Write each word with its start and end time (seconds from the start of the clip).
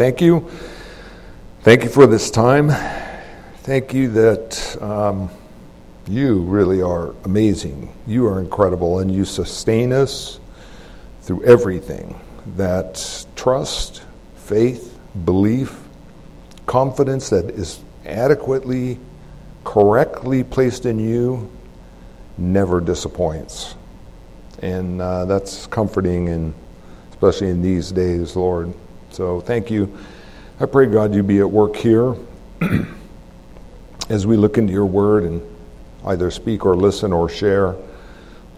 thank 0.00 0.22
you. 0.22 0.48
Thank 1.60 1.84
you 1.84 1.90
for 1.90 2.06
this 2.06 2.30
time. 2.30 2.70
Thank 3.64 3.92
you 3.92 4.08
that 4.12 4.80
um, 4.80 5.28
you 6.08 6.40
really 6.40 6.80
are 6.80 7.14
amazing. 7.24 7.94
You 8.06 8.26
are 8.26 8.40
incredible, 8.40 9.00
and 9.00 9.14
you 9.14 9.26
sustain 9.26 9.92
us 9.92 10.40
through 11.20 11.44
everything 11.44 12.18
that 12.56 13.26
trust, 13.36 14.02
faith, 14.36 14.98
belief, 15.26 15.78
confidence 16.64 17.28
that 17.28 17.50
is 17.50 17.80
adequately, 18.06 18.98
correctly 19.64 20.42
placed 20.42 20.86
in 20.86 20.98
you 20.98 21.52
never 22.38 22.80
disappoints. 22.80 23.74
And 24.62 25.02
uh, 25.02 25.26
that's 25.26 25.66
comforting, 25.66 26.30
and 26.30 26.54
especially 27.10 27.50
in 27.50 27.60
these 27.60 27.92
days, 27.92 28.34
Lord. 28.34 28.72
So 29.10 29.40
thank 29.40 29.70
you. 29.70 29.96
I 30.60 30.66
pray, 30.66 30.86
God, 30.86 31.14
you 31.14 31.22
be 31.22 31.40
at 31.40 31.50
work 31.50 31.74
here 31.74 32.14
as 34.08 34.26
we 34.26 34.36
look 34.36 34.58
into 34.58 34.72
your 34.72 34.86
word 34.86 35.24
and 35.24 35.42
either 36.06 36.30
speak 36.30 36.64
or 36.64 36.76
listen 36.76 37.12
or 37.12 37.28
share. 37.28 37.76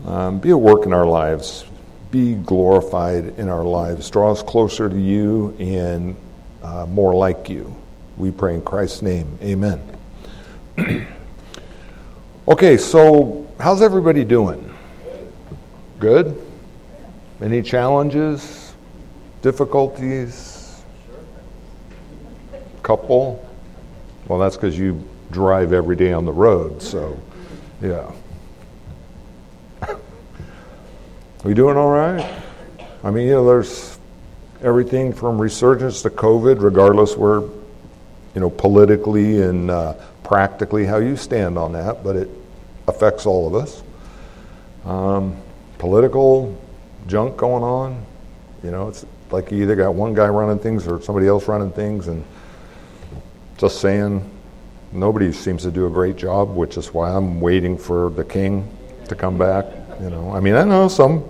Um, 0.06 0.38
be 0.38 0.51
at 0.51 0.61
work 0.61 0.84
in 0.84 0.92
our 0.92 1.06
lives. 1.06 1.65
Be 2.11 2.34
glorified 2.34 3.38
in 3.38 3.48
our 3.48 3.65
lives. 3.65 4.11
Draw 4.11 4.33
us 4.33 4.42
closer 4.42 4.88
to 4.88 4.98
you 4.98 5.56
and 5.59 6.16
uh, 6.62 6.87
more 6.87 7.14
like 7.14 7.48
you. 7.48 7.75
We 8.16 8.30
pray 8.30 8.55
in 8.55 8.62
Christ's 8.62 9.03
name. 9.03 9.39
Amen. 9.42 9.80
okay, 12.48 12.77
so 12.77 13.48
how's 13.59 13.80
everybody 13.80 14.25
doing? 14.25 14.75
Good? 15.98 16.41
Any 17.41 17.62
challenges? 17.62 18.61
Difficulties? 19.43 20.83
Couple? 22.83 23.47
Well, 24.29 24.39
that's 24.39 24.57
because 24.57 24.79
you 24.79 25.07
drive 25.31 25.73
every 25.73 25.97
day 25.97 26.12
on 26.12 26.25
the 26.25 26.33
road, 26.33 26.81
so 26.81 27.19
yeah. 27.83 28.11
we 31.45 31.55
doing 31.55 31.77
all 31.77 31.91
right? 31.91 32.41
I 33.05 33.11
mean, 33.11 33.27
you 33.27 33.33
know, 33.35 33.47
there's 33.47 33.98
everything 34.63 35.13
from 35.13 35.41
resurgence 35.41 36.03
to 36.03 36.11
COVID, 36.11 36.63
regardless 36.63 37.17
where, 37.17 37.41
you 37.41 38.41
know, 38.41 38.51
politically 38.51 39.43
and 39.43 39.70
uh, 39.70 39.95
practically 40.23 40.87
how 40.87 40.98
you 40.98 41.17
stand 41.17 41.59
on 41.59 41.73
that, 41.73 42.05
but 42.05 42.15
it 42.15 42.31
affects 42.87 43.27
all 43.27 43.48
of 43.48 43.55
us. 43.55 43.83
Um, 44.85 45.37
political 45.79 46.57
junk 47.09 47.37
going 47.37 47.65
on, 47.65 48.07
you 48.63 48.70
know, 48.70 48.89
it's 48.89 49.05
like 49.33 49.50
you 49.50 49.62
either 49.62 49.77
got 49.77 49.94
one 49.94 50.14
guy 50.14 50.28
running 50.28 50.58
things 50.58 50.86
or 50.86 51.00
somebody 51.00 51.27
else 51.27 51.48
running 51.48 51.70
things, 51.72 52.08
and 52.08 52.25
just 53.56 53.80
saying, 53.80 54.28
nobody 54.92 55.33
seems 55.33 55.62
to 55.62 55.70
do 55.70 55.86
a 55.86 55.91
great 55.91 56.16
job, 56.16 56.55
which 56.55 56.77
is 56.77 56.92
why 56.92 57.11
I'm 57.11 57.41
waiting 57.41 57.78
for 57.78 58.11
the 58.11 58.24
king 58.24 58.69
to 59.08 59.14
come 59.14 59.39
back. 59.39 59.66
You 60.00 60.11
know, 60.11 60.34
I 60.34 60.41
mean, 60.41 60.55
I 60.55 60.64
know 60.64 60.89
some 60.89 61.24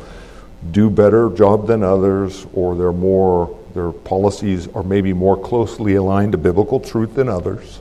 do 0.71 0.89
better 0.89 1.31
job 1.31 1.67
than 1.67 1.83
others, 1.83 2.47
or 2.53 2.75
they're 2.77 2.93
more 2.93 3.59
their 3.75 3.91
policies 3.91 4.69
are 4.69 4.83
maybe 4.83 5.13
more 5.13 5.41
closely 5.41 5.95
aligned 5.95 6.33
to 6.33 6.39
biblical 6.39 6.79
truth 6.79 7.15
than 7.15 7.29
others. 7.29 7.81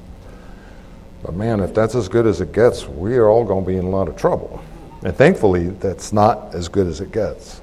But 1.24 1.36
man, 1.36 1.60
if 1.60 1.74
that's 1.74 1.96
as 1.96 2.08
good 2.08 2.26
as 2.26 2.42
it 2.42 2.54
gets, 2.54 2.88
we 2.88 3.18
are 3.18 3.28
all 3.28 3.44
going 3.44 3.66
to 3.66 3.68
be 3.68 3.78
in 3.78 3.86
a 3.86 3.90
lot 3.90 4.08
of 4.08 4.16
trouble. 4.16 4.64
And 5.04 5.16
thankfully, 5.16 5.68
that's 5.68 6.14
not 6.14 6.56
as 6.56 6.68
good 6.68 6.88
as 6.88 7.02
it 7.02 7.12
gets. 7.12 7.62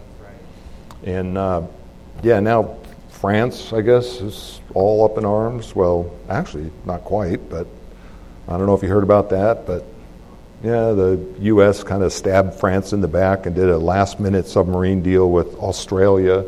And 1.05 1.39
uh, 1.39 1.63
yeah, 2.23 2.41
now 2.41 2.79
France, 3.11 3.73
I 3.73 3.81
guess, 3.81 4.21
is 4.21 4.61
all 4.75 5.05
up 5.05 5.19
in 5.19 5.25
arms. 5.25 5.75
Well, 5.75 6.15
actually, 6.29 6.71
not 6.85 7.05
quite, 7.05 7.49
but 7.49 7.67
I 8.47 8.57
don't 8.57 8.67
know 8.67 8.75
if 8.75 8.83
you 8.83 8.89
heard 8.89 9.03
about 9.03 9.31
that, 9.31 9.67
but 9.67 9.85
yeah, 10.63 10.93
the 10.93 11.25
U.S. 11.41 11.85
kind 11.85 12.03
of 12.03 12.13
stabbed 12.13 12.55
France 12.55 12.93
in 12.93 13.01
the 13.01 13.09
back 13.09 13.47
and 13.47 13.55
did 13.55 13.69
a 13.69 13.79
last 13.79 14.19
minute 14.19 14.47
submarine 14.47 15.03
deal 15.03 15.31
with 15.31 15.55
Australia. 15.57 16.45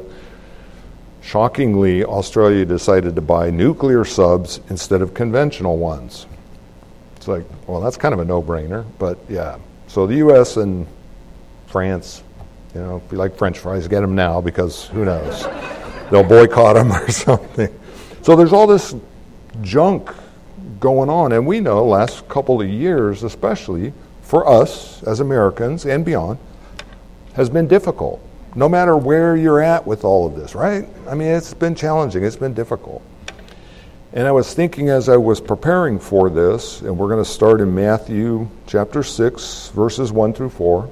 Shockingly, 1.22 2.04
Australia 2.04 2.64
decided 2.64 3.14
to 3.14 3.20
buy 3.20 3.50
nuclear 3.50 4.04
subs 4.04 4.60
instead 4.70 5.02
of 5.02 5.14
conventional 5.14 5.76
ones. 5.76 6.26
It's 7.16 7.28
like, 7.28 7.44
well, 7.66 7.80
that's 7.80 7.96
kind 7.96 8.14
of 8.14 8.20
a 8.20 8.24
no 8.24 8.42
brainer, 8.42 8.84
but 8.98 9.18
yeah. 9.28 9.58
So 9.86 10.06
the 10.06 10.16
U.S. 10.16 10.56
and 10.56 10.86
France 11.66 12.22
you 12.74 12.80
know, 12.80 13.02
if 13.04 13.12
you 13.12 13.18
like 13.18 13.36
French 13.36 13.58
fries, 13.58 13.88
get 13.88 14.00
them 14.00 14.14
now 14.14 14.40
because 14.40 14.86
who 14.86 15.04
knows? 15.04 15.46
They'll 16.10 16.24
boycott 16.24 16.76
them 16.76 16.92
or 16.92 17.10
something. 17.10 17.74
So 18.22 18.36
there's 18.36 18.52
all 18.52 18.66
this 18.66 18.94
junk 19.62 20.12
going 20.78 21.08
on, 21.08 21.32
and 21.32 21.46
we 21.46 21.60
know 21.60 21.84
last 21.84 22.28
couple 22.28 22.60
of 22.60 22.68
years, 22.68 23.22
especially 23.22 23.92
for 24.22 24.46
us 24.46 25.02
as 25.02 25.20
Americans 25.20 25.86
and 25.86 26.04
beyond, 26.04 26.38
has 27.34 27.50
been 27.50 27.66
difficult. 27.66 28.24
No 28.54 28.68
matter 28.68 28.96
where 28.96 29.36
you're 29.36 29.60
at 29.60 29.86
with 29.86 30.04
all 30.04 30.26
of 30.26 30.34
this, 30.34 30.54
right? 30.54 30.88
I 31.08 31.14
mean, 31.14 31.28
it's 31.28 31.54
been 31.54 31.74
challenging. 31.74 32.24
It's 32.24 32.36
been 32.36 32.54
difficult. 32.54 33.02
And 34.12 34.26
I 34.26 34.32
was 34.32 34.54
thinking 34.54 34.88
as 34.88 35.08
I 35.08 35.16
was 35.16 35.40
preparing 35.40 36.00
for 36.00 36.30
this, 36.30 36.80
and 36.80 36.98
we're 36.98 37.08
going 37.08 37.22
to 37.22 37.30
start 37.30 37.60
in 37.60 37.72
Matthew 37.72 38.48
chapter 38.66 39.04
6, 39.04 39.68
verses 39.68 40.10
1 40.10 40.32
through 40.32 40.50
4. 40.50 40.90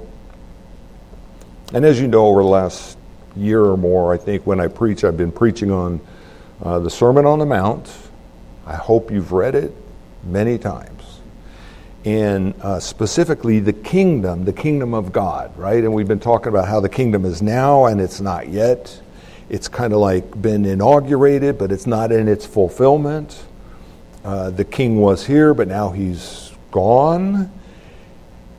And 1.73 1.85
as 1.85 2.01
you 2.01 2.07
know, 2.07 2.25
over 2.25 2.41
the 2.41 2.47
last 2.47 2.97
year 3.35 3.63
or 3.63 3.77
more, 3.77 4.11
I 4.11 4.17
think 4.17 4.47
when 4.47 4.59
I 4.59 4.67
preach, 4.67 5.03
I've 5.03 5.17
been 5.17 5.31
preaching 5.31 5.69
on 5.69 6.01
uh, 6.63 6.79
the 6.79 6.89
Sermon 6.89 7.25
on 7.25 7.37
the 7.37 7.45
Mount. 7.45 7.95
I 8.65 8.75
hope 8.75 9.11
you've 9.11 9.31
read 9.31 9.53
it 9.53 9.71
many 10.23 10.57
times. 10.57 11.21
And 12.05 12.55
uh, 12.61 12.79
specifically, 12.79 13.59
the 13.59 13.73
kingdom, 13.73 14.45
the 14.45 14.53
kingdom 14.53 14.95
of 14.95 15.11
God, 15.11 15.55
right? 15.57 15.83
And 15.83 15.93
we've 15.93 16.07
been 16.07 16.19
talking 16.19 16.47
about 16.47 16.67
how 16.67 16.79
the 16.79 16.89
kingdom 16.89 17.23
is 17.23 17.41
now 17.41 17.85
and 17.85 18.01
it's 18.01 18.19
not 18.19 18.47
yet. 18.47 18.99
It's 19.49 19.67
kind 19.67 19.93
of 19.93 19.99
like 19.99 20.41
been 20.41 20.65
inaugurated, 20.65 21.57
but 21.59 21.71
it's 21.71 21.85
not 21.85 22.11
in 22.11 22.27
its 22.27 22.45
fulfillment. 22.45 23.43
Uh, 24.23 24.49
the 24.49 24.65
king 24.65 24.99
was 24.99 25.25
here, 25.25 25.53
but 25.53 25.67
now 25.67 25.89
he's 25.89 26.51
gone. 26.71 27.51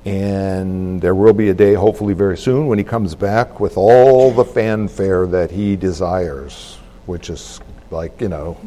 And 0.04 1.00
there 1.00 1.14
will 1.14 1.34
be 1.34 1.50
a 1.50 1.54
day, 1.54 1.74
hopefully 1.74 2.14
very 2.14 2.38
soon, 2.38 2.66
when 2.66 2.78
he 2.78 2.84
comes 2.84 3.14
back 3.14 3.60
with 3.60 3.76
all 3.76 4.30
the 4.30 4.44
fanfare 4.44 5.26
that 5.26 5.50
he 5.50 5.76
desires, 5.76 6.78
which 7.06 7.28
is 7.28 7.60
like, 7.90 8.20
you 8.20 8.28
know, 8.28 8.58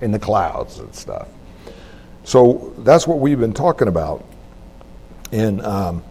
in 0.00 0.12
the 0.12 0.18
clouds 0.18 0.78
and 0.78 0.94
stuff. 0.94 1.28
So 2.24 2.72
that's 2.78 3.06
what 3.06 3.18
we've 3.18 3.38
been 3.38 3.52
talking 3.52 3.88
about. 3.88 4.24
And 5.30 5.60
um, 5.62 6.02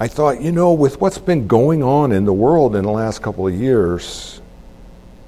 I 0.00 0.08
thought, 0.08 0.40
you 0.40 0.52
know, 0.52 0.72
with 0.74 1.00
what's 1.00 1.18
been 1.18 1.46
going 1.46 1.82
on 1.82 2.12
in 2.12 2.24
the 2.24 2.32
world 2.32 2.76
in 2.76 2.84
the 2.84 2.90
last 2.90 3.22
couple 3.22 3.46
of 3.46 3.54
years, 3.54 4.40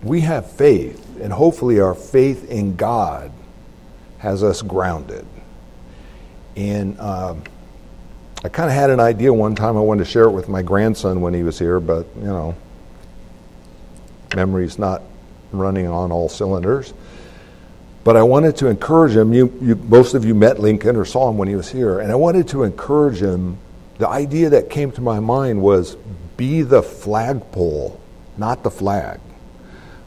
we 0.02 0.20
have 0.20 0.50
faith, 0.50 1.18
and 1.20 1.32
hopefully 1.32 1.80
our 1.80 1.94
faith 1.94 2.50
in 2.50 2.76
God 2.76 3.32
has 4.18 4.42
us 4.42 4.62
grounded. 4.62 5.26
And 6.56 6.98
um, 7.00 7.42
I 8.42 8.48
kind 8.48 8.70
of 8.70 8.74
had 8.74 8.88
an 8.88 9.00
idea 9.00 9.32
one 9.32 9.54
time. 9.54 9.76
I 9.76 9.80
wanted 9.80 10.04
to 10.04 10.10
share 10.10 10.24
it 10.24 10.30
with 10.30 10.48
my 10.48 10.62
grandson 10.62 11.20
when 11.20 11.34
he 11.34 11.42
was 11.42 11.58
here, 11.58 11.78
but 11.78 12.06
you 12.16 12.24
know, 12.24 12.54
memory's 14.34 14.78
not 14.78 15.02
running 15.52 15.86
on 15.86 16.10
all 16.10 16.28
cylinders. 16.28 16.94
But 18.02 18.16
I 18.16 18.22
wanted 18.22 18.56
to 18.58 18.68
encourage 18.68 19.14
him. 19.14 19.34
You, 19.34 19.52
you, 19.60 19.74
most 19.74 20.14
of 20.14 20.24
you 20.24 20.34
met 20.34 20.58
Lincoln 20.58 20.96
or 20.96 21.04
saw 21.04 21.28
him 21.28 21.36
when 21.36 21.48
he 21.48 21.54
was 21.54 21.68
here, 21.68 22.00
and 22.00 22.10
I 22.10 22.14
wanted 22.14 22.48
to 22.48 22.62
encourage 22.62 23.20
him. 23.20 23.58
The 23.98 24.08
idea 24.08 24.48
that 24.50 24.70
came 24.70 24.90
to 24.92 25.02
my 25.02 25.20
mind 25.20 25.60
was 25.60 25.96
be 26.38 26.62
the 26.62 26.82
flagpole, 26.82 28.00
not 28.38 28.62
the 28.62 28.70
flag. 28.70 29.20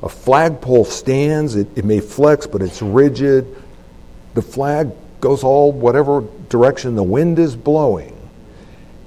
A 0.01 0.09
flagpole 0.09 0.85
stands, 0.85 1.55
it, 1.55 1.67
it 1.77 1.85
may 1.85 1.99
flex, 1.99 2.47
but 2.47 2.63
it's 2.63 2.81
rigid. 2.81 3.45
The 4.33 4.41
flag 4.41 4.91
goes 5.21 5.43
all 5.43 5.71
whatever 5.71 6.23
direction 6.49 6.95
the 6.95 7.03
wind 7.03 7.37
is 7.37 7.55
blowing. 7.55 8.22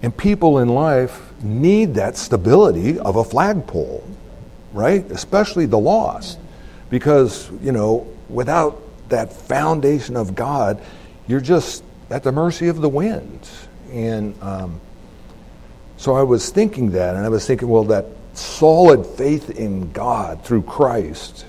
And 0.03 0.17
people 0.17 0.59
in 0.59 0.69
life 0.69 1.23
need 1.43 1.95
that 1.95 2.17
stability 2.17 2.99
of 2.99 3.17
a 3.17 3.25
flagpole, 3.25 4.05
right? 4.73 5.05
Especially 5.11 5.67
the 5.67 5.79
lost. 5.79 6.39
Because, 6.91 7.51
you 7.63 7.73
know, 7.73 8.07
without 8.29 8.83
that 9.09 9.33
foundation 9.33 10.17
of 10.17 10.35
God, 10.35 10.83
you're 11.27 11.41
just 11.41 11.83
at 12.11 12.23
the 12.23 12.33
mercy 12.33 12.69
of 12.69 12.81
the 12.81 12.89
wind. 12.89 13.49
And 13.91 14.41
um, 14.43 14.81
so 15.97 16.15
I 16.15 16.23
was 16.23 16.51
thinking 16.51 16.93
that, 16.93 17.17
and 17.17 17.25
I 17.25 17.29
was 17.29 17.47
thinking, 17.47 17.69
well, 17.69 17.85
that 17.85 18.07
solid 18.35 19.07
faith 19.07 19.51
in 19.51 19.93
God 19.93 20.45
through 20.45 20.63
Christ 20.63 21.47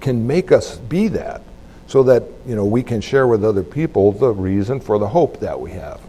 can 0.00 0.26
make 0.26 0.52
us 0.52 0.78
be 0.78 1.08
that 1.08 1.42
so 1.86 2.02
that, 2.04 2.22
you 2.46 2.54
know, 2.54 2.64
we 2.64 2.82
can 2.82 3.00
share 3.00 3.26
with 3.26 3.44
other 3.44 3.62
people 3.62 4.12
the 4.12 4.30
reason 4.30 4.80
for 4.80 4.98
the 4.98 5.08
hope 5.08 5.40
that 5.40 5.60
we 5.60 5.72
have. 5.72 6.00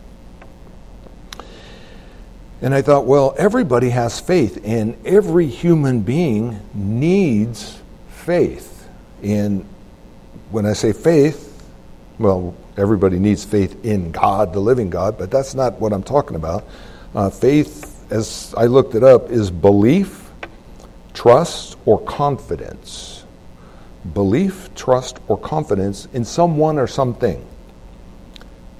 And 2.63 2.73
I 2.73 2.81
thought, 2.81 3.05
well, 3.05 3.35
everybody 3.37 3.89
has 3.89 4.21
faith, 4.21 4.61
and 4.63 4.95
every 5.05 5.47
human 5.47 5.99
being 5.99 6.61
needs 6.73 7.77
faith. 8.07 8.87
And 9.21 9.65
when 10.49 10.65
I 10.65 10.71
say 10.71 10.93
faith, 10.93 11.61
well, 12.19 12.55
everybody 12.77 13.19
needs 13.19 13.43
faith 13.43 13.83
in 13.83 14.13
God, 14.13 14.53
the 14.53 14.61
living 14.61 14.89
God, 14.89 15.17
but 15.17 15.29
that's 15.29 15.53
not 15.53 15.73
what 15.81 15.91
I'm 15.91 16.03
talking 16.03 16.37
about. 16.37 16.65
Uh, 17.13 17.29
faith, 17.29 18.09
as 18.09 18.55
I 18.55 18.67
looked 18.67 18.95
it 18.95 19.03
up, 19.03 19.29
is 19.29 19.51
belief, 19.51 20.31
trust, 21.13 21.77
or 21.85 21.99
confidence. 21.99 23.25
Belief, 24.13 24.73
trust, 24.73 25.17
or 25.27 25.37
confidence 25.37 26.07
in 26.13 26.23
someone 26.23 26.79
or 26.79 26.87
something. 26.87 27.45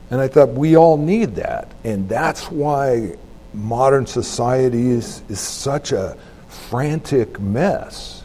And 0.10 0.22
I 0.22 0.30
thought 0.30 0.52
we 0.52 0.78
all 0.78 0.96
need 0.96 1.36
that. 1.36 1.70
And 1.84 2.08
that's 2.08 2.50
why 2.50 3.18
modern 3.54 4.06
society 4.06 4.90
is, 4.90 5.22
is 5.30 5.40
such 5.40 5.92
a 5.92 6.18
frantic 6.48 7.40
mess. 7.40 8.24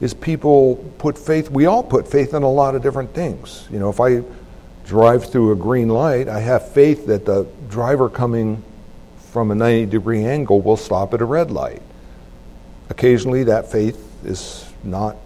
Is 0.00 0.14
people 0.14 0.76
put 0.98 1.16
faith, 1.16 1.50
we 1.50 1.66
all 1.66 1.82
put 1.82 2.08
faith 2.08 2.34
in 2.34 2.42
a 2.42 2.50
lot 2.50 2.74
of 2.74 2.82
different 2.82 3.14
things. 3.14 3.66
You 3.70 3.78
know, 3.78 3.90
if 3.90 4.00
I 4.00 4.22
drive 4.84 5.30
through 5.30 5.52
a 5.52 5.56
green 5.56 5.88
light, 5.88 6.28
I 6.28 6.40
have 6.40 6.72
faith 6.72 7.06
that 7.06 7.24
the 7.24 7.46
driver 7.68 8.08
coming 8.08 8.62
from 9.30 9.50
a 9.50 9.54
90 9.54 9.86
degree 9.86 10.24
angle 10.24 10.60
will 10.60 10.76
stop 10.76 11.14
at 11.14 11.20
a 11.20 11.24
red 11.24 11.50
light. 11.50 11.82
Occasionally, 12.90 13.44
that 13.44 13.72
faith 13.72 14.24
is 14.24 14.70
not 14.82 15.16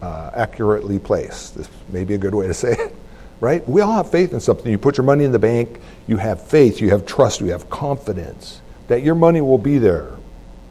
uh, 0.00 0.30
accurately 0.34 0.98
placed. 0.98 1.56
This 1.56 1.68
may 1.88 2.04
be 2.04 2.14
a 2.14 2.18
good 2.18 2.34
way 2.34 2.46
to 2.46 2.54
say 2.54 2.72
it, 2.72 2.94
right? 3.40 3.66
We 3.68 3.80
all 3.80 3.92
have 3.92 4.10
faith 4.10 4.32
in 4.32 4.40
something. 4.40 4.70
You 4.70 4.78
put 4.78 4.96
your 4.96 5.04
money 5.04 5.24
in 5.24 5.32
the 5.32 5.38
bank, 5.38 5.80
you 6.06 6.16
have 6.16 6.46
faith, 6.46 6.80
you 6.80 6.90
have 6.90 7.06
trust, 7.06 7.40
you 7.40 7.46
have 7.46 7.70
confidence 7.70 8.60
that 8.88 9.02
your 9.02 9.14
money 9.14 9.40
will 9.40 9.58
be 9.58 9.78
there 9.78 10.10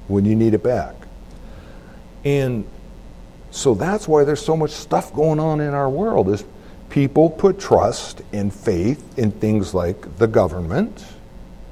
when 0.08 0.26
you 0.26 0.36
need 0.36 0.54
it 0.54 0.64
back. 0.64 0.96
And 2.26 2.68
so 3.52 3.74
that's 3.74 4.08
why 4.08 4.24
there's 4.24 4.44
so 4.44 4.58
much 4.58 4.72
stuff 4.72 5.14
going 5.14 5.40
on 5.40 5.62
in 5.62 5.74
our 5.74 5.90
world 5.90 6.30
is 6.30 6.44
people 6.90 7.30
put 7.30 7.60
trust 7.60 8.22
and 8.34 8.54
faith 8.54 9.18
in 9.18 9.32
things 9.32 9.74
like 9.74 10.18
the 10.18 10.28
government, 10.28 11.06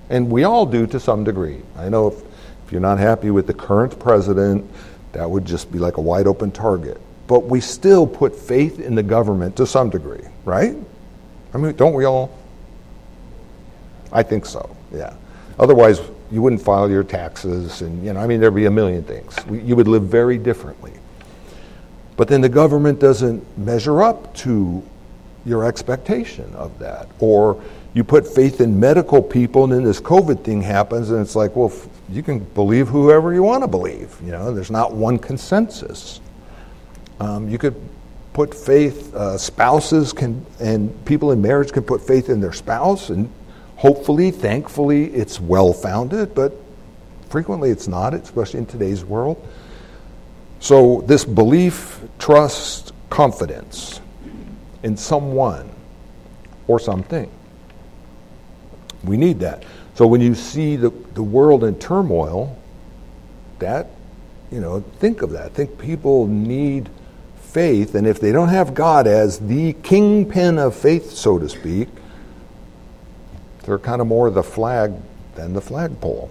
and 0.09 0.29
we 0.29 0.43
all 0.43 0.65
do 0.65 0.87
to 0.87 0.99
some 0.99 1.23
degree. 1.23 1.61
I 1.75 1.89
know 1.89 2.07
if, 2.07 2.21
if 2.65 2.71
you're 2.71 2.81
not 2.81 2.99
happy 2.99 3.31
with 3.31 3.47
the 3.47 3.53
current 3.53 3.99
president, 3.99 4.69
that 5.13 5.29
would 5.29 5.45
just 5.45 5.71
be 5.71 5.79
like 5.79 5.97
a 5.97 6.01
wide 6.01 6.27
open 6.27 6.51
target. 6.51 6.99
But 7.27 7.45
we 7.45 7.59
still 7.59 8.05
put 8.05 8.35
faith 8.35 8.79
in 8.79 8.95
the 8.95 9.03
government 9.03 9.55
to 9.57 9.65
some 9.65 9.89
degree, 9.89 10.23
right? 10.43 10.75
I 11.53 11.57
mean, 11.57 11.75
don't 11.75 11.93
we 11.93 12.05
all? 12.05 12.37
I 14.11 14.23
think 14.23 14.45
so, 14.45 14.75
yeah. 14.93 15.15
Otherwise, 15.57 16.01
you 16.31 16.41
wouldn't 16.41 16.61
file 16.61 16.89
your 16.89 17.03
taxes, 17.03 17.81
and, 17.81 18.05
you 18.05 18.13
know, 18.13 18.19
I 18.19 18.27
mean, 18.27 18.39
there'd 18.39 18.53
be 18.53 18.65
a 18.65 18.71
million 18.71 19.03
things. 19.03 19.35
You 19.49 19.75
would 19.75 19.87
live 19.87 20.03
very 20.03 20.37
differently. 20.37 20.93
But 22.17 22.27
then 22.27 22.41
the 22.41 22.49
government 22.49 22.99
doesn't 22.99 23.57
measure 23.57 24.03
up 24.03 24.33
to 24.35 24.83
your 25.45 25.65
expectation 25.65 26.53
of 26.55 26.77
that. 26.79 27.07
Or 27.19 27.61
you 27.93 28.03
put 28.03 28.27
faith 28.27 28.61
in 28.61 28.79
medical 28.79 29.21
people, 29.21 29.63
and 29.63 29.73
then 29.73 29.83
this 29.83 30.01
COVID 30.01 30.43
thing 30.43 30.61
happens, 30.61 31.11
and 31.11 31.21
it's 31.21 31.35
like, 31.35 31.55
well, 31.55 31.73
you 32.09 32.23
can 32.23 32.39
believe 32.39 32.87
whoever 32.87 33.33
you 33.33 33.43
want 33.43 33.63
to 33.63 33.67
believe. 33.67 34.15
You 34.23 34.31
know, 34.31 34.53
there's 34.53 34.71
not 34.71 34.93
one 34.93 35.17
consensus. 35.17 36.19
Um, 37.19 37.49
you 37.49 37.57
could 37.57 37.75
put 38.33 38.53
faith, 38.53 39.13
uh, 39.15 39.37
spouses 39.37 40.11
can, 40.11 40.45
and 40.59 41.05
people 41.05 41.31
in 41.31 41.41
marriage 41.41 41.71
can 41.71 41.83
put 41.83 42.01
faith 42.01 42.29
in 42.29 42.41
their 42.41 42.53
spouse, 42.53 43.09
and 43.09 43.31
hopefully, 43.77 44.31
thankfully, 44.31 45.05
it's 45.13 45.39
well 45.39 45.71
founded, 45.71 46.35
but 46.35 46.53
frequently 47.29 47.69
it's 47.69 47.87
not, 47.87 48.13
especially 48.13 48.59
in 48.59 48.65
today's 48.65 49.05
world. 49.05 49.45
So, 50.59 51.03
this 51.07 51.23
belief, 51.23 52.01
trust, 52.19 52.93
confidence 53.09 54.01
in 54.83 54.97
someone 54.97 55.69
or 56.67 56.79
something. 56.79 57.29
We 59.03 59.17
need 59.17 59.39
that. 59.39 59.63
So 59.95 60.07
when 60.07 60.21
you 60.21 60.35
see 60.35 60.75
the, 60.75 60.89
the 61.13 61.23
world 61.23 61.63
in 61.63 61.79
turmoil, 61.79 62.57
that, 63.59 63.87
you 64.51 64.59
know, 64.59 64.81
think 64.99 65.21
of 65.21 65.31
that. 65.31 65.53
Think 65.53 65.77
people 65.79 66.27
need 66.27 66.89
faith, 67.55 67.95
and 67.95 68.05
if 68.05 68.19
they 68.19 68.33
don't 68.33 68.49
have 68.49 68.73
God 68.73 69.07
as 69.07 69.39
the 69.39 69.71
kingpin 69.81 70.59
of 70.59 70.75
faith, 70.75 71.11
so 71.11 71.39
to 71.39 71.47
speak, 71.47 71.87
they're 73.63 73.79
kind 73.79 74.01
of 74.01 74.07
more 74.07 74.29
the 74.29 74.43
flag 74.43 74.93
than 75.35 75.53
the 75.53 75.61
flagpole. 75.61 76.29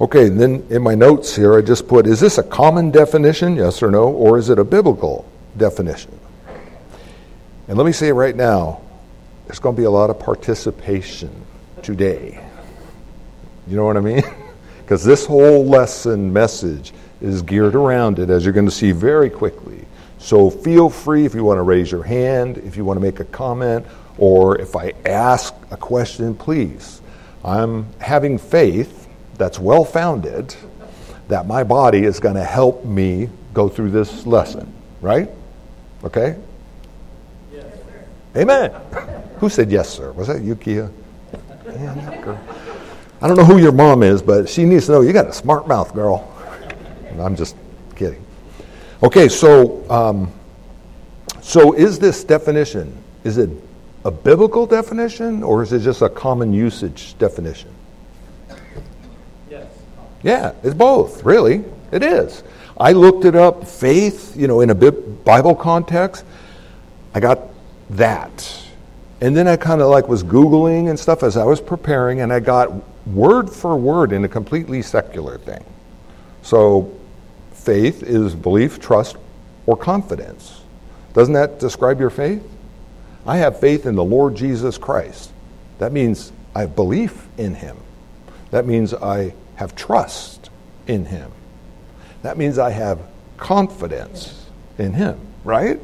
Okay, 0.00 0.28
then 0.28 0.66
in 0.68 0.82
my 0.82 0.96
notes 0.96 1.36
here, 1.36 1.56
I 1.56 1.62
just 1.62 1.86
put 1.86 2.08
is 2.08 2.18
this 2.18 2.38
a 2.38 2.42
common 2.42 2.90
definition, 2.90 3.54
yes 3.54 3.84
or 3.84 3.92
no, 3.92 4.08
or 4.08 4.36
is 4.36 4.50
it 4.50 4.58
a 4.58 4.64
biblical 4.64 5.30
definition? 5.56 6.18
And 7.68 7.78
let 7.78 7.86
me 7.86 7.92
say 7.92 8.10
right 8.10 8.34
now, 8.34 8.80
there's 9.46 9.60
going 9.60 9.76
to 9.76 9.80
be 9.80 9.86
a 9.86 9.90
lot 9.90 10.10
of 10.10 10.18
participation 10.18 11.30
today. 11.82 12.44
You 13.68 13.76
know 13.76 13.84
what 13.84 13.96
I 13.96 14.00
mean? 14.00 14.24
Because 14.82 15.04
this 15.04 15.24
whole 15.24 15.64
lesson 15.64 16.32
message 16.32 16.92
is 17.22 17.42
geared 17.42 17.74
around 17.74 18.18
it, 18.18 18.30
as 18.30 18.44
you're 18.44 18.52
going 18.52 18.66
to 18.66 18.72
see 18.72 18.92
very 18.92 19.30
quickly. 19.30 19.84
So 20.18 20.50
feel 20.50 20.90
free 20.90 21.24
if 21.24 21.34
you 21.34 21.44
want 21.44 21.58
to 21.58 21.62
raise 21.62 21.90
your 21.90 22.02
hand, 22.02 22.58
if 22.58 22.76
you 22.76 22.84
want 22.84 22.96
to 22.96 23.00
make 23.00 23.20
a 23.20 23.24
comment, 23.24 23.86
or 24.18 24.60
if 24.60 24.76
I 24.76 24.92
ask 25.06 25.54
a 25.70 25.76
question, 25.76 26.34
please. 26.34 27.00
I'm 27.44 27.86
having 27.98 28.38
faith 28.38 29.08
that's 29.36 29.58
well 29.58 29.84
founded 29.84 30.54
that 31.28 31.46
my 31.46 31.64
body 31.64 32.04
is 32.04 32.20
going 32.20 32.34
to 32.34 32.44
help 32.44 32.84
me 32.84 33.28
go 33.54 33.68
through 33.68 33.90
this 33.90 34.26
lesson, 34.26 34.72
right? 35.00 35.28
Okay? 36.04 36.36
Amen. 38.36 38.70
Who 39.38 39.48
said 39.48 39.70
yes, 39.70 39.88
sir? 39.88 40.12
Was 40.12 40.28
that 40.28 40.42
you, 40.42 40.54
Kia? 40.54 40.90
Yeah, 41.66 42.38
I 43.20 43.28
don't 43.28 43.36
know 43.36 43.44
who 43.44 43.58
your 43.58 43.72
mom 43.72 44.02
is, 44.02 44.20
but 44.20 44.48
she 44.48 44.64
needs 44.64 44.86
to 44.86 44.92
know 44.92 45.00
you 45.00 45.12
got 45.12 45.26
a 45.26 45.32
smart 45.32 45.68
mouth, 45.68 45.94
girl. 45.94 46.31
I'm 47.20 47.36
just 47.36 47.56
kidding. 47.96 48.24
Okay, 49.02 49.28
so 49.28 49.88
um, 49.90 50.32
so 51.40 51.72
is 51.72 51.98
this 51.98 52.24
definition 52.24 53.02
is 53.24 53.38
it 53.38 53.50
a 54.04 54.10
biblical 54.10 54.66
definition 54.66 55.42
or 55.42 55.62
is 55.62 55.72
it 55.72 55.80
just 55.80 56.02
a 56.02 56.08
common 56.08 56.52
usage 56.52 57.16
definition? 57.18 57.70
Yes. 59.48 59.70
Yeah, 60.22 60.52
it's 60.62 60.74
both. 60.74 61.24
Really, 61.24 61.64
it 61.92 62.02
is. 62.02 62.42
I 62.78 62.92
looked 62.92 63.24
it 63.24 63.36
up. 63.36 63.66
Faith, 63.66 64.36
you 64.36 64.48
know, 64.48 64.60
in 64.60 64.70
a 64.70 64.74
Bible 64.74 65.54
context, 65.54 66.24
I 67.14 67.20
got 67.20 67.40
that. 67.90 68.58
And 69.20 69.36
then 69.36 69.46
I 69.46 69.56
kind 69.56 69.80
of 69.80 69.88
like 69.88 70.08
was 70.08 70.24
Googling 70.24 70.90
and 70.90 70.98
stuff 70.98 71.22
as 71.22 71.36
I 71.36 71.44
was 71.44 71.60
preparing, 71.60 72.22
and 72.22 72.32
I 72.32 72.40
got 72.40 72.72
word 73.06 73.48
for 73.48 73.76
word 73.76 74.10
in 74.10 74.24
a 74.24 74.28
completely 74.28 74.82
secular 74.82 75.38
thing. 75.38 75.64
So 76.42 76.92
faith 77.62 78.02
is 78.02 78.34
belief, 78.34 78.80
trust, 78.80 79.16
or 79.66 79.76
confidence. 79.76 80.62
Doesn't 81.14 81.34
that 81.34 81.58
describe 81.58 82.00
your 82.00 82.10
faith? 82.10 82.42
I 83.26 83.38
have 83.38 83.60
faith 83.60 83.86
in 83.86 83.94
the 83.94 84.04
Lord 84.04 84.34
Jesus 84.34 84.78
Christ. 84.78 85.30
That 85.78 85.92
means 85.92 86.32
I 86.54 86.60
have 86.62 86.74
belief 86.74 87.26
in 87.38 87.54
him. 87.54 87.76
That 88.50 88.66
means 88.66 88.92
I 88.92 89.34
have 89.56 89.74
trust 89.76 90.50
in 90.86 91.06
him. 91.06 91.30
That 92.22 92.36
means 92.36 92.58
I 92.58 92.70
have 92.70 93.00
confidence 93.36 94.46
in 94.78 94.92
him, 94.92 95.18
right? 95.44 95.80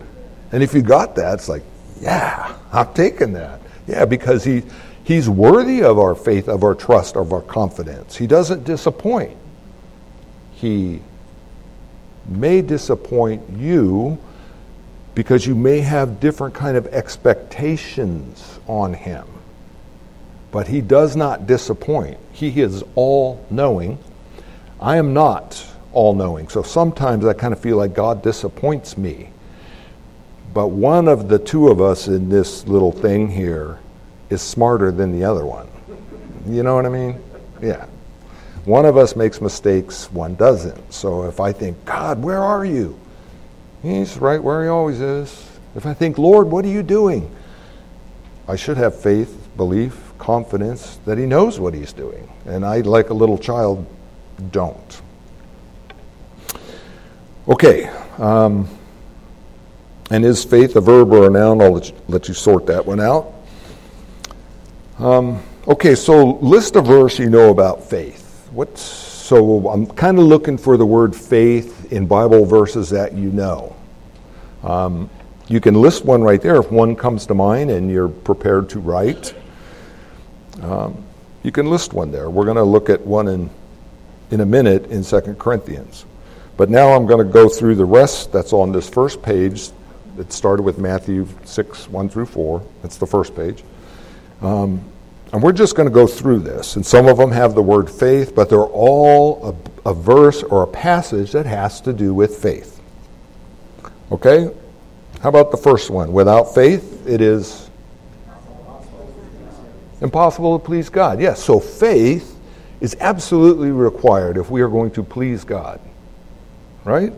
And 0.52 0.62
if 0.62 0.74
you 0.74 0.82
got 0.82 1.16
that, 1.16 1.34
it's 1.34 1.48
like, 1.48 1.62
yeah, 2.00 2.56
I'm 2.72 2.92
taking 2.94 3.32
that. 3.34 3.60
Yeah, 3.86 4.04
because 4.04 4.44
he, 4.44 4.62
he's 5.04 5.28
worthy 5.28 5.82
of 5.82 5.98
our 5.98 6.14
faith, 6.14 6.48
of 6.48 6.64
our 6.64 6.74
trust, 6.74 7.16
of 7.16 7.32
our 7.32 7.42
confidence. 7.42 8.16
He 8.16 8.26
doesn't 8.26 8.64
disappoint. 8.64 9.36
He 10.52 11.00
may 12.28 12.62
disappoint 12.62 13.42
you 13.56 14.18
because 15.14 15.46
you 15.46 15.54
may 15.54 15.80
have 15.80 16.20
different 16.20 16.54
kind 16.54 16.76
of 16.76 16.86
expectations 16.88 18.60
on 18.66 18.94
him. 18.94 19.26
But 20.50 20.68
he 20.68 20.80
does 20.80 21.16
not 21.16 21.46
disappoint. 21.46 22.18
He 22.32 22.60
is 22.60 22.84
all 22.94 23.44
knowing. 23.50 23.98
I 24.80 24.96
am 24.96 25.12
not 25.12 25.64
all 25.92 26.14
knowing. 26.14 26.48
So 26.48 26.62
sometimes 26.62 27.24
I 27.24 27.32
kind 27.32 27.52
of 27.52 27.60
feel 27.60 27.76
like 27.76 27.94
God 27.94 28.22
disappoints 28.22 28.96
me 28.96 29.30
but 30.54 30.68
one 30.68 31.08
of 31.08 31.28
the 31.28 31.38
two 31.38 31.68
of 31.68 31.80
us 31.80 32.08
in 32.08 32.28
this 32.28 32.66
little 32.66 32.92
thing 32.92 33.28
here 33.28 33.78
is 34.30 34.42
smarter 34.42 34.90
than 34.90 35.12
the 35.12 35.24
other 35.24 35.44
one. 35.44 35.68
You 36.46 36.62
know 36.62 36.74
what 36.74 36.86
I 36.86 36.88
mean? 36.88 37.20
Yeah. 37.62 37.86
One 38.68 38.84
of 38.84 38.98
us 38.98 39.16
makes 39.16 39.40
mistakes, 39.40 40.12
one 40.12 40.34
doesn't. 40.34 40.92
So 40.92 41.24
if 41.24 41.40
I 41.40 41.52
think, 41.52 41.82
God, 41.86 42.22
where 42.22 42.42
are 42.42 42.66
you? 42.66 43.00
He's 43.80 44.18
right 44.18 44.42
where 44.42 44.62
he 44.62 44.68
always 44.68 45.00
is. 45.00 45.48
If 45.74 45.86
I 45.86 45.94
think, 45.94 46.18
Lord, 46.18 46.48
what 46.48 46.66
are 46.66 46.68
you 46.68 46.82
doing? 46.82 47.34
I 48.46 48.56
should 48.56 48.76
have 48.76 48.94
faith, 49.00 49.48
belief, 49.56 50.12
confidence 50.18 50.98
that 51.06 51.16
he 51.16 51.24
knows 51.24 51.58
what 51.58 51.72
he's 51.72 51.94
doing. 51.94 52.30
And 52.44 52.62
I, 52.62 52.80
like 52.82 53.08
a 53.08 53.14
little 53.14 53.38
child, 53.38 53.86
don't. 54.50 55.00
Okay. 57.48 57.86
Um, 58.18 58.68
And 60.10 60.26
is 60.26 60.44
faith 60.44 60.76
a 60.76 60.82
verb 60.82 61.10
or 61.12 61.26
a 61.26 61.30
noun? 61.30 61.62
I'll 61.62 61.80
let 62.08 62.28
you, 62.28 62.34
sort 62.34 62.66
that 62.66 62.84
one 62.84 63.00
out. 63.00 63.32
Um, 64.98 65.42
okay, 65.66 65.94
so 65.94 66.38
list 66.42 66.76
a 66.76 66.82
verse 66.82 67.18
you 67.18 67.30
know 67.30 67.48
about 67.48 67.88
faith. 67.88 68.27
So 68.80 69.68
I'm 69.68 69.86
kind 69.86 70.18
of 70.18 70.24
looking 70.24 70.56
for 70.56 70.76
the 70.76 70.86
word 70.86 71.14
faith 71.14 71.92
in 71.92 72.06
Bible 72.06 72.44
verses 72.44 72.90
that 72.90 73.12
you 73.12 73.30
know. 73.30 73.76
Um, 74.62 75.10
you 75.48 75.60
can 75.60 75.74
list 75.74 76.04
one 76.04 76.22
right 76.22 76.40
there 76.40 76.56
if 76.56 76.70
one 76.70 76.96
comes 76.96 77.26
to 77.26 77.34
mind 77.34 77.70
and 77.70 77.90
you're 77.90 78.08
prepared 78.08 78.68
to 78.70 78.80
write. 78.80 79.34
Um, 80.62 81.04
you 81.42 81.52
can 81.52 81.70
list 81.70 81.92
one 81.92 82.10
there. 82.10 82.30
We're 82.30 82.44
going 82.44 82.56
to 82.56 82.64
look 82.64 82.90
at 82.90 83.00
one 83.06 83.28
in, 83.28 83.50
in 84.30 84.40
a 84.40 84.46
minute 84.46 84.86
in 84.90 85.04
2 85.04 85.20
Corinthians. 85.38 86.04
But 86.56 86.70
now 86.70 86.92
I'm 86.92 87.06
going 87.06 87.24
to 87.24 87.32
go 87.32 87.48
through 87.48 87.76
the 87.76 87.84
rest 87.84 88.32
that's 88.32 88.52
on 88.52 88.72
this 88.72 88.88
first 88.88 89.22
page 89.22 89.70
It 90.18 90.32
started 90.32 90.62
with 90.62 90.78
Matthew 90.78 91.28
6, 91.44 91.88
1 91.88 92.08
through 92.08 92.26
4. 92.26 92.62
That's 92.82 92.96
the 92.96 93.06
first 93.06 93.36
page. 93.36 93.62
Um, 94.42 94.84
and 95.32 95.42
we're 95.42 95.52
just 95.52 95.76
going 95.76 95.88
to 95.88 95.94
go 95.94 96.06
through 96.06 96.40
this. 96.40 96.76
And 96.76 96.84
some 96.84 97.06
of 97.06 97.18
them 97.18 97.30
have 97.30 97.54
the 97.54 97.62
word 97.62 97.90
faith, 97.90 98.34
but 98.34 98.48
they're 98.48 98.60
all 98.60 99.54
a, 99.84 99.90
a 99.90 99.94
verse 99.94 100.42
or 100.42 100.62
a 100.62 100.66
passage 100.66 101.32
that 101.32 101.44
has 101.44 101.80
to 101.82 101.92
do 101.92 102.14
with 102.14 102.36
faith. 102.36 102.80
Okay? 104.10 104.50
How 105.20 105.28
about 105.28 105.50
the 105.50 105.56
first 105.56 105.90
one? 105.90 106.12
Without 106.12 106.54
faith, 106.54 107.06
it 107.06 107.20
is 107.20 107.68
impossible 110.00 110.58
to 110.58 110.64
please 110.64 110.88
God. 110.88 111.20
Yes, 111.20 111.42
so 111.42 111.60
faith 111.60 112.38
is 112.80 112.96
absolutely 113.00 113.70
required 113.70 114.38
if 114.38 114.50
we 114.50 114.62
are 114.62 114.68
going 114.68 114.92
to 114.92 115.02
please 115.02 115.44
God. 115.44 115.80
Right? 116.84 117.12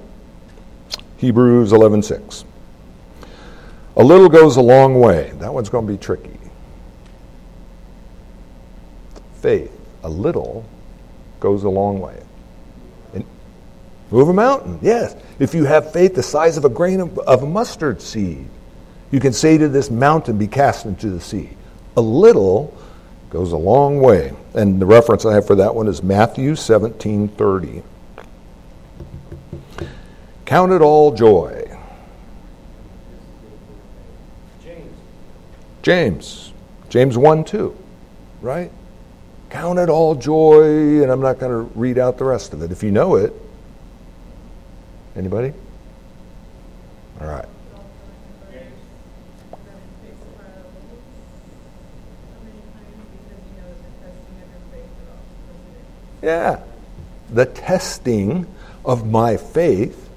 Hebrews 1.18 1.72
11:6. 1.72 2.44
A 3.96 4.02
little 4.02 4.28
goes 4.28 4.56
a 4.56 4.62
long 4.62 4.98
way. 4.98 5.32
That 5.38 5.52
one's 5.52 5.68
going 5.68 5.86
to 5.86 5.92
be 5.92 5.98
tricky. 5.98 6.39
Faith, 9.40 9.72
a 10.02 10.08
little 10.08 10.64
goes 11.40 11.64
a 11.64 11.68
long 11.68 12.00
way. 12.00 12.22
And 13.14 13.24
move 14.10 14.28
a 14.28 14.32
mountain, 14.32 14.78
yes. 14.82 15.16
If 15.38 15.54
you 15.54 15.64
have 15.64 15.92
faith 15.92 16.14
the 16.14 16.22
size 16.22 16.56
of 16.56 16.64
a 16.64 16.68
grain 16.68 17.00
of, 17.00 17.18
of 17.20 17.48
mustard 17.48 18.02
seed, 18.02 18.46
you 19.10 19.18
can 19.18 19.32
say 19.32 19.58
to 19.58 19.68
this 19.68 19.90
mountain, 19.90 20.38
be 20.38 20.46
cast 20.46 20.86
into 20.86 21.10
the 21.10 21.20
sea. 21.20 21.50
A 21.96 22.00
little 22.00 22.76
goes 23.30 23.52
a 23.52 23.56
long 23.56 24.00
way. 24.00 24.32
And 24.54 24.80
the 24.80 24.86
reference 24.86 25.24
I 25.24 25.34
have 25.34 25.46
for 25.46 25.54
that 25.56 25.74
one 25.74 25.88
is 25.88 26.02
Matthew 26.02 26.54
17 26.54 27.28
30. 27.28 27.82
Count 30.44 30.72
it 30.72 30.82
all 30.82 31.12
joy. 31.14 31.78
James. 34.62 34.92
James. 35.82 36.52
James 36.88 37.16
1 37.16 37.44
2, 37.44 37.76
right? 38.42 38.72
Count 39.50 39.78
it 39.78 39.88
all 39.88 40.14
joy, 40.14 41.02
and 41.02 41.10
I'm 41.10 41.20
not 41.20 41.38
going 41.38 41.50
to 41.50 41.78
read 41.78 41.98
out 41.98 42.18
the 42.18 42.24
rest 42.24 42.52
of 42.52 42.62
it. 42.62 42.70
If 42.70 42.82
you 42.82 42.90
know 42.90 43.16
it, 43.16 43.34
anybody? 45.16 45.52
All 47.20 47.26
right. 47.26 47.46
Yeah. 56.22 56.62
The 57.30 57.46
testing 57.46 58.46
of 58.84 59.10
my 59.10 59.36
faith 59.36 60.10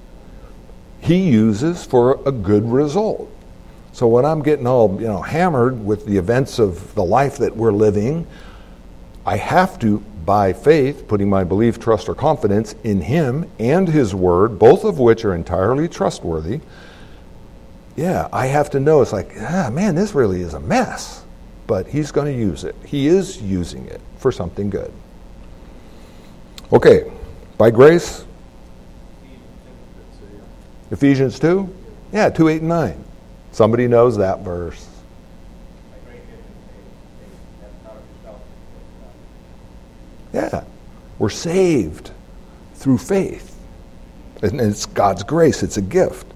he 1.00 1.30
uses 1.30 1.84
for 1.84 2.22
a 2.26 2.32
good 2.32 2.70
result. 2.70 3.30
So 3.92 4.08
when 4.08 4.26
I'm 4.26 4.42
getting 4.42 4.66
all, 4.66 5.00
you 5.00 5.08
know, 5.08 5.22
hammered 5.22 5.86
with 5.86 6.06
the 6.06 6.18
events 6.18 6.60
of 6.60 6.96
the 6.96 7.04
life 7.04 7.38
that 7.38 7.56
we're 7.56 7.74
living, 7.74 8.26
I 9.26 9.38
have 9.38 9.80
to 9.80 10.04
by 10.26 10.54
faith, 10.54 11.08
putting 11.08 11.30
my 11.30 11.44
belief, 11.44 11.80
trust 11.80 12.08
or 12.08 12.16
confidence 12.16 12.76
in 12.84 13.02
him 13.02 13.50
and 13.60 13.88
his 13.88 14.16
word, 14.16 14.58
both 14.58 14.84
of 14.84 15.00
which 15.00 15.26
are 15.26 15.36
entirely 15.36 15.88
trustworthy. 15.88 16.62
Yeah, 17.96 18.28
I 18.32 18.48
have 18.48 18.70
to 18.72 18.80
know 18.80 19.02
it's 19.02 19.14
like, 19.14 19.34
ah, 19.40 19.70
man, 19.72 19.96
this 19.96 20.16
really 20.16 20.42
is 20.42 20.54
a 20.54 20.60
mess. 20.60 21.24
But 21.68 21.88
he's 21.88 22.12
going 22.12 22.28
to 22.28 22.38
use 22.38 22.64
it. 22.64 22.76
He 22.86 23.08
is 23.08 23.42
using 23.42 23.86
it 23.88 24.02
for 24.18 24.32
something 24.32 24.70
good. 24.70 24.92
Okay, 26.72 27.12
by 27.58 27.70
grace, 27.70 28.26
Ephesians 30.92 31.40
2? 31.40 31.74
Yeah, 32.12 32.30
2, 32.30 32.48
8, 32.48 32.60
and 32.62 32.70
9. 32.70 33.04
Somebody 33.52 33.88
knows 33.88 34.18
that 34.18 34.40
verse. 34.40 34.88
Yeah, 40.34 40.64
we're 41.20 41.30
saved 41.30 42.12
through 42.76 42.98
faith. 42.98 43.56
And 44.42 44.60
it's 44.60 44.86
God's 44.86 45.24
grace, 45.24 45.64
it's 45.64 45.78
a 45.78 45.82
gift. 45.82 46.28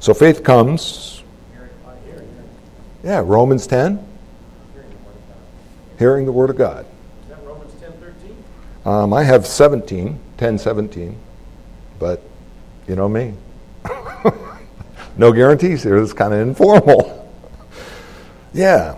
So 0.00 0.14
faith 0.14 0.42
comes. 0.42 1.22
Yeah, 3.04 3.22
Romans 3.24 3.66
10. 3.66 4.06
Hearing 5.98 6.26
the 6.26 6.32
Word 6.32 6.50
of 6.50 6.56
God. 6.56 6.86
Is 7.22 7.28
that 7.28 7.44
Romans 7.44 7.72
10 7.80 7.92
13? 7.92 8.44
Um, 8.86 9.12
I 9.12 9.22
have 9.22 9.46
17, 9.46 10.18
10, 10.38 10.58
17, 10.58 11.18
but 11.98 12.22
you 12.88 12.96
know 12.96 13.08
me. 13.08 13.34
no 15.16 15.32
guarantees 15.32 15.82
here. 15.82 15.98
It's 15.98 16.12
kind 16.12 16.32
of 16.32 16.40
informal. 16.40 17.30
yeah. 18.54 18.96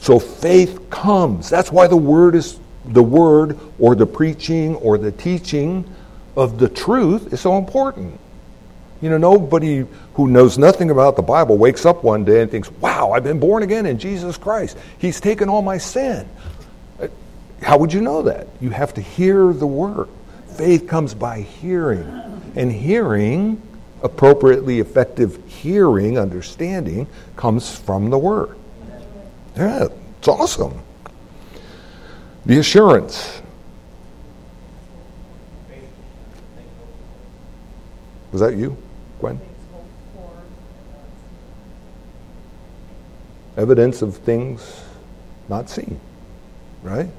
So 0.00 0.18
faith 0.18 0.88
comes. 0.90 1.50
That's 1.50 1.70
why 1.70 1.86
the 1.86 1.96
word 1.96 2.34
is 2.34 2.58
the 2.86 3.02
word 3.02 3.58
or 3.78 3.94
the 3.94 4.06
preaching 4.06 4.74
or 4.76 4.96
the 4.96 5.12
teaching 5.12 5.84
of 6.36 6.58
the 6.58 6.68
truth 6.68 7.32
is 7.32 7.40
so 7.40 7.58
important. 7.58 8.18
You 9.02 9.10
know, 9.10 9.18
nobody 9.18 9.86
who 10.14 10.28
knows 10.28 10.58
nothing 10.58 10.90
about 10.90 11.16
the 11.16 11.22
Bible 11.22 11.58
wakes 11.58 11.84
up 11.84 12.02
one 12.02 12.24
day 12.24 12.42
and 12.42 12.50
thinks, 12.50 12.70
wow, 12.70 13.12
I've 13.12 13.24
been 13.24 13.40
born 13.40 13.62
again 13.62 13.86
in 13.86 13.98
Jesus 13.98 14.36
Christ. 14.36 14.76
He's 14.98 15.20
taken 15.20 15.48
all 15.48 15.62
my 15.62 15.78
sin. 15.78 16.28
Uh, 17.00 17.08
how 17.62 17.78
would 17.78 17.92
you 17.92 18.00
know 18.00 18.22
that? 18.22 18.48
You 18.60 18.70
have 18.70 18.94
to 18.94 19.00
hear 19.00 19.52
the 19.52 19.66
word. 19.66 20.08
Faith 20.56 20.88
comes 20.88 21.14
by 21.14 21.40
hearing. 21.40 22.06
And 22.56 22.72
hearing, 22.72 23.60
appropriately 24.02 24.80
effective 24.80 25.38
hearing, 25.46 26.18
understanding, 26.18 27.06
comes 27.36 27.74
from 27.74 28.10
the 28.10 28.18
word. 28.18 28.56
Yeah, 29.60 29.88
it's 30.18 30.26
awesome. 30.26 30.80
The 32.46 32.60
assurance. 32.60 33.42
Was 38.32 38.40
that 38.40 38.56
you, 38.56 38.74
Gwen? 39.18 39.38
Evidence 43.58 44.00
of 44.00 44.16
things 44.16 44.82
not 45.50 45.68
seen, 45.68 46.00
right? 46.82 47.10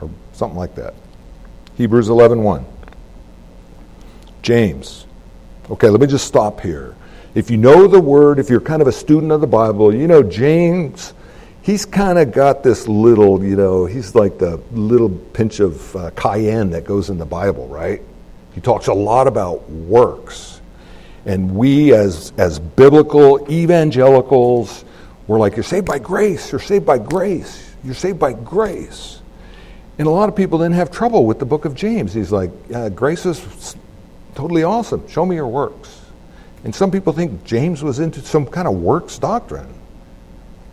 Or 0.00 0.08
something 0.34 0.56
like 0.56 0.76
that. 0.76 0.94
Hebrews 1.76 2.08
11 2.08 2.40
1. 2.44 2.64
James. 4.42 5.06
Okay, 5.68 5.88
let 5.88 6.00
me 6.00 6.06
just 6.06 6.24
stop 6.24 6.60
here. 6.60 6.94
If 7.34 7.50
you 7.50 7.56
know 7.56 7.88
the 7.88 8.00
word, 8.00 8.38
if 8.38 8.48
you're 8.48 8.60
kind 8.60 8.80
of 8.80 8.86
a 8.86 8.92
student 8.92 9.32
of 9.32 9.40
the 9.40 9.48
Bible, 9.48 9.92
you 9.92 10.06
know 10.06 10.22
James, 10.22 11.14
he's 11.62 11.86
kind 11.86 12.18
of 12.18 12.32
got 12.32 12.62
this 12.62 12.86
little, 12.86 13.42
you 13.42 13.56
know, 13.56 13.86
he's 13.86 14.14
like 14.14 14.38
the 14.38 14.60
little 14.72 15.08
pinch 15.08 15.60
of 15.60 15.96
uh, 15.96 16.10
cayenne 16.10 16.70
that 16.70 16.84
goes 16.84 17.08
in 17.08 17.18
the 17.18 17.24
Bible, 17.24 17.68
right? 17.68 18.02
He 18.54 18.60
talks 18.60 18.88
a 18.88 18.94
lot 18.94 19.26
about 19.26 19.68
works. 19.70 20.60
And 21.24 21.54
we, 21.54 21.94
as, 21.94 22.32
as 22.36 22.58
biblical 22.58 23.50
evangelicals, 23.50 24.84
we're 25.28 25.38
like, 25.38 25.56
you're 25.56 25.62
saved 25.62 25.86
by 25.86 25.98
grace, 25.98 26.50
you're 26.50 26.60
saved 26.60 26.84
by 26.84 26.98
grace, 26.98 27.74
you're 27.84 27.94
saved 27.94 28.18
by 28.18 28.32
grace. 28.32 29.20
And 29.98 30.08
a 30.08 30.10
lot 30.10 30.28
of 30.28 30.34
people 30.34 30.58
then 30.58 30.72
have 30.72 30.90
trouble 30.90 31.26
with 31.26 31.38
the 31.38 31.44
book 31.44 31.64
of 31.64 31.74
James. 31.74 32.12
He's 32.12 32.32
like, 32.32 32.50
uh, 32.74 32.88
grace 32.88 33.24
is 33.24 33.76
totally 34.34 34.64
awesome. 34.64 35.06
Show 35.06 35.24
me 35.24 35.36
your 35.36 35.46
works. 35.46 36.00
And 36.64 36.74
some 36.74 36.90
people 36.90 37.12
think 37.12 37.44
James 37.44 37.82
was 37.82 38.00
into 38.00 38.20
some 38.20 38.46
kind 38.46 38.66
of 38.66 38.74
works 38.74 39.18
doctrine. 39.18 39.72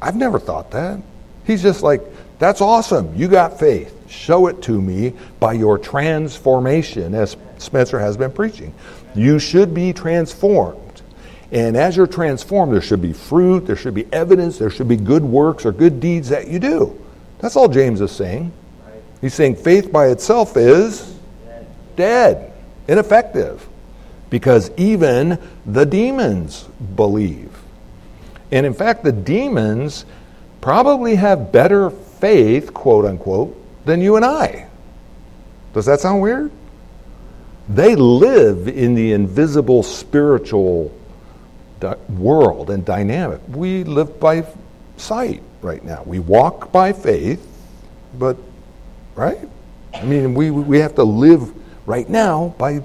I've 0.01 0.15
never 0.15 0.39
thought 0.39 0.72
that. 0.72 1.01
He's 1.46 1.62
just 1.62 1.84
like, 1.84 2.01
that's 2.39 2.62
awesome. 2.62 3.13
You 3.15 3.27
got 3.27 3.60
faith. 3.60 3.96
Show 4.10 4.48
it 4.48 4.62
to 4.63 4.82
me 4.82 5.13
by 5.39 5.53
your 5.53 5.77
transformation, 5.77 7.13
as 7.13 7.36
Spencer 7.58 8.00
has 8.00 8.18
been 8.18 8.32
preaching. 8.32 8.74
You 9.13 9.39
should 9.39 9.74
be 9.74 9.94
transformed. 9.94 11.01
And 11.51 11.75
as 11.75 11.98
you're 11.98 12.08
transformed, 12.08 12.74
there 12.74 12.82
should 12.82 13.01
be 13.01 13.13
fruit, 13.13 13.65
there 13.65 13.75
should 13.75 13.96
be 13.96 14.08
evidence, 14.13 14.58
there 14.58 14.70
should 14.70 14.88
be 14.88 14.96
good 14.96 15.24
works 15.24 15.65
or 15.65 15.72
good 15.72 16.00
deeds 16.00 16.29
that 16.29 16.48
you 16.48 16.60
do. 16.60 17.00
That's 17.39 17.56
all 17.56 17.68
James 17.68 18.01
is 18.01 18.12
saying. 18.12 18.51
He's 19.20 19.34
saying 19.34 19.56
faith 19.56 19.91
by 19.91 20.08
itself 20.08 20.56
is 20.56 21.18
dead, 21.96 22.53
ineffective. 22.88 23.68
because 24.29 24.72
even 24.77 25.39
the 25.65 25.86
demons 25.86 26.63
believe. 26.96 27.59
And 28.51 28.65
in 28.65 28.74
fact, 28.74 29.03
the 29.03 29.12
demons 29.12 30.06
probably 30.62 31.15
have 31.15 31.51
better 31.51 31.89
faith, 31.89 32.74
quote 32.74 33.06
unquote, 33.06 33.56
than 33.86 34.01
you 34.01 34.15
and 34.15 34.25
I. 34.25 34.68
Does 35.74 35.86
that 35.86 36.00
sound 36.00 36.22
weird? 36.22 36.51
They 37.70 37.96
live 37.96 38.68
in 38.68 38.96
the 38.96 39.13
invisible 39.13 39.84
spiritual 39.84 40.91
world 42.10 42.72
and 42.72 42.84
dynamic. 42.84 43.39
We 43.48 43.84
live 43.84 44.20
by 44.20 44.46
sight 44.98 45.44
right 45.62 45.84
now. 45.84 46.03
We 46.06 46.20
walk 46.20 46.72
by 46.72 46.94
faith, 46.94 47.46
but, 48.18 48.38
right? 49.15 49.48
I 49.94 50.03
mean, 50.03 50.34
we, 50.34 50.51
we 50.51 50.79
have 50.79 50.96
to 50.96 51.03
live 51.03 51.53
right 51.88 52.10
now 52.10 52.56
by 52.58 52.84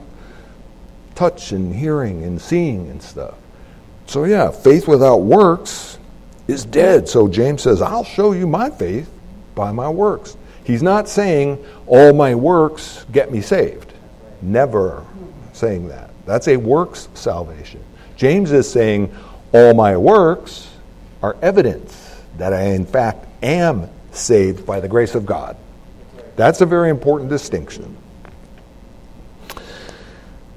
touch 1.14 1.52
and 1.52 1.74
hearing 1.74 2.22
and 2.24 2.40
seeing 2.40 2.88
and 2.88 3.02
stuff. 3.02 3.34
So, 4.06 4.24
yeah, 4.24 4.50
faith 4.50 4.86
without 4.86 5.18
works 5.18 5.98
is 6.46 6.64
dead. 6.64 7.08
So, 7.08 7.28
James 7.28 7.62
says, 7.62 7.82
I'll 7.82 8.04
show 8.04 8.32
you 8.32 8.46
my 8.46 8.70
faith 8.70 9.10
by 9.54 9.72
my 9.72 9.88
works. 9.88 10.36
He's 10.64 10.82
not 10.82 11.08
saying 11.08 11.64
all 11.86 12.12
my 12.12 12.34
works 12.34 13.04
get 13.12 13.30
me 13.30 13.40
saved. 13.40 13.92
Never 14.42 15.04
saying 15.52 15.88
that. 15.88 16.10
That's 16.26 16.48
a 16.48 16.56
works 16.56 17.08
salvation. 17.14 17.82
James 18.16 18.52
is 18.52 18.70
saying 18.70 19.14
all 19.52 19.74
my 19.74 19.96
works 19.96 20.70
are 21.22 21.36
evidence 21.42 22.20
that 22.38 22.52
I, 22.52 22.62
in 22.62 22.86
fact, 22.86 23.26
am 23.42 23.88
saved 24.12 24.66
by 24.66 24.80
the 24.80 24.88
grace 24.88 25.14
of 25.14 25.26
God. 25.26 25.56
That's 26.36 26.60
a 26.60 26.66
very 26.66 26.90
important 26.90 27.30
distinction. 27.30 27.96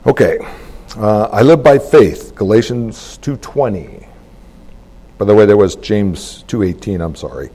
Okay, 0.05 0.39
uh, 0.97 1.29
I 1.31 1.41
live 1.41 1.63
by 1.63 1.79
faith. 1.79 2.33
Galatians 2.35 3.17
two 3.17 3.37
twenty. 3.37 4.07
By 5.17 5.25
the 5.25 5.33
way, 5.35 5.45
there 5.45 5.57
was 5.57 5.75
James 5.75 6.43
two 6.47 6.63
eighteen. 6.63 7.01
I'm 7.01 7.15
sorry. 7.15 7.49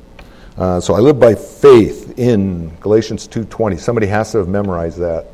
Uh, 0.56 0.80
so 0.80 0.94
I 0.94 0.98
live 0.98 1.18
by 1.18 1.34
faith 1.34 2.18
in 2.18 2.76
Galatians 2.76 3.26
2.20. 3.26 3.80
Somebody 3.80 4.06
has 4.08 4.32
to 4.32 4.38
have 4.38 4.48
memorized 4.48 4.98
that. 4.98 5.28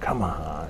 Come 0.00 0.22
on. 0.22 0.68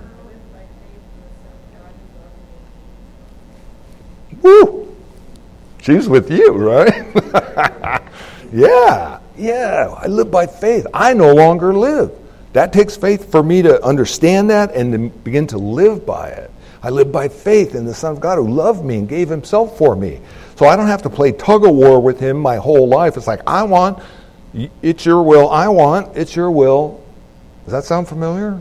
Woo! 4.42 4.96
She's 5.80 6.08
with 6.08 6.30
you, 6.30 6.52
right? 6.52 6.92
yeah, 8.52 9.20
yeah. 9.36 9.94
I 9.96 10.06
live 10.06 10.30
by 10.30 10.46
faith. 10.46 10.86
I 10.92 11.14
no 11.14 11.32
longer 11.32 11.72
live. 11.72 12.12
That 12.52 12.72
takes 12.72 12.96
faith 12.96 13.30
for 13.30 13.42
me 13.42 13.62
to 13.62 13.82
understand 13.84 14.50
that 14.50 14.74
and 14.74 14.92
to 14.92 15.18
begin 15.20 15.46
to 15.48 15.58
live 15.58 16.04
by 16.04 16.28
it. 16.30 16.50
I 16.82 16.90
live 16.90 17.12
by 17.12 17.28
faith 17.28 17.74
in 17.74 17.84
the 17.84 17.94
Son 17.94 18.12
of 18.12 18.20
God 18.20 18.36
who 18.36 18.48
loved 18.48 18.84
me 18.84 18.98
and 18.98 19.08
gave 19.08 19.28
himself 19.28 19.76
for 19.76 19.94
me. 19.94 20.20
So 20.56 20.66
I 20.66 20.76
don't 20.76 20.86
have 20.86 21.02
to 21.02 21.10
play 21.10 21.32
tug 21.32 21.64
of 21.64 21.74
war 21.74 22.00
with 22.00 22.18
him 22.18 22.38
my 22.38 22.56
whole 22.56 22.88
life. 22.88 23.16
It's 23.16 23.26
like, 23.26 23.42
I 23.46 23.62
want, 23.62 24.02
it's 24.82 25.04
your 25.04 25.22
will. 25.22 25.50
I 25.50 25.68
want, 25.68 26.16
it's 26.16 26.34
your 26.34 26.50
will. 26.50 27.04
Does 27.64 27.72
that 27.72 27.84
sound 27.84 28.08
familiar? 28.08 28.60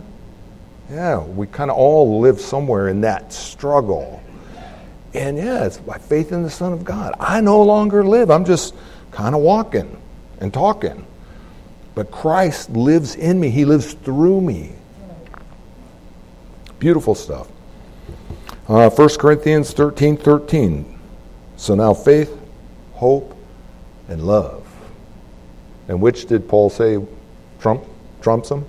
Yeah, 0.91 1.23
we 1.23 1.47
kind 1.47 1.71
of 1.71 1.77
all 1.77 2.19
live 2.19 2.41
somewhere 2.41 2.89
in 2.89 3.01
that 3.01 3.31
struggle. 3.31 4.21
And 5.13 5.37
yeah, 5.37 5.65
it's 5.65 5.77
by 5.77 5.97
faith 5.97 6.31
in 6.31 6.43
the 6.43 6.49
Son 6.49 6.73
of 6.73 6.83
God. 6.83 7.15
I 7.19 7.41
no 7.41 7.63
longer 7.63 8.03
live. 8.03 8.29
I'm 8.29 8.45
just 8.45 8.75
kind 9.11 9.33
of 9.33 9.41
walking 9.41 9.99
and 10.39 10.53
talking. 10.53 11.05
But 11.99 12.11
Christ 12.11 12.69
lives 12.69 13.15
in 13.15 13.41
me, 13.41 13.49
He 13.49 13.65
lives 13.65 13.91
through 13.91 14.39
me. 14.39 14.71
Beautiful 16.79 17.13
stuff. 17.13 17.49
Uh, 18.69 18.89
1 18.89 19.09
Corinthians 19.17 19.73
13 19.73 20.15
13. 20.15 20.97
So 21.57 21.75
now 21.75 21.93
faith, 21.93 22.33
hope, 22.93 23.35
and 24.07 24.25
love. 24.25 24.65
And 25.89 25.99
which 25.99 26.25
did 26.25 26.47
Paul 26.47 26.69
say 26.69 27.05
trump, 27.59 27.83
trumps 28.21 28.47
them? 28.47 28.65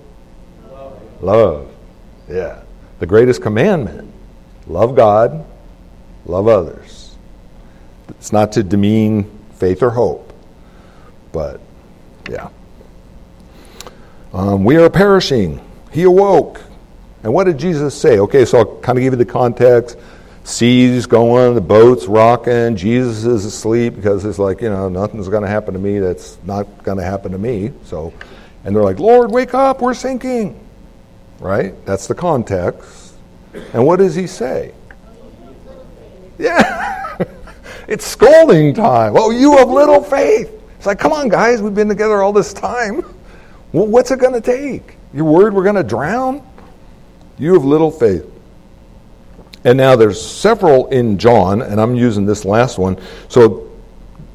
Love. 0.69 1.23
love. 1.23 1.71
Yeah. 2.27 2.63
The 2.99 3.05
greatest 3.05 3.41
commandment 3.41 4.13
love 4.67 4.93
God, 4.93 5.45
love 6.25 6.49
others. 6.49 7.15
It's 8.09 8.33
not 8.33 8.51
to 8.51 8.61
demean 8.61 9.23
faith 9.53 9.81
or 9.81 9.91
hope, 9.91 10.33
but 11.31 11.61
yeah. 12.29 12.49
Um, 14.33 14.63
we 14.63 14.77
are 14.77 14.89
perishing. 14.89 15.59
He 15.91 16.03
awoke. 16.03 16.61
And 17.23 17.33
what 17.33 17.43
did 17.43 17.57
Jesus 17.57 17.99
say? 17.99 18.19
Okay, 18.19 18.45
so 18.45 18.59
I'll 18.59 18.79
kind 18.79 18.97
of 18.97 19.03
give 19.03 19.13
you 19.13 19.17
the 19.17 19.25
context. 19.25 19.97
Seas 20.43 21.05
going, 21.05 21.53
the 21.53 21.61
boat's 21.61 22.07
rocking, 22.07 22.75
Jesus 22.75 23.25
is 23.25 23.45
asleep 23.45 23.95
because 23.95 24.25
it's 24.25 24.39
like, 24.39 24.61
you 24.61 24.69
know, 24.69 24.89
nothing's 24.89 25.29
going 25.29 25.43
to 25.43 25.47
happen 25.47 25.73
to 25.73 25.79
me 25.79 25.99
that's 25.99 26.39
not 26.43 26.65
going 26.83 26.97
to 26.97 27.03
happen 27.03 27.31
to 27.31 27.37
me. 27.37 27.71
So, 27.85 28.11
and 28.63 28.75
they're 28.75 28.83
like, 28.83 28.99
Lord, 28.99 29.31
wake 29.31 29.53
up, 29.53 29.81
we're 29.81 29.93
sinking. 29.93 30.59
Right? 31.39 31.73
That's 31.85 32.07
the 32.07 32.15
context. 32.15 33.13
And 33.73 33.85
what 33.85 33.97
does 33.97 34.15
he 34.15 34.27
say? 34.27 34.73
Yeah. 36.39 37.23
it's 37.87 38.03
scolding 38.07 38.73
time. 38.73 39.13
Oh, 39.15 39.29
you 39.29 39.57
have 39.57 39.69
little 39.69 40.01
faith. 40.01 40.51
It's 40.77 40.87
like, 40.87 40.97
come 40.97 41.11
on, 41.11 41.29
guys, 41.29 41.61
we've 41.61 41.75
been 41.75 41.89
together 41.89 42.23
all 42.23 42.33
this 42.33 42.51
time. 42.51 43.03
Well, 43.73 43.87
what's 43.87 44.11
it 44.11 44.19
going 44.19 44.33
to 44.33 44.41
take? 44.41 44.97
You're 45.13 45.25
worried 45.25 45.53
we're 45.53 45.63
going 45.63 45.75
to 45.75 45.83
drown? 45.83 46.45
You 47.37 47.53
have 47.53 47.63
little 47.63 47.91
faith. 47.91 48.25
And 49.63 49.77
now 49.77 49.95
there's 49.95 50.21
several 50.21 50.87
in 50.87 51.17
John, 51.17 51.61
and 51.61 51.79
I'm 51.79 51.95
using 51.95 52.25
this 52.25 52.45
last 52.45 52.77
one. 52.77 52.99
So 53.29 53.71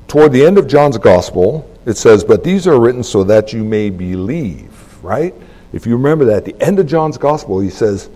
toward 0.09 0.33
the 0.33 0.45
end 0.45 0.59
of 0.59 0.67
John's 0.67 0.99
gospel, 0.99 1.69
it 1.85 1.97
says, 1.97 2.25
But 2.25 2.45
these 2.45 2.67
are 2.67 2.81
written 2.81 3.03
so 3.03 3.25
that 3.25 3.53
you 3.53 3.65
may 3.65 3.91
believe, 3.91 5.03
right? 5.03 5.35
If 5.73 5.87
you 5.87 5.97
remember 5.97 6.27
that, 6.27 6.39
at 6.39 6.45
the 6.45 6.61
end 6.61 6.79
of 6.79 6.87
John's 6.87 7.19
gospel, 7.19 7.61
he 7.61 7.71
says, 7.71 8.09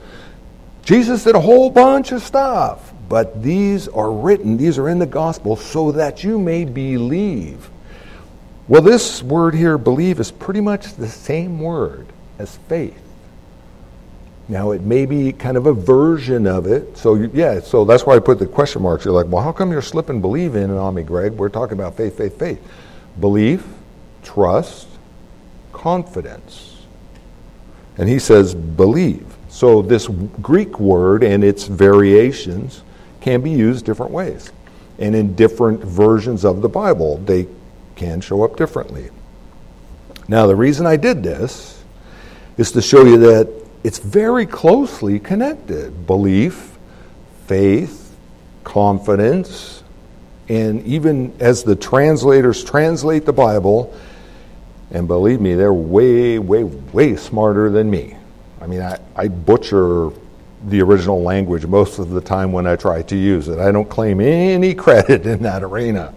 Jesus 0.84 1.24
did 1.24 1.34
a 1.34 1.40
whole 1.40 1.70
bunch 1.70 2.12
of 2.12 2.22
stuff, 2.22 2.92
but 3.08 3.42
these 3.42 3.88
are 3.88 4.10
written, 4.10 4.56
these 4.56 4.78
are 4.78 4.88
in 4.88 4.98
the 4.98 5.06
gospel, 5.06 5.56
so 5.56 5.92
that 5.92 6.24
you 6.24 6.38
may 6.38 6.64
believe. 6.64 7.70
Well, 8.70 8.82
this 8.82 9.20
word 9.20 9.56
here, 9.56 9.78
believe, 9.78 10.20
is 10.20 10.30
pretty 10.30 10.60
much 10.60 10.94
the 10.94 11.08
same 11.08 11.58
word 11.58 12.06
as 12.38 12.56
faith. 12.68 13.02
Now, 14.46 14.70
it 14.70 14.82
may 14.82 15.06
be 15.06 15.32
kind 15.32 15.56
of 15.56 15.66
a 15.66 15.74
version 15.74 16.46
of 16.46 16.68
it. 16.68 16.96
So, 16.96 17.16
yeah, 17.16 17.58
so 17.58 17.84
that's 17.84 18.06
why 18.06 18.14
I 18.14 18.20
put 18.20 18.38
the 18.38 18.46
question 18.46 18.82
marks. 18.82 19.04
You're 19.04 19.12
like, 19.12 19.26
well, 19.26 19.42
how 19.42 19.50
come 19.50 19.72
you're 19.72 19.82
slipping 19.82 20.20
believe 20.20 20.54
in 20.54 20.70
on 20.70 20.94
me, 20.94 21.02
Greg? 21.02 21.32
We're 21.32 21.48
talking 21.48 21.72
about 21.72 21.96
faith, 21.96 22.16
faith, 22.16 22.38
faith. 22.38 22.62
Belief, 23.18 23.66
trust, 24.22 24.86
confidence. 25.72 26.82
And 27.98 28.08
he 28.08 28.20
says, 28.20 28.54
believe. 28.54 29.26
So, 29.48 29.82
this 29.82 30.06
Greek 30.06 30.78
word 30.78 31.24
and 31.24 31.42
its 31.42 31.64
variations 31.64 32.84
can 33.20 33.40
be 33.40 33.50
used 33.50 33.84
different 33.84 34.12
ways. 34.12 34.52
And 35.00 35.16
in 35.16 35.34
different 35.34 35.82
versions 35.82 36.44
of 36.44 36.62
the 36.62 36.68
Bible, 36.68 37.16
they 37.16 37.48
can 38.00 38.22
show 38.22 38.42
up 38.42 38.56
differently. 38.56 39.10
Now, 40.26 40.46
the 40.46 40.56
reason 40.56 40.86
I 40.86 40.96
did 40.96 41.22
this 41.22 41.84
is 42.56 42.72
to 42.72 42.80
show 42.80 43.04
you 43.04 43.18
that 43.18 43.52
it's 43.84 43.98
very 43.98 44.46
closely 44.46 45.20
connected 45.20 46.06
belief, 46.06 46.78
faith, 47.46 48.16
confidence, 48.64 49.82
and 50.48 50.82
even 50.86 51.34
as 51.40 51.62
the 51.62 51.76
translators 51.76 52.64
translate 52.64 53.26
the 53.26 53.34
Bible, 53.34 53.94
and 54.92 55.06
believe 55.06 55.42
me, 55.42 55.54
they're 55.54 55.74
way, 55.74 56.38
way, 56.38 56.64
way 56.64 57.16
smarter 57.16 57.68
than 57.68 57.90
me. 57.90 58.16
I 58.62 58.66
mean, 58.66 58.80
I, 58.80 58.98
I 59.14 59.28
butcher 59.28 60.08
the 60.68 60.80
original 60.80 61.22
language 61.22 61.66
most 61.66 61.98
of 61.98 62.10
the 62.10 62.20
time 62.20 62.50
when 62.50 62.66
I 62.66 62.76
try 62.76 63.02
to 63.02 63.16
use 63.16 63.48
it. 63.48 63.58
I 63.58 63.70
don't 63.70 63.90
claim 63.90 64.20
any 64.20 64.74
credit 64.86 65.26
in 65.26 65.42
that 65.42 65.62
arena 65.62 66.14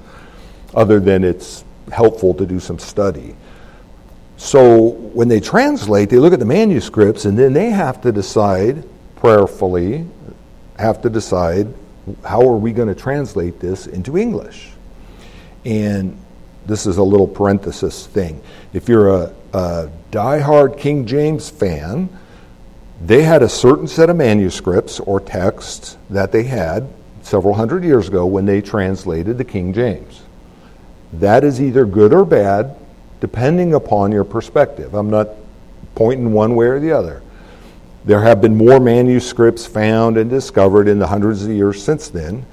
other 0.74 1.00
than 1.00 1.24
it's 1.24 1.64
helpful 1.92 2.34
to 2.36 2.46
do 2.46 2.60
some 2.60 2.80
study. 2.80 3.36
So 4.38 4.90
when 4.90 5.28
they 5.28 5.40
translate, 5.40 6.10
they 6.10 6.18
look 6.18 6.34
at 6.34 6.40
the 6.40 6.46
manuscripts 6.46 7.26
and 7.26 7.38
then 7.38 7.54
they 7.54 7.70
have 7.70 8.02
to 8.02 8.12
decide 8.12 8.84
prayerfully, 9.16 10.06
have 10.78 11.02
to 11.04 11.10
decide 11.10 11.74
how 12.26 12.42
are 12.42 12.58
we 12.58 12.74
going 12.74 12.90
to 12.90 12.96
translate 12.96 13.60
this 13.60 13.88
into 13.88 14.18
English. 14.18 14.72
And 15.64 16.18
this 16.66 16.86
is 16.86 16.98
a 16.98 17.04
little 17.04 17.28
parenthesis 17.28 18.08
thing. 18.08 18.42
If 18.74 18.90
you're 18.90 19.10
a, 19.10 19.34
a 19.54 19.90
die-hard 20.12 20.78
King 20.78 21.06
James 21.06 21.50
fan, 21.50 22.10
they 23.02 23.22
had 23.22 23.44
a 23.44 23.50
certain 23.50 23.88
set 23.88 24.10
of 24.10 24.16
manuscripts 24.16 25.00
or 25.00 25.20
texts 25.20 25.98
that 26.10 26.32
they 26.32 26.44
had 26.44 26.88
several 27.22 27.54
hundred 27.54 27.84
years 27.84 28.08
ago 28.08 28.26
when 28.26 28.46
they 28.46 28.62
translated 28.62 29.38
the 29.38 29.46
King 29.46 29.74
James. 29.74 30.23
That 31.14 31.44
is 31.44 31.62
either 31.62 31.86
good 31.86 32.14
or 32.14 32.26
bad 32.26 32.76
depending 33.20 33.74
upon 33.74 34.12
your 34.12 34.24
perspective. 34.24 34.94
I'm 34.94 35.10
not 35.10 35.30
pointing 35.96 36.34
one 36.34 36.56
way 36.56 36.66
or 36.68 36.80
the 36.80 36.92
other. 36.92 37.22
There 38.06 38.22
have 38.22 38.42
been 38.42 38.56
more 38.56 38.80
manuscripts 38.80 39.66
found 39.66 40.18
and 40.18 40.30
discovered 40.30 40.88
in 40.88 41.00
the 41.00 41.08
hundreds 41.08 41.46
of 41.46 41.52
years 41.52 41.82
since 41.82 42.10
then. 42.10 42.46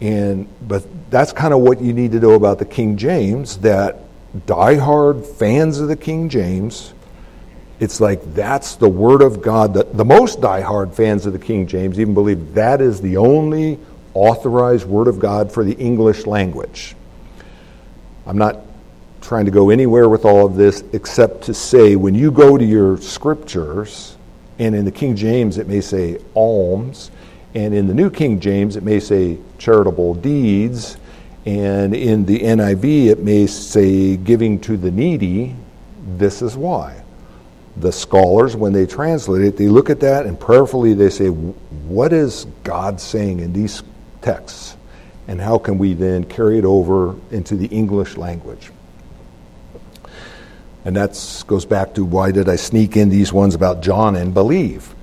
And, 0.00 0.48
but 0.66 0.84
that's 1.10 1.32
kind 1.32 1.54
of 1.54 1.60
what 1.60 1.80
you 1.80 1.92
need 1.92 2.12
to 2.12 2.20
know 2.20 2.32
about 2.32 2.58
the 2.58 2.64
King 2.64 2.96
James 2.96 3.58
that 3.58 3.98
diehard 4.46 5.26
fans 5.26 5.80
of 5.80 5.88
the 5.88 5.96
King 5.96 6.28
James, 6.28 6.92
it's 7.80 8.00
like 8.00 8.34
that's 8.34 8.76
the 8.76 8.88
Word 8.88 9.22
of 9.22 9.40
God. 9.40 9.74
The, 9.74 9.84
the 9.84 10.04
most 10.04 10.40
diehard 10.40 10.94
fans 10.94 11.26
of 11.26 11.32
the 11.32 11.38
King 11.38 11.66
James 11.66 11.98
even 12.00 12.14
believe 12.14 12.54
that 12.54 12.80
is 12.80 13.00
the 13.00 13.16
only 13.16 13.78
authorized 14.14 14.86
Word 14.86 15.08
of 15.08 15.18
God 15.18 15.52
for 15.52 15.64
the 15.64 15.74
English 15.74 16.26
language. 16.26 16.96
I'm 18.28 18.36
not 18.36 18.58
trying 19.22 19.46
to 19.46 19.50
go 19.50 19.70
anywhere 19.70 20.06
with 20.06 20.26
all 20.26 20.44
of 20.44 20.54
this 20.54 20.84
except 20.92 21.44
to 21.44 21.54
say 21.54 21.96
when 21.96 22.14
you 22.14 22.30
go 22.30 22.58
to 22.58 22.64
your 22.64 22.98
scriptures, 22.98 24.18
and 24.58 24.74
in 24.74 24.84
the 24.84 24.92
King 24.92 25.16
James 25.16 25.56
it 25.56 25.66
may 25.66 25.80
say 25.80 26.18
alms, 26.34 27.10
and 27.54 27.72
in 27.72 27.86
the 27.86 27.94
New 27.94 28.10
King 28.10 28.38
James 28.38 28.76
it 28.76 28.82
may 28.82 29.00
say 29.00 29.38
charitable 29.56 30.14
deeds, 30.14 30.98
and 31.46 31.94
in 31.94 32.26
the 32.26 32.38
NIV 32.40 33.06
it 33.06 33.20
may 33.20 33.46
say 33.46 34.18
giving 34.18 34.60
to 34.60 34.76
the 34.76 34.90
needy. 34.90 35.56
This 36.18 36.42
is 36.42 36.54
why. 36.54 37.02
The 37.78 37.92
scholars, 37.92 38.54
when 38.54 38.74
they 38.74 38.84
translate 38.84 39.40
it, 39.40 39.56
they 39.56 39.68
look 39.68 39.88
at 39.88 40.00
that 40.00 40.26
and 40.26 40.38
prayerfully 40.38 40.92
they 40.92 41.08
say, 41.08 41.28
What 41.28 42.12
is 42.12 42.46
God 42.62 43.00
saying 43.00 43.40
in 43.40 43.54
these 43.54 43.82
texts? 44.20 44.76
And 45.28 45.40
how 45.40 45.58
can 45.58 45.76
we 45.76 45.92
then 45.92 46.24
carry 46.24 46.58
it 46.58 46.64
over 46.64 47.14
into 47.30 47.54
the 47.54 47.66
English 47.66 48.16
language? 48.16 48.70
And 50.84 50.96
that 50.96 51.44
goes 51.46 51.66
back 51.66 51.94
to 51.94 52.04
why 52.04 52.32
did 52.32 52.48
I 52.48 52.56
sneak 52.56 52.96
in 52.96 53.10
these 53.10 53.30
ones 53.30 53.54
about 53.54 53.82
John 53.82 54.16
and 54.16 54.32
believe? 54.32 54.94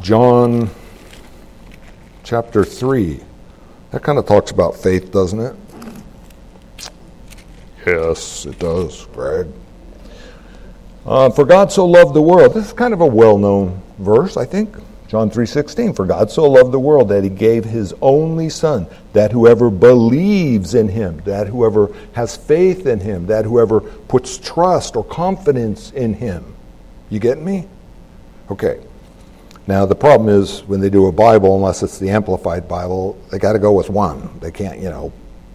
John 0.00 0.70
chapter 2.22 2.64
3. 2.64 3.20
That 3.90 4.02
kind 4.02 4.18
of 4.18 4.26
talks 4.26 4.50
about 4.50 4.76
faith, 4.76 5.12
doesn't 5.12 5.38
it? 5.38 5.54
Yes, 7.86 8.46
it 8.46 8.58
does, 8.58 9.06
Greg. 9.12 9.46
Uh, 11.04 11.28
For 11.28 11.44
God 11.44 11.70
so 11.70 11.84
loved 11.84 12.14
the 12.14 12.22
world. 12.22 12.54
This 12.54 12.66
is 12.66 12.72
kind 12.72 12.94
of 12.94 13.02
a 13.02 13.06
well 13.06 13.36
known 13.36 13.82
verse, 13.98 14.38
I 14.38 14.46
think. 14.46 14.74
John 15.14 15.30
3:16 15.30 15.94
For 15.94 16.06
God 16.06 16.28
so 16.28 16.50
loved 16.50 16.72
the 16.72 16.80
world 16.80 17.08
that 17.10 17.22
he 17.22 17.30
gave 17.30 17.64
his 17.64 17.94
only 18.02 18.48
son 18.48 18.88
that 19.12 19.30
whoever 19.30 19.70
believes 19.70 20.74
in 20.74 20.88
him 20.88 21.22
that 21.24 21.46
whoever 21.46 21.94
has 22.14 22.36
faith 22.36 22.88
in 22.88 22.98
him 22.98 23.26
that 23.26 23.44
whoever 23.44 23.78
puts 23.78 24.38
trust 24.38 24.96
or 24.96 25.04
confidence 25.04 25.92
in 25.92 26.14
him. 26.14 26.56
You 27.10 27.20
get 27.20 27.38
me? 27.40 27.68
Okay. 28.50 28.80
Now 29.68 29.86
the 29.86 29.94
problem 29.94 30.28
is 30.28 30.64
when 30.64 30.80
they 30.80 30.90
do 30.90 31.06
a 31.06 31.12
bible 31.12 31.54
unless 31.54 31.84
it's 31.84 32.00
the 32.00 32.10
amplified 32.10 32.66
bible 32.66 33.16
they 33.30 33.38
got 33.38 33.52
to 33.52 33.60
go 33.60 33.70
with 33.70 33.90
one. 33.90 34.28
They 34.40 34.50
can't 34.50 34.80
you 34.80 34.90
know 34.90 35.12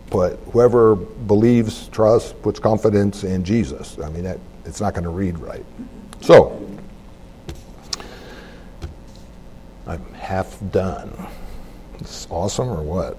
put 0.09 0.39
whoever 0.53 0.95
believes 0.95 1.89
trusts 1.89 2.31
puts 2.31 2.59
confidence 2.61 3.25
in 3.25 3.43
Jesus. 3.43 3.99
I 3.99 4.07
mean 4.07 4.23
that 4.23 4.39
it's 4.63 4.79
not 4.79 4.93
going 4.93 5.03
to 5.03 5.09
read 5.09 5.37
right. 5.37 5.65
So 6.21 6.68
I'm 9.89 10.13
half 10.13 10.59
done. 10.71 11.11
It's 11.97 12.27
awesome 12.29 12.69
or 12.69 12.83
what? 12.83 13.17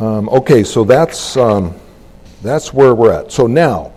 Um, 0.00 0.28
okay, 0.28 0.64
so 0.64 0.82
that's 0.82 1.36
um, 1.36 1.76
that's 2.42 2.74
where 2.74 2.96
we're 2.96 3.12
at. 3.12 3.30
So 3.30 3.46
now, 3.46 3.92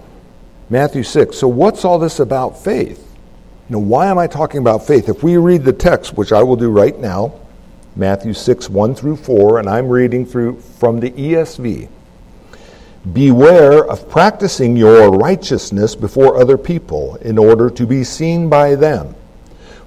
Matthew 0.69 1.01
six. 1.01 1.39
So 1.39 1.47
what's 1.47 1.85
all 1.85 1.97
this 1.97 2.19
about 2.19 2.63
faith? 2.63 2.99
You 3.67 3.77
know, 3.77 3.79
why 3.79 4.07
am 4.07 4.19
I 4.19 4.27
talking 4.27 4.59
about 4.59 4.85
faith? 4.85 5.09
If 5.09 5.23
we 5.23 5.37
read 5.37 5.63
the 5.63 5.73
text, 5.73 6.13
which 6.13 6.31
I 6.31 6.43
will 6.43 6.55
do 6.55 6.69
right 6.69 6.97
now, 6.99 7.33
Matthew 7.95 8.35
six 8.35 8.69
one 8.69 8.93
through 8.93 9.15
four, 9.15 9.57
and 9.57 9.67
I'm 9.67 9.89
reading 9.89 10.23
through 10.23 10.59
from 10.59 10.99
the 10.99 11.09
ESV. 11.09 11.89
Beware 13.11 13.85
of 13.89 14.07
practicing 14.07 14.77
your 14.77 15.09
righteousness 15.09 15.95
before 15.95 16.39
other 16.39 16.59
people 16.59 17.15
in 17.15 17.39
order 17.39 17.71
to 17.71 17.87
be 17.87 18.03
seen 18.03 18.49
by 18.49 18.75
them 18.75 19.15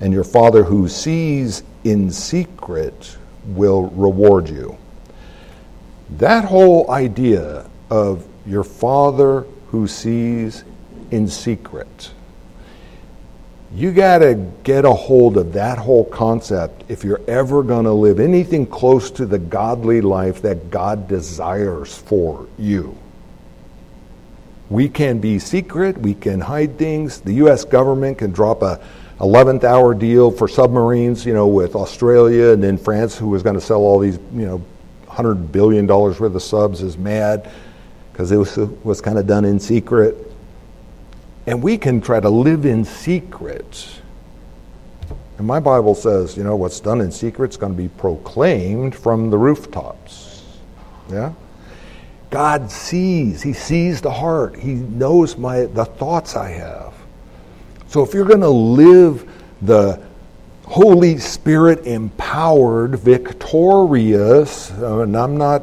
and 0.00 0.12
your 0.12 0.24
Father 0.24 0.64
who 0.64 0.88
sees 0.88 1.62
in 1.84 2.10
secret 2.10 3.16
will 3.46 3.84
reward 3.90 4.48
you. 4.48 4.76
That 6.10 6.44
whole 6.44 6.90
idea 6.90 7.68
of 7.90 8.26
your 8.46 8.64
Father 8.64 9.46
who 9.68 9.86
sees 9.86 10.64
in 11.10 11.28
secret, 11.28 12.12
you 13.74 13.92
got 13.92 14.18
to 14.18 14.34
get 14.62 14.84
a 14.84 14.92
hold 14.92 15.36
of 15.36 15.52
that 15.54 15.78
whole 15.78 16.04
concept 16.04 16.84
if 16.88 17.02
you're 17.02 17.20
ever 17.26 17.62
going 17.62 17.84
to 17.84 17.92
live 17.92 18.20
anything 18.20 18.66
close 18.66 19.10
to 19.12 19.26
the 19.26 19.38
godly 19.38 20.00
life 20.00 20.42
that 20.42 20.70
God 20.70 21.08
desires 21.08 21.96
for 21.96 22.46
you. 22.58 22.96
We 24.68 24.88
can 24.88 25.18
be 25.18 25.38
secret, 25.38 25.98
we 25.98 26.14
can 26.14 26.40
hide 26.40 26.78
things. 26.78 27.20
The 27.20 27.34
U.S. 27.34 27.64
government 27.64 28.18
can 28.18 28.32
drop 28.32 28.62
a 28.62 28.80
11th 29.18 29.64
hour 29.64 29.94
deal 29.94 30.30
for 30.30 30.46
submarines, 30.46 31.24
you 31.24 31.32
know, 31.32 31.46
with 31.46 31.74
Australia 31.74 32.50
and 32.50 32.62
then 32.62 32.76
France, 32.76 33.16
who 33.16 33.28
was 33.28 33.42
going 33.42 33.54
to 33.54 33.60
sell 33.60 33.80
all 33.80 33.98
these, 33.98 34.18
you 34.34 34.46
know, 34.46 34.64
$100 35.06 35.50
billion 35.50 35.86
worth 35.86 36.20
of 36.20 36.42
subs, 36.42 36.82
is 36.82 36.98
mad 36.98 37.50
because 38.12 38.30
it 38.30 38.36
was, 38.36 38.56
was 38.84 39.00
kind 39.00 39.18
of 39.18 39.26
done 39.26 39.44
in 39.44 39.58
secret. 39.58 40.16
And 41.46 41.62
we 41.62 41.78
can 41.78 42.00
try 42.00 42.20
to 42.20 42.28
live 42.28 42.66
in 42.66 42.84
secret. 42.84 43.88
And 45.38 45.46
my 45.46 45.60
Bible 45.60 45.94
says, 45.94 46.36
you 46.36 46.44
know, 46.44 46.56
what's 46.56 46.80
done 46.80 47.00
in 47.00 47.12
secret 47.12 47.50
is 47.50 47.56
going 47.56 47.72
to 47.72 47.76
be 47.76 47.88
proclaimed 47.88 48.94
from 48.94 49.30
the 49.30 49.38
rooftops. 49.38 50.42
Yeah? 51.10 51.32
God 52.30 52.70
sees. 52.70 53.42
He 53.42 53.52
sees 53.52 54.00
the 54.00 54.10
heart. 54.10 54.56
He 54.56 54.74
knows 54.74 55.36
my 55.36 55.66
the 55.66 55.84
thoughts 55.84 56.36
I 56.36 56.50
have. 56.50 56.95
So 57.88 58.02
if 58.02 58.14
you're 58.14 58.24
going 58.24 58.40
to 58.40 58.48
live 58.48 59.30
the 59.62 60.02
Holy 60.64 61.18
Spirit 61.18 61.86
empowered, 61.86 62.98
victorious, 62.98 64.72
uh, 64.72 65.00
and 65.00 65.16
I'm 65.16 65.36
not 65.36 65.62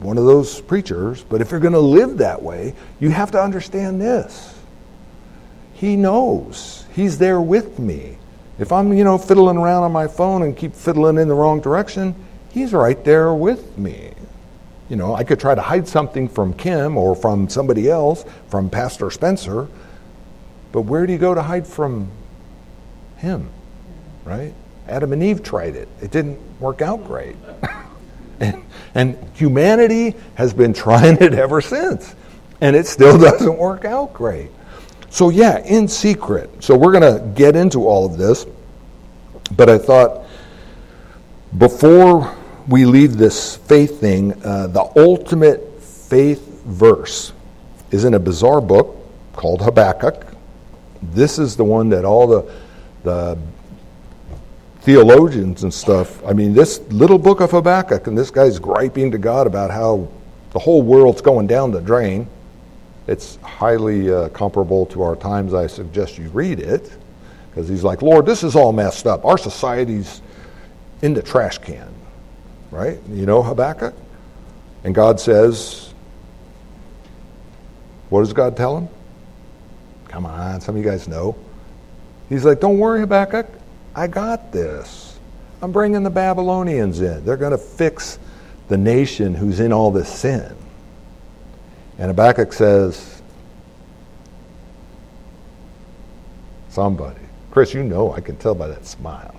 one 0.00 0.18
of 0.18 0.24
those 0.24 0.60
preachers, 0.60 1.24
but 1.28 1.40
if 1.40 1.50
you're 1.50 1.60
going 1.60 1.72
to 1.74 1.78
live 1.78 2.18
that 2.18 2.42
way, 2.42 2.74
you 2.98 3.10
have 3.10 3.30
to 3.30 3.42
understand 3.42 4.00
this. 4.00 4.58
He 5.74 5.96
knows. 5.96 6.84
He's 6.94 7.18
there 7.18 7.40
with 7.40 7.78
me. 7.78 8.18
If 8.58 8.72
I'm, 8.72 8.92
you 8.92 9.04
know, 9.04 9.18
fiddling 9.18 9.56
around 9.56 9.84
on 9.84 9.92
my 9.92 10.08
phone 10.08 10.42
and 10.42 10.56
keep 10.56 10.74
fiddling 10.74 11.18
in 11.18 11.28
the 11.28 11.34
wrong 11.34 11.60
direction, 11.60 12.14
he's 12.50 12.72
right 12.72 13.02
there 13.04 13.34
with 13.34 13.78
me. 13.78 14.12
You 14.88 14.96
know, 14.96 15.14
I 15.14 15.24
could 15.24 15.40
try 15.40 15.54
to 15.54 15.62
hide 15.62 15.88
something 15.88 16.28
from 16.28 16.52
Kim 16.52 16.98
or 16.98 17.16
from 17.16 17.48
somebody 17.48 17.88
else, 17.88 18.24
from 18.48 18.68
Pastor 18.68 19.10
Spencer, 19.10 19.68
but 20.72 20.82
where 20.82 21.06
do 21.06 21.12
you 21.12 21.18
go 21.18 21.34
to 21.34 21.42
hide 21.42 21.66
from 21.66 22.10
him? 23.18 23.50
Right? 24.24 24.54
Adam 24.88 25.12
and 25.12 25.22
Eve 25.22 25.42
tried 25.42 25.76
it. 25.76 25.88
It 26.00 26.10
didn't 26.10 26.38
work 26.60 26.82
out 26.82 27.04
great. 27.06 27.36
and, 28.40 28.64
and 28.94 29.18
humanity 29.34 30.14
has 30.34 30.52
been 30.52 30.72
trying 30.72 31.18
it 31.22 31.34
ever 31.34 31.60
since. 31.60 32.14
And 32.60 32.74
it 32.74 32.86
still 32.86 33.18
doesn't 33.20 33.56
work 33.56 33.84
out 33.84 34.12
great. 34.14 34.50
So, 35.10 35.28
yeah, 35.28 35.58
in 35.58 35.88
secret. 35.88 36.64
So, 36.64 36.76
we're 36.76 36.98
going 36.98 37.20
to 37.20 37.26
get 37.34 37.54
into 37.54 37.86
all 37.86 38.06
of 38.06 38.16
this. 38.16 38.46
But 39.54 39.68
I 39.68 39.78
thought 39.78 40.24
before 41.56 42.34
we 42.66 42.86
leave 42.86 43.18
this 43.18 43.56
faith 43.56 44.00
thing, 44.00 44.32
uh, 44.44 44.68
the 44.68 44.90
ultimate 44.96 45.82
faith 45.82 46.62
verse 46.64 47.32
is 47.90 48.04
in 48.04 48.14
a 48.14 48.18
bizarre 48.18 48.60
book 48.60 48.96
called 49.34 49.60
Habakkuk. 49.62 50.31
This 51.02 51.38
is 51.38 51.56
the 51.56 51.64
one 51.64 51.88
that 51.90 52.04
all 52.04 52.26
the, 52.26 52.52
the 53.02 53.38
theologians 54.80 55.62
and 55.62 55.72
stuff, 55.72 56.24
I 56.24 56.32
mean, 56.32 56.52
this 56.52 56.80
little 56.90 57.18
book 57.18 57.40
of 57.40 57.50
Habakkuk, 57.50 58.06
and 58.06 58.16
this 58.16 58.30
guy's 58.30 58.58
griping 58.58 59.10
to 59.10 59.18
God 59.18 59.46
about 59.46 59.70
how 59.70 60.08
the 60.50 60.58
whole 60.58 60.82
world's 60.82 61.22
going 61.22 61.46
down 61.46 61.70
the 61.70 61.80
drain. 61.80 62.28
It's 63.06 63.36
highly 63.36 64.12
uh, 64.12 64.28
comparable 64.28 64.86
to 64.86 65.02
our 65.02 65.16
times. 65.16 65.54
I 65.54 65.66
suggest 65.66 66.18
you 66.18 66.28
read 66.30 66.60
it. 66.60 66.92
Because 67.50 67.68
he's 67.68 67.84
like, 67.84 68.00
Lord, 68.00 68.24
this 68.24 68.42
is 68.42 68.56
all 68.56 68.72
messed 68.72 69.06
up. 69.06 69.26
Our 69.26 69.36
society's 69.36 70.22
in 71.02 71.12
the 71.12 71.22
trash 71.22 71.58
can, 71.58 71.92
right? 72.70 72.98
You 73.10 73.26
know 73.26 73.42
Habakkuk? 73.42 73.94
And 74.84 74.94
God 74.94 75.20
says, 75.20 75.92
what 78.08 78.20
does 78.20 78.32
God 78.32 78.56
tell 78.56 78.78
him? 78.78 78.88
Come 80.12 80.26
on, 80.26 80.60
some 80.60 80.76
of 80.76 80.84
you 80.84 80.88
guys 80.88 81.08
know. 81.08 81.34
He's 82.28 82.44
like, 82.44 82.60
don't 82.60 82.78
worry, 82.78 83.00
Habakkuk. 83.00 83.46
I 83.94 84.06
got 84.06 84.52
this. 84.52 85.18
I'm 85.62 85.72
bringing 85.72 86.02
the 86.02 86.10
Babylonians 86.10 87.00
in. 87.00 87.24
They're 87.24 87.38
going 87.38 87.52
to 87.52 87.58
fix 87.58 88.18
the 88.68 88.76
nation 88.76 89.34
who's 89.34 89.58
in 89.58 89.72
all 89.72 89.90
this 89.90 90.12
sin. 90.12 90.54
And 91.98 92.08
Habakkuk 92.08 92.52
says, 92.52 93.22
somebody. 96.68 97.20
Chris, 97.50 97.72
you 97.72 97.82
know 97.82 98.12
I 98.12 98.20
can 98.20 98.36
tell 98.36 98.54
by 98.54 98.66
that 98.68 98.84
smile. 98.86 99.34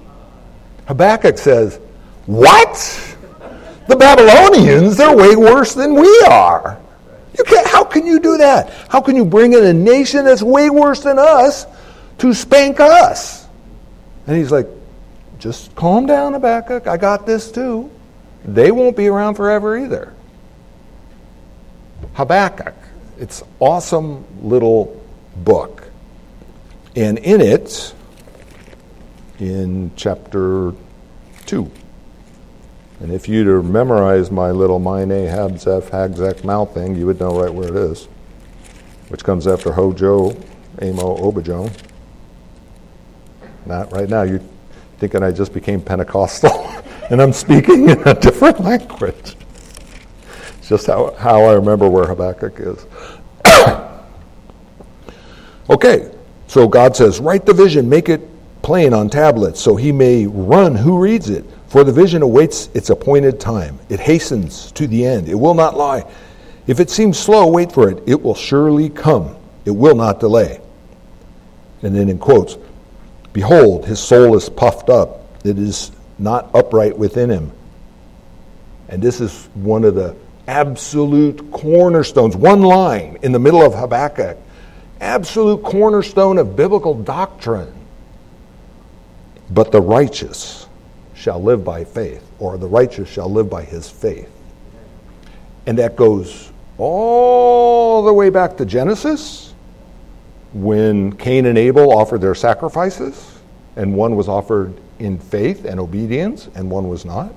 Habakkuk 0.87 1.37
says, 1.37 1.79
What? 2.25 3.15
The 3.87 3.95
Babylonians, 3.95 4.97
they're 4.97 5.15
way 5.15 5.35
worse 5.35 5.75
than 5.75 5.93
we 5.93 6.25
are. 6.27 6.79
You 7.37 7.43
can't, 7.43 7.67
how 7.67 7.83
can 7.83 8.05
you 8.05 8.19
do 8.19 8.37
that? 8.37 8.71
How 8.89 9.01
can 9.01 9.15
you 9.15 9.25
bring 9.25 9.53
in 9.53 9.63
a 9.63 9.73
nation 9.73 10.25
that's 10.25 10.43
way 10.43 10.69
worse 10.69 11.01
than 11.01 11.17
us 11.17 11.65
to 12.19 12.33
spank 12.33 12.79
us? 12.79 13.47
And 14.27 14.37
he's 14.37 14.51
like, 14.51 14.67
just 15.39 15.75
calm 15.75 16.05
down, 16.05 16.33
Habakkuk. 16.33 16.87
I 16.87 16.97
got 16.97 17.25
this 17.25 17.51
too. 17.51 17.91
They 18.45 18.71
won't 18.71 18.95
be 18.95 19.07
around 19.07 19.35
forever 19.35 19.77
either. 19.77 20.13
Habakkuk. 22.13 22.75
It's 23.17 23.43
awesome 23.59 24.25
little 24.47 25.01
book. 25.35 25.87
And 26.95 27.17
in 27.19 27.41
it, 27.41 27.93
in 29.39 29.91
chapter 29.95 30.73
2, 31.45 31.71
and 33.03 33.11
if 33.11 33.27
you'd 33.27 33.47
have 33.47 33.65
memorized 33.65 34.31
my 34.31 34.51
little 34.51 34.79
Mine, 34.79 35.09
Habzeph, 35.09 35.89
Hagzek, 35.89 36.45
mouth 36.45 36.73
thing, 36.73 36.95
you 36.95 37.05
would 37.05 37.19
know 37.19 37.37
right 37.37 37.53
where 37.53 37.67
it 37.67 37.75
is, 37.75 38.05
which 39.09 39.25
comes 39.25 39.45
after 39.45 39.73
Hojo, 39.73 40.29
Amo, 40.81 41.17
Obadjon. 41.17 41.69
Not 43.65 43.91
right 43.91 44.07
now. 44.07 44.21
You're 44.21 44.39
thinking 44.99 45.21
I 45.21 45.33
just 45.33 45.53
became 45.53 45.81
Pentecostal 45.81 46.65
and 47.09 47.21
I'm 47.21 47.33
speaking 47.33 47.89
in 47.89 48.01
a 48.07 48.13
different 48.13 48.61
language. 48.61 49.35
It's 50.59 50.69
just 50.69 50.87
how, 50.87 51.13
how 51.15 51.43
I 51.43 51.55
remember 51.55 51.89
where 51.89 52.05
Habakkuk 52.05 52.53
is. 52.57 52.85
okay, 55.69 56.09
so 56.47 56.69
God 56.69 56.95
says, 56.95 57.19
Write 57.19 57.45
the 57.45 57.53
vision, 57.53 57.89
make 57.89 58.07
it 58.07 58.21
plain 58.61 58.93
on 58.93 59.09
tablets, 59.09 59.59
so 59.59 59.75
he 59.75 59.91
may 59.91 60.25
run 60.25 60.73
who 60.73 60.97
reads 60.97 61.29
it. 61.29 61.43
For 61.73 61.83
the 61.83 61.91
vision 61.91 62.21
awaits 62.21 62.69
its 62.75 62.91
appointed 62.91 63.39
time. 63.39 63.79
It 63.89 63.99
hastens 63.99 64.71
to 64.73 64.85
the 64.85 65.07
end. 65.07 65.27
It 65.27 65.33
will 65.33 65.55
not 65.55 65.75
lie. 65.75 66.05
If 66.67 66.79
it 66.79 66.91
seems 66.91 67.17
slow, 67.17 67.47
wait 67.47 67.71
for 67.71 67.89
it. 67.89 68.03
It 68.05 68.21
will 68.21 68.35
surely 68.35 68.91
come. 68.91 69.35
It 69.65 69.71
will 69.71 69.95
not 69.95 70.19
delay. 70.19 70.61
And 71.81 71.95
then 71.95 72.09
in 72.09 72.19
quotes, 72.19 72.59
Behold, 73.33 73.87
his 73.87 73.99
soul 73.99 74.37
is 74.37 74.49
puffed 74.49 74.91
up. 74.91 75.25
It 75.43 75.57
is 75.57 75.91
not 76.19 76.51
upright 76.53 76.95
within 76.95 77.31
him. 77.31 77.51
And 78.87 79.01
this 79.01 79.19
is 79.19 79.49
one 79.55 79.83
of 79.83 79.95
the 79.95 80.15
absolute 80.47 81.51
cornerstones, 81.51 82.35
one 82.35 82.61
line 82.61 83.17
in 83.23 83.31
the 83.31 83.39
middle 83.39 83.63
of 83.63 83.73
Habakkuk, 83.73 84.37
absolute 85.01 85.63
cornerstone 85.63 86.37
of 86.37 86.55
biblical 86.55 86.93
doctrine. 86.93 87.73
But 89.49 89.71
the 89.71 89.81
righteous 89.81 90.62
shall 91.23 91.41
live 91.41 91.63
by 91.63 91.85
faith, 91.85 92.21
or 92.37 92.57
the 92.57 92.67
righteous 92.67 93.07
shall 93.07 93.31
live 93.31 93.49
by 93.49 93.63
his 93.63 93.89
faith. 93.89 94.29
And 95.65 95.77
that 95.77 95.95
goes 95.95 96.51
all 96.77 98.03
the 98.03 98.11
way 98.11 98.29
back 98.29 98.57
to 98.57 98.65
Genesis 98.65 99.53
when 100.51 101.13
Cain 101.13 101.45
and 101.45 101.57
Abel 101.57 101.97
offered 101.97 102.19
their 102.19 102.35
sacrifices, 102.35 103.39
and 103.77 103.95
one 103.95 104.17
was 104.17 104.27
offered 104.27 104.73
in 104.99 105.17
faith 105.17 105.63
and 105.63 105.79
obedience, 105.79 106.49
and 106.55 106.69
one 106.69 106.89
was 106.89 107.05
not. 107.05 107.33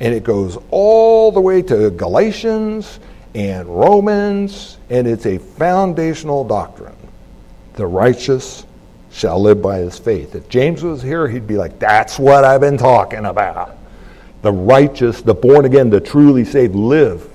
And 0.00 0.12
it 0.12 0.22
goes 0.22 0.58
all 0.70 1.32
the 1.32 1.40
way 1.40 1.62
to 1.62 1.88
Galatians 1.90 3.00
and 3.34 3.66
Romans, 3.66 4.76
and 4.90 5.06
it's 5.06 5.24
a 5.24 5.38
foundational 5.38 6.44
doctrine. 6.44 6.96
The 7.76 7.86
righteous 7.86 8.66
shall 9.14 9.40
live 9.40 9.62
by 9.62 9.78
his 9.78 9.96
faith. 9.96 10.34
If 10.34 10.48
James 10.48 10.82
was 10.82 11.00
here, 11.00 11.28
he'd 11.28 11.46
be 11.46 11.56
like, 11.56 11.78
That's 11.78 12.18
what 12.18 12.44
I've 12.44 12.60
been 12.60 12.76
talking 12.76 13.26
about. 13.26 13.78
The 14.42 14.52
righteous, 14.52 15.22
the 15.22 15.34
born 15.34 15.64
again, 15.64 15.88
the 15.88 16.00
truly 16.00 16.44
saved 16.44 16.74
live 16.74 17.30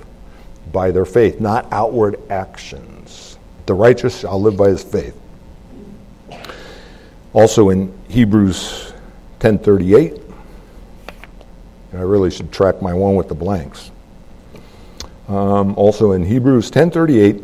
by 0.73 0.91
their 0.91 1.05
faith, 1.05 1.39
not 1.39 1.67
outward 1.71 2.19
actions. 2.29 3.37
The 3.65 3.73
righteous 3.73 4.19
shall 4.19 4.41
live 4.41 4.57
by 4.57 4.69
his 4.69 4.83
faith. 4.83 5.15
Also 7.31 7.69
in 7.69 7.93
Hebrews 8.09 8.93
10:38, 9.39 10.21
I 11.93 12.01
really 12.01 12.29
should 12.29 12.51
track 12.51 12.81
my 12.81 12.93
one 12.93 13.15
with 13.15 13.29
the 13.29 13.35
blanks. 13.35 13.91
Um, 15.29 15.73
also 15.77 16.11
in 16.11 16.25
Hebrews 16.25 16.69
10:38, 16.71 17.41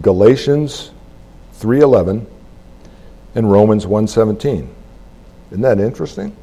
Galatians 0.00 0.90
3:11, 1.58 2.26
and 3.34 3.50
Romans 3.50 3.86
1:17. 3.86 4.68
Isn't 5.50 5.62
that 5.62 5.80
interesting? 5.80 6.34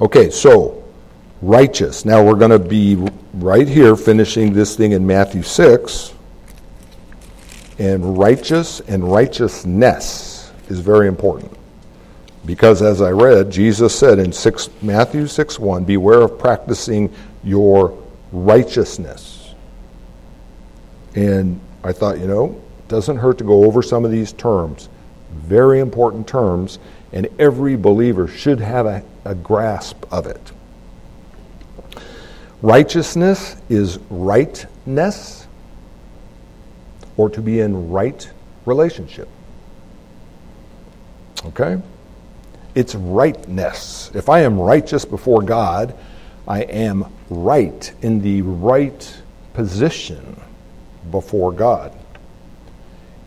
Okay, 0.00 0.30
so 0.30 0.84
righteous. 1.40 2.04
Now 2.04 2.22
we're 2.22 2.34
going 2.34 2.50
to 2.50 2.58
be 2.58 2.96
right 3.34 3.68
here 3.68 3.96
finishing 3.96 4.52
this 4.52 4.76
thing 4.76 4.92
in 4.92 5.06
Matthew 5.06 5.42
6. 5.42 6.12
And 7.78 8.18
righteous 8.18 8.80
and 8.80 9.10
righteousness 9.10 10.50
is 10.68 10.80
very 10.80 11.08
important. 11.08 11.52
Because 12.46 12.80
as 12.80 13.02
I 13.02 13.10
read, 13.10 13.50
Jesus 13.50 13.98
said 13.98 14.18
in 14.18 14.32
6, 14.32 14.70
Matthew 14.80 15.26
6 15.26 15.58
1, 15.58 15.84
beware 15.84 16.22
of 16.22 16.38
practicing 16.38 17.12
your 17.42 17.96
righteousness. 18.32 19.54
And 21.14 21.60
I 21.82 21.92
thought, 21.92 22.18
you 22.18 22.26
know, 22.26 22.60
doesn't 22.88 23.18
hurt 23.18 23.38
to 23.38 23.44
go 23.44 23.64
over 23.64 23.82
some 23.82 24.04
of 24.04 24.10
these 24.10 24.32
terms. 24.32 24.88
Very 25.32 25.80
important 25.80 26.26
terms, 26.26 26.78
and 27.12 27.28
every 27.38 27.76
believer 27.76 28.28
should 28.28 28.60
have 28.60 28.86
a, 28.86 29.02
a 29.24 29.34
grasp 29.34 30.04
of 30.12 30.26
it. 30.26 30.52
Righteousness 32.62 33.56
is 33.68 33.98
rightness 34.10 35.46
or 37.16 37.30
to 37.30 37.40
be 37.40 37.60
in 37.60 37.90
right 37.90 38.30
relationship. 38.64 39.28
Okay? 41.44 41.80
It's 42.74 42.94
rightness. 42.94 44.10
If 44.14 44.28
I 44.28 44.40
am 44.40 44.58
righteous 44.58 45.04
before 45.04 45.42
God, 45.42 45.94
I 46.46 46.62
am 46.62 47.06
right 47.30 47.92
in 48.02 48.20
the 48.20 48.42
right 48.42 49.16
position 49.54 50.40
before 51.10 51.52
God. 51.52 51.96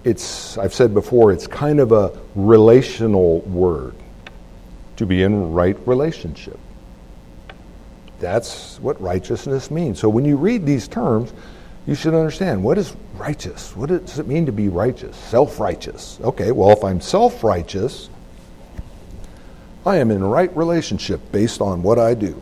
It's, 0.03 0.57
I've 0.57 0.73
said 0.73 0.93
before, 0.93 1.31
it's 1.31 1.47
kind 1.47 1.79
of 1.79 1.91
a 1.91 2.17
relational 2.35 3.41
word 3.41 3.95
to 4.95 5.05
be 5.05 5.23
in 5.23 5.51
right 5.51 5.77
relationship. 5.85 6.59
That's 8.19 8.79
what 8.79 9.01
righteousness 9.01 9.71
means. 9.71 9.99
So 9.99 10.09
when 10.09 10.25
you 10.25 10.37
read 10.37 10.65
these 10.65 10.87
terms, 10.87 11.33
you 11.87 11.95
should 11.95 12.13
understand 12.13 12.63
what 12.63 12.77
is 12.77 12.95
righteous? 13.15 13.75
What 13.75 13.89
does 13.89 14.19
it 14.19 14.27
mean 14.27 14.45
to 14.45 14.51
be 14.51 14.67
righteous? 14.67 15.15
Self 15.15 15.59
righteous. 15.59 16.19
Okay, 16.21 16.51
well, 16.51 16.71
if 16.71 16.83
I'm 16.83 17.01
self 17.01 17.43
righteous, 17.43 18.09
I 19.85 19.97
am 19.97 20.11
in 20.11 20.23
right 20.23 20.55
relationship 20.55 21.19
based 21.31 21.61
on 21.61 21.81
what 21.81 21.97
I 21.97 22.13
do. 22.13 22.41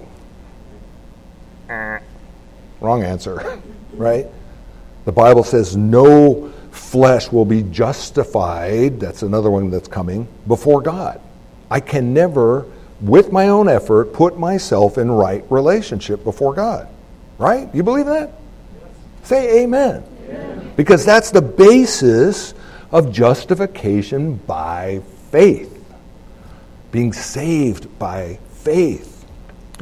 Uh. 1.70 2.00
Wrong 2.82 3.04
answer, 3.04 3.62
right? 3.94 4.28
The 5.06 5.12
Bible 5.12 5.44
says 5.44 5.78
no 5.78 6.52
flesh 6.78 7.32
will 7.32 7.46
be 7.46 7.64
justified. 7.64 9.00
That's 9.00 9.24
another 9.24 9.50
one 9.50 9.70
that's 9.70 9.88
coming 9.88 10.28
before 10.48 10.82
God. 10.82 11.20
I 11.70 11.80
can 11.80 12.14
never, 12.14 12.66
with 13.02 13.32
my 13.32 13.50
own 13.50 13.68
effort, 13.68 14.14
put 14.14 14.40
myself 14.40 14.98
in 14.98 15.12
right 15.12 15.44
relationship 15.50 16.24
before 16.24 16.54
God. 16.54 16.88
Right? 17.38 17.74
You 17.74 17.84
believe 17.84 18.06
that? 18.06 18.32
Yes. 18.82 19.28
Say 19.28 19.64
amen. 19.64 20.04
amen. 20.30 20.74
Because 20.76 21.06
that's 21.06 21.32
the 21.32 21.42
basis 21.42 22.54
of 22.92 23.12
justification 23.12 24.36
by 24.36 25.02
faith. 25.32 25.74
Being 26.92 27.14
saved 27.14 28.00
by 28.00 28.40
faith. 28.50 29.26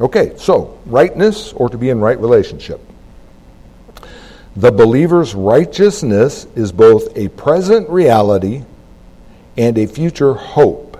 Okay, 0.00 0.34
so 0.36 0.78
rightness 0.84 1.52
or 1.54 1.70
to 1.70 1.78
be 1.78 1.88
in 1.88 2.00
right 2.00 2.18
relationship. 2.20 2.80
The 4.56 4.72
believer's 4.72 5.34
righteousness 5.34 6.46
is 6.54 6.72
both 6.72 7.14
a 7.14 7.28
present 7.28 7.90
reality 7.90 8.64
and 9.58 9.76
a 9.76 9.86
future 9.86 10.32
hope 10.32 10.98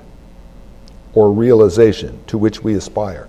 or 1.14 1.32
realization 1.32 2.22
to 2.26 2.36
which 2.36 2.62
we 2.62 2.74
aspire. 2.74 3.28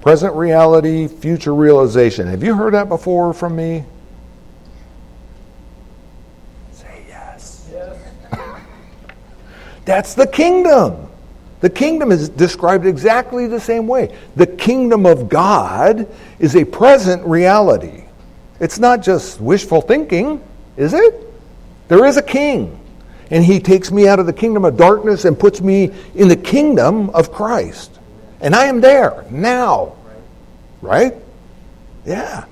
Present 0.00 0.34
reality, 0.36 1.08
future 1.08 1.52
realization. 1.52 2.28
Have 2.28 2.44
you 2.44 2.54
heard 2.54 2.74
that 2.74 2.88
before 2.88 3.34
from 3.34 3.56
me? 3.56 3.84
Say 6.70 7.04
yes. 7.08 7.68
Yes. 7.72 7.98
That's 9.84 10.14
the 10.14 10.26
kingdom. 10.28 11.08
The 11.60 11.68
kingdom 11.68 12.12
is 12.12 12.28
described 12.28 12.86
exactly 12.86 13.48
the 13.48 13.60
same 13.60 13.88
way. 13.88 14.16
The 14.36 14.46
kingdom 14.46 15.04
of 15.04 15.28
God 15.28 16.06
is 16.38 16.54
a 16.54 16.64
present 16.64 17.26
reality. 17.26 18.04
It's 18.60 18.78
not 18.78 19.02
just 19.02 19.40
wishful 19.40 19.80
thinking, 19.80 20.42
is 20.76 20.92
it? 20.92 21.26
There 21.88 22.04
is 22.04 22.16
a 22.16 22.22
king, 22.22 22.78
and 23.30 23.44
he 23.44 23.58
takes 23.58 23.90
me 23.90 24.06
out 24.06 24.20
of 24.20 24.26
the 24.26 24.32
kingdom 24.32 24.64
of 24.64 24.76
darkness 24.76 25.24
and 25.24 25.38
puts 25.38 25.60
me 25.60 25.92
in 26.14 26.28
the 26.28 26.36
kingdom 26.36 27.10
of 27.10 27.32
Christ. 27.32 27.98
And 28.40 28.54
I 28.54 28.66
am 28.66 28.80
there 28.80 29.24
now. 29.30 29.96
Right? 30.82 31.14
Yeah. 32.06 32.44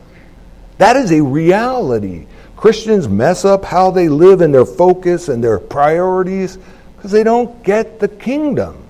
That 0.79 0.97
is 0.97 1.13
a 1.13 1.23
reality. 1.23 2.27
Christians 2.57 3.09
mess 3.09 3.45
up 3.45 3.65
how 3.65 3.91
they 3.91 4.09
live 4.09 4.41
and 4.41 4.53
their 4.53 4.67
focus 4.67 5.29
and 5.29 5.43
their 5.43 5.59
priorities 5.59 6.59
because 6.97 7.11
they 7.11 7.23
don't 7.23 7.63
get 7.63 8.01
the 8.01 8.09
kingdom. 8.09 8.85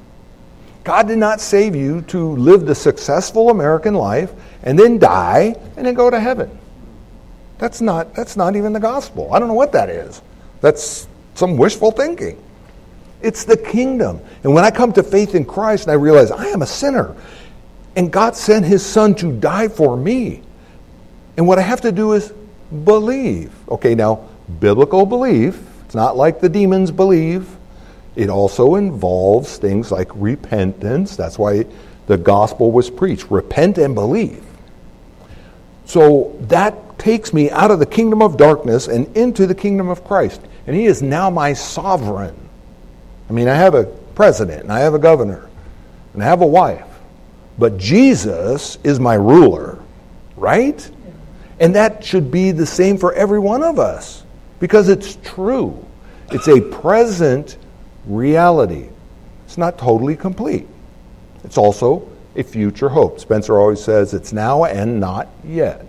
God 0.85 1.09
did 1.09 1.19
not 1.19 1.41
save 1.41 1.77
you 1.77 2.01
to 2.03 2.31
live 2.37 2.65
the 2.65 2.75
successful 2.75 3.51
American 3.51 3.93
life 3.95 4.33
and 4.63 4.79
then 4.79 4.99
die 4.99 5.55
and 5.77 5.87
then 5.87 5.93
go 5.93 6.09
to 6.09 6.19
heaven. 6.19 6.58
That's 7.59 7.81
not, 7.81 8.15
that's 8.15 8.37
not 8.37 8.57
even 8.57 8.73
the 8.73 8.81
gospel. 8.81 9.33
I 9.33 9.39
don't 9.39 9.49
know 9.49 9.55
what 9.55 9.73
that 9.73 9.91
is. 9.91 10.23
That's 10.61 11.09
some 11.35 11.57
wishful 11.57 11.91
thinking. 11.91 12.43
It's 13.21 13.45
the 13.45 13.57
kingdom. 13.57 14.21
And 14.45 14.55
when 14.55 14.65
I 14.65 14.71
come 14.71 14.93
to 14.93 15.03
faith 15.03 15.35
in 15.35 15.45
Christ 15.45 15.85
and 15.85 15.93
I 15.93 15.95
realize 15.95 16.31
I 16.31 16.47
am 16.47 16.63
a 16.63 16.67
sinner 16.67 17.17
and 17.97 18.13
God 18.13 18.37
sent 18.37 18.65
his 18.65 18.85
son 18.87 19.15
to 19.17 19.33
die 19.33 19.69
for 19.69 19.97
me. 19.97 20.43
And 21.37 21.47
what 21.49 21.59
I 21.59 21.63
have 21.63 21.81
to 21.81 21.93
do 21.93 22.13
is 22.13 22.33
believe. 22.85 23.53
Okay, 23.69 23.95
now, 23.95 24.29
biblical 24.61 25.05
belief, 25.05 25.61
it's 25.85 25.95
not 25.95 26.17
like 26.17 26.41
the 26.41 26.49
demons 26.49 26.91
believe. 26.91 27.57
It 28.15 28.31
also 28.31 28.77
involves 28.77 29.59
things 29.59 29.91
like 29.91 30.09
repentance. 30.15 31.17
That's 31.17 31.39
why 31.39 31.67
the 32.07 32.17
gospel 32.17 32.71
was 32.71 32.91
preached 32.91 33.31
repent 33.31 33.79
and 33.79 33.95
believe. 33.95 34.45
So 35.89 36.37
that 36.43 36.99
takes 36.99 37.33
me 37.33 37.51
out 37.51 37.71
of 37.71 37.79
the 37.79 37.87
kingdom 37.87 38.21
of 38.21 38.37
darkness 38.37 38.89
and 38.89 39.17
into 39.17 39.47
the 39.47 39.55
kingdom 39.55 39.89
of 39.89 40.05
Christ. 40.05 40.43
And 40.67 40.77
he 40.77 40.85
is 40.85 41.01
now 41.01 41.31
my 41.31 41.55
sovereign. 41.55 42.37
I 43.31 43.33
mean, 43.33 43.49
I 43.49 43.55
have 43.55 43.75
a 43.75 43.85
president, 44.15 44.65
and 44.65 44.73
I 44.73 44.81
have 44.81 44.93
a 44.93 44.99
governor, 44.99 45.49
and 46.13 46.23
I 46.23 46.27
have 46.27 46.43
a 46.43 46.47
wife. 46.47 46.85
But 47.59 47.79
Jesus 47.79 48.77
is 48.85 49.01
my 49.01 49.15
ruler, 49.15 49.79
right? 50.37 50.91
And 51.59 51.75
that 51.75 52.05
should 52.05 52.31
be 52.31 52.51
the 52.51 52.67
same 52.67 52.99
for 52.99 53.15
every 53.15 53.39
one 53.39 53.63
of 53.63 53.79
us 53.79 54.25
because 54.61 54.91
it's 54.91 55.17
true. 55.25 55.87
It's 56.31 56.49
a 56.49 56.61
present 56.61 57.57
reality. 58.05 58.91
It's 59.47 59.57
not 59.57 59.79
totally 59.79 60.17
complete. 60.17 60.69
It's 61.45 61.57
also 61.57 62.07
a 62.39 62.43
future 62.43 62.89
hope. 62.89 63.19
Spencer 63.21 63.59
always 63.59 63.83
says 63.83 64.15
it's 64.15 64.33
now 64.33 64.65
and 64.65 65.01
not 65.01 65.29
yet. 65.45 65.85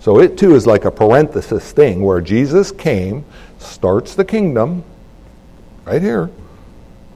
So 0.00 0.18
it 0.18 0.38
too 0.38 0.54
is 0.54 0.66
like 0.66 0.86
a 0.86 0.90
parenthesis 0.90 1.72
thing 1.72 2.02
where 2.02 2.22
Jesus 2.22 2.72
came, 2.72 3.24
starts 3.58 4.14
the 4.14 4.24
kingdom, 4.24 4.82
right 5.84 6.00
here. 6.00 6.30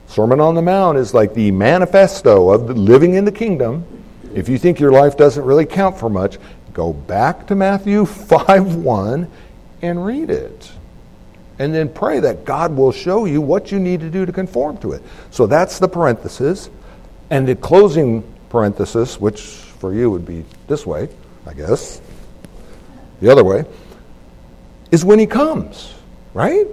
Sermon 0.07 0.39
on 0.39 0.53
the 0.53 0.61
Mount 0.61 0.97
is 0.97 1.13
like 1.13 1.33
the 1.33 1.49
manifesto 1.51 2.51
of 2.51 2.67
the 2.67 2.75
living 2.75 3.15
in 3.15 3.25
the 3.25 3.31
kingdom. 3.31 3.83
If 4.35 4.47
you 4.47 4.59
think 4.59 4.79
your 4.79 4.91
life 4.91 5.17
doesn't 5.17 5.43
really 5.43 5.65
count 5.65 5.97
for 5.97 6.09
much, 6.09 6.37
go 6.73 6.93
back 6.93 7.47
to 7.47 7.55
Matthew 7.55 8.05
5 8.05 8.75
1 8.75 9.31
and 9.81 10.05
read 10.05 10.29
it. 10.29 10.71
And 11.57 11.73
then 11.73 11.89
pray 11.89 12.19
that 12.19 12.45
God 12.45 12.75
will 12.75 12.91
show 12.91 13.25
you 13.25 13.41
what 13.41 13.71
you 13.71 13.79
need 13.79 14.01
to 14.01 14.09
do 14.09 14.25
to 14.25 14.31
conform 14.31 14.77
to 14.79 14.91
it. 14.91 15.01
So 15.31 15.47
that's 15.47 15.79
the 15.79 15.87
parenthesis. 15.87 16.69
And 17.29 17.47
the 17.47 17.55
closing 17.55 18.23
parenthesis, 18.49 19.19
which 19.19 19.41
for 19.41 19.93
you 19.93 20.09
would 20.09 20.25
be 20.25 20.45
this 20.67 20.85
way, 20.85 21.09
I 21.45 21.53
guess, 21.53 22.01
the 23.21 23.31
other 23.31 23.43
way, 23.43 23.65
is 24.91 25.03
when 25.03 25.19
he 25.19 25.25
comes, 25.25 25.93
right? 26.33 26.65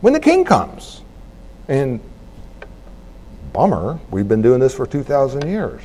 When 0.00 0.12
the 0.12 0.20
king 0.20 0.44
comes. 0.44 1.02
And 1.68 2.00
bummer, 3.52 3.98
we've 4.10 4.28
been 4.28 4.42
doing 4.42 4.60
this 4.60 4.74
for 4.74 4.86
2,000 4.86 5.48
years. 5.48 5.82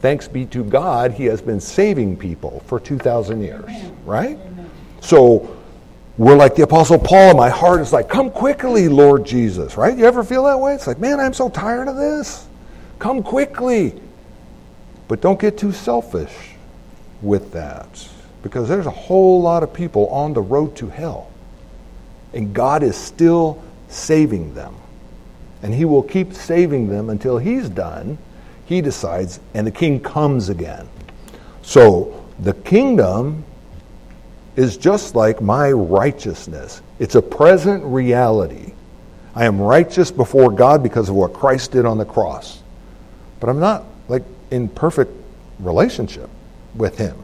Thanks 0.00 0.26
be 0.26 0.46
to 0.46 0.64
God, 0.64 1.12
he 1.12 1.26
has 1.26 1.40
been 1.40 1.60
saving 1.60 2.16
people 2.16 2.62
for 2.66 2.80
2,000 2.80 3.40
years, 3.40 3.70
right? 4.04 4.38
So 5.00 5.56
we're 6.18 6.36
like 6.36 6.56
the 6.56 6.62
Apostle 6.62 6.98
Paul. 6.98 7.34
My 7.34 7.48
heart 7.48 7.80
is 7.80 7.92
like, 7.92 8.08
come 8.08 8.30
quickly, 8.30 8.88
Lord 8.88 9.24
Jesus, 9.24 9.76
right? 9.76 9.96
You 9.96 10.04
ever 10.04 10.24
feel 10.24 10.44
that 10.44 10.58
way? 10.58 10.74
It's 10.74 10.86
like, 10.86 10.98
man, 10.98 11.20
I'm 11.20 11.32
so 11.32 11.48
tired 11.48 11.88
of 11.88 11.96
this. 11.96 12.46
Come 12.98 13.22
quickly. 13.22 14.00
But 15.12 15.20
don't 15.20 15.38
get 15.38 15.58
too 15.58 15.72
selfish 15.72 16.32
with 17.20 17.52
that 17.52 18.08
because 18.42 18.66
there's 18.66 18.86
a 18.86 18.90
whole 18.90 19.42
lot 19.42 19.62
of 19.62 19.74
people 19.74 20.08
on 20.08 20.32
the 20.32 20.40
road 20.40 20.74
to 20.76 20.88
hell. 20.88 21.30
And 22.32 22.54
God 22.54 22.82
is 22.82 22.96
still 22.96 23.62
saving 23.88 24.54
them. 24.54 24.74
And 25.62 25.74
He 25.74 25.84
will 25.84 26.02
keep 26.02 26.32
saving 26.32 26.88
them 26.88 27.10
until 27.10 27.36
He's 27.36 27.68
done. 27.68 28.16
He 28.64 28.80
decides, 28.80 29.38
and 29.52 29.66
the 29.66 29.70
king 29.70 30.00
comes 30.00 30.48
again. 30.48 30.88
So 31.60 32.24
the 32.38 32.54
kingdom 32.54 33.44
is 34.56 34.78
just 34.78 35.14
like 35.14 35.42
my 35.42 35.72
righteousness. 35.72 36.80
It's 36.98 37.16
a 37.16 37.22
present 37.22 37.84
reality. 37.84 38.72
I 39.34 39.44
am 39.44 39.60
righteous 39.60 40.10
before 40.10 40.50
God 40.50 40.82
because 40.82 41.10
of 41.10 41.16
what 41.16 41.34
Christ 41.34 41.72
did 41.72 41.84
on 41.84 41.98
the 41.98 42.06
cross. 42.06 42.62
But 43.40 43.50
I'm 43.50 43.60
not 43.60 43.91
in 44.52 44.68
perfect 44.68 45.10
relationship 45.58 46.28
with 46.74 46.98
him. 46.98 47.16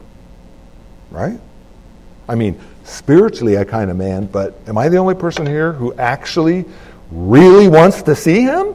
Right? 1.10 1.38
I 2.28 2.34
mean, 2.34 2.58
spiritually 2.84 3.58
I 3.58 3.64
kind 3.64 3.90
of 3.90 3.96
man, 3.96 4.26
but 4.26 4.58
am 4.66 4.76
I 4.76 4.88
the 4.88 4.96
only 4.96 5.14
person 5.14 5.46
here 5.46 5.72
who 5.72 5.94
actually 5.94 6.64
really 7.10 7.68
wants 7.68 8.02
to 8.02 8.16
see 8.16 8.40
him 8.40 8.74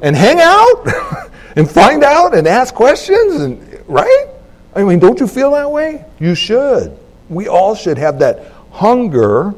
and 0.00 0.16
hang 0.16 0.40
out 0.40 1.30
and 1.56 1.70
find 1.70 2.02
out 2.02 2.36
and 2.36 2.46
ask 2.46 2.74
questions 2.74 3.40
and 3.42 3.84
right? 3.86 4.26
I 4.74 4.82
mean, 4.82 4.98
don't 4.98 5.18
you 5.18 5.26
feel 5.26 5.52
that 5.52 5.70
way? 5.70 6.04
You 6.18 6.34
should. 6.34 6.96
We 7.28 7.48
all 7.48 7.74
should 7.74 7.98
have 7.98 8.18
that 8.20 8.46
hunger 8.70 9.54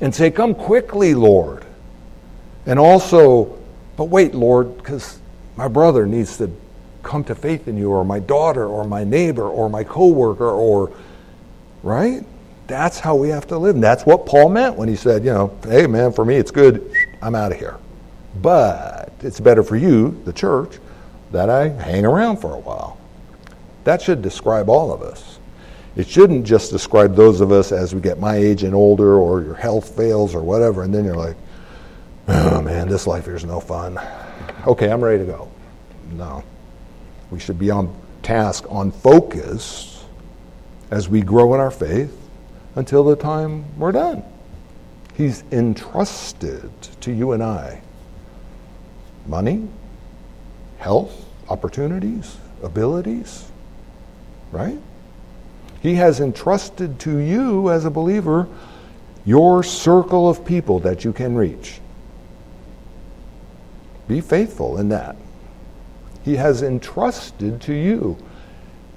and 0.00 0.14
say, 0.14 0.30
Come 0.30 0.54
quickly, 0.54 1.14
Lord. 1.14 1.64
And 2.66 2.78
also, 2.78 3.58
but 3.96 4.04
wait, 4.04 4.34
Lord, 4.34 4.76
because 4.76 5.18
my 5.56 5.68
brother 5.68 6.06
needs 6.06 6.36
to 6.38 6.50
come 7.02 7.24
to 7.24 7.34
faith 7.34 7.68
in 7.68 7.76
you, 7.76 7.90
or 7.90 8.04
my 8.04 8.18
daughter, 8.18 8.66
or 8.66 8.84
my 8.84 9.04
neighbor, 9.04 9.48
or 9.48 9.68
my 9.68 9.84
coworker, 9.84 10.50
or, 10.50 10.92
right? 11.82 12.24
That's 12.66 13.00
how 13.00 13.16
we 13.16 13.28
have 13.30 13.46
to 13.48 13.58
live. 13.58 13.74
And 13.74 13.82
that's 13.82 14.06
what 14.06 14.26
Paul 14.26 14.48
meant 14.48 14.76
when 14.76 14.88
he 14.88 14.96
said, 14.96 15.24
you 15.24 15.32
know, 15.32 15.56
hey, 15.64 15.86
man, 15.86 16.12
for 16.12 16.24
me, 16.24 16.36
it's 16.36 16.50
good. 16.50 16.92
I'm 17.20 17.34
out 17.34 17.52
of 17.52 17.58
here. 17.58 17.78
But 18.40 19.12
it's 19.20 19.40
better 19.40 19.62
for 19.62 19.76
you, 19.76 20.20
the 20.24 20.32
church, 20.32 20.78
that 21.32 21.50
I 21.50 21.68
hang 21.68 22.04
around 22.04 22.36
for 22.36 22.54
a 22.54 22.58
while. 22.58 22.98
That 23.84 24.00
should 24.02 24.22
describe 24.22 24.68
all 24.68 24.92
of 24.92 25.02
us. 25.02 25.38
It 25.96 26.06
shouldn't 26.06 26.46
just 26.46 26.70
describe 26.70 27.16
those 27.16 27.40
of 27.40 27.50
us 27.50 27.72
as 27.72 27.94
we 27.94 28.00
get 28.00 28.20
my 28.20 28.36
age 28.36 28.62
and 28.62 28.74
older 28.74 29.18
or 29.18 29.42
your 29.42 29.54
health 29.54 29.96
fails 29.96 30.34
or 30.34 30.42
whatever, 30.42 30.84
and 30.84 30.94
then 30.94 31.04
you're 31.04 31.16
like, 31.16 31.36
oh 32.28 32.62
man, 32.62 32.88
this 32.88 33.06
life 33.06 33.24
here's 33.24 33.44
no 33.44 33.58
fun. 33.58 33.98
Okay, 34.66 34.90
I'm 34.90 35.02
ready 35.02 35.18
to 35.18 35.24
go. 35.24 35.50
No. 36.12 36.44
We 37.30 37.38
should 37.38 37.58
be 37.58 37.70
on 37.70 37.94
task, 38.22 38.64
on 38.68 38.90
focus 38.90 40.04
as 40.90 41.08
we 41.08 41.22
grow 41.22 41.54
in 41.54 41.60
our 41.60 41.70
faith 41.70 42.16
until 42.74 43.04
the 43.04 43.16
time 43.16 43.64
we're 43.78 43.92
done. 43.92 44.22
He's 45.14 45.44
entrusted 45.52 46.70
to 47.00 47.12
you 47.12 47.32
and 47.32 47.42
I 47.42 47.82
money, 49.26 49.68
health, 50.78 51.26
opportunities, 51.48 52.36
abilities, 52.62 53.50
right? 54.50 54.78
He 55.82 55.94
has 55.94 56.20
entrusted 56.20 56.98
to 57.00 57.18
you 57.18 57.70
as 57.70 57.84
a 57.84 57.90
believer 57.90 58.48
your 59.24 59.62
circle 59.62 60.28
of 60.28 60.44
people 60.44 60.80
that 60.80 61.04
you 61.04 61.12
can 61.12 61.34
reach. 61.34 61.80
Be 64.08 64.20
faithful 64.20 64.78
in 64.78 64.88
that. 64.88 65.16
He 66.22 66.36
has 66.36 66.62
entrusted 66.62 67.60
to 67.62 67.72
you 67.72 68.16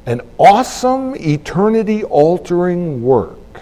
an 0.05 0.21
awesome, 0.37 1.15
eternity 1.15 2.03
altering 2.03 3.01
work. 3.01 3.61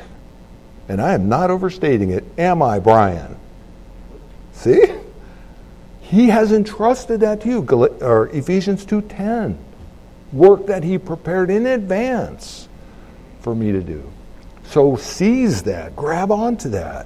And 0.90 1.02
I 1.02 1.14
am 1.14 1.30
not 1.30 1.52
overstating 1.52 2.10
it, 2.10 2.24
am 2.38 2.62
I, 2.62 2.80
Brian? 2.80 3.38
See? 4.52 4.94
He 6.02 6.28
has 6.28 6.52
entrusted 6.52 7.22
that 7.22 7.42
to 7.42 7.50
you. 7.50 7.66
Or 8.02 8.28
Ephesians 8.34 8.84
2:10. 8.86 9.58
Work 10.34 10.66
that 10.66 10.84
he 10.84 10.98
prepared 10.98 11.50
in 11.50 11.66
advance 11.66 12.68
for 13.40 13.56
me 13.56 13.72
to 13.72 13.82
do. 13.82 14.04
So 14.66 14.96
seize 14.96 15.64
that, 15.64 15.96
grab 15.96 16.32
onto 16.32 16.70
that. 16.70 17.06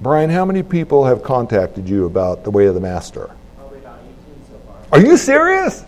Brian, 0.00 0.30
how 0.30 0.44
many 0.44 0.62
people 0.62 1.04
have 1.04 1.22
contacted 1.22 1.88
you 1.88 2.06
about 2.06 2.44
the 2.44 2.50
way 2.50 2.66
of 2.66 2.74
the 2.74 2.80
master? 2.80 3.30
Probably 3.56 3.78
about 3.78 3.98
18 4.00 4.44
so 4.50 4.58
far. 4.66 4.81
Are 4.92 5.00
you 5.00 5.16
serious? 5.16 5.84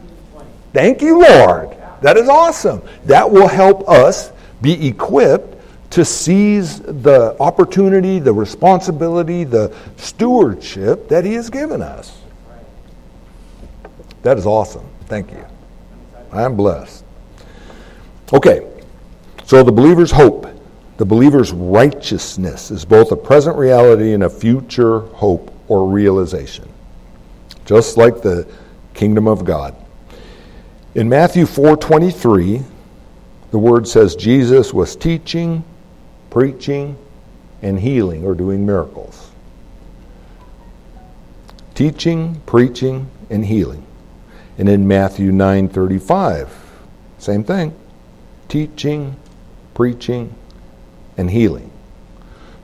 Thank 0.73 1.03
you, 1.03 1.21
Lord. 1.21 1.77
That 2.01 2.17
is 2.17 2.29
awesome. 2.29 2.83
That 3.05 3.31
will 3.31 3.49
help 3.49 3.89
us 3.89 4.33
be 4.61 4.87
equipped 4.87 5.53
to 5.91 6.05
seize 6.05 6.81
the 6.81 7.37
opportunity, 7.39 8.19
the 8.19 8.33
responsibility, 8.33 9.45
the 9.45 9.75
stewardship 9.97 11.09
that 11.09 11.25
He 11.25 11.35
has 11.35 11.51
given 11.51 11.83
us. 11.83 12.19
That 14.23 14.39
is 14.39 14.47
awesome. 14.47 14.89
Thank 15.07 15.31
you. 15.31 15.45
I'm 16.33 16.57
blessed. 16.57 17.05
Okay, 18.33 18.67
so 19.45 19.63
the 19.63 19.71
believer's 19.71 20.11
hope 20.11 20.45
the 20.97 21.05
believer's 21.05 21.53
righteousness 21.53 22.71
is 22.71 22.85
both 22.85 23.11
a 23.11 23.17
present 23.17 23.57
reality 23.57 24.13
and 24.13 24.23
a 24.23 24.31
future 24.31 25.01
hope 25.01 25.53
or 25.67 25.89
realization, 25.89 26.69
just 27.65 27.97
like 27.97 28.23
the 28.23 28.47
kingdom 28.95 29.29
of 29.29 29.45
God. 29.45 29.75
In 30.95 31.09
Matthew 31.09 31.45
4:23, 31.47 32.63
the 33.51 33.59
word 33.59 33.87
says 33.87 34.17
Jesus 34.17 34.73
was 34.73 34.97
teaching, 34.97 35.65
preaching, 36.31 36.97
and 37.63 37.81
healing 37.81 38.25
or 38.25 38.35
doing 38.35 38.65
miracles. 38.65 39.31
Teaching, 41.75 42.41
preaching, 42.47 43.09
and 43.31 43.45
healing. 43.45 43.85
And 44.59 44.69
in 44.69 44.87
Matthew 44.87 45.33
9:35, 45.33 46.49
same 47.19 47.43
thing. 47.43 47.73
Teaching, 48.49 49.17
preaching, 49.75 50.33
and 51.17 51.31
healing. 51.31 51.71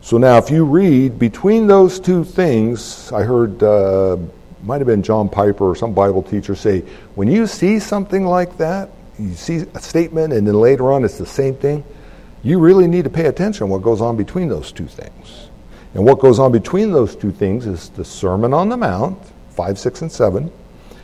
So 0.03 0.19
now, 0.19 0.39
if 0.39 0.51
you 0.51 0.65
read 0.65 1.19
between 1.19 1.67
those 1.67 2.01
two 2.01 2.25
things, 2.25 3.13
I 3.13 3.23
heard, 3.23 3.63
uh, 3.63 4.17
might 4.63 4.79
have 4.79 4.87
been 4.87 5.03
John 5.03 5.29
Piper 5.29 5.71
or 5.71 5.77
some 5.77 5.93
Bible 5.93 6.23
teacher 6.23 6.55
say, 6.55 6.81
when 7.15 7.29
you 7.29 7.47
see 7.47 7.79
something 7.79 8.25
like 8.25 8.57
that, 8.59 8.91
you 9.19 9.35
see 9.35 9.65
a 9.75 9.81
statement 9.81 10.33
and 10.33 10.47
then 10.47 10.55
later 10.55 10.93
on 10.93 11.05
it's 11.05 11.19
the 11.19 11.27
same 11.27 11.55
thing, 11.55 11.85
you 12.43 12.59
really 12.59 12.87
need 12.87 13.05
to 13.05 13.11
pay 13.11 13.27
attention 13.27 13.69
what 13.69 13.83
goes 13.83 14.01
on 14.01 14.17
between 14.17 14.49
those 14.49 14.73
two 14.73 14.87
things. 14.87 15.49
And 15.95 16.05
what 16.05 16.21
goes 16.21 16.39
on 16.39 16.53
between 16.53 16.93
those 16.93 17.17
two 17.17 17.33
things 17.33 17.67
is 17.67 17.89
the 17.91 18.05
Sermon 18.05 18.55
on 18.55 18.69
the 18.69 18.77
Mount, 18.77 19.19
5, 19.51 19.79
6, 19.79 20.03
and 20.03 20.13
7, 20.13 20.51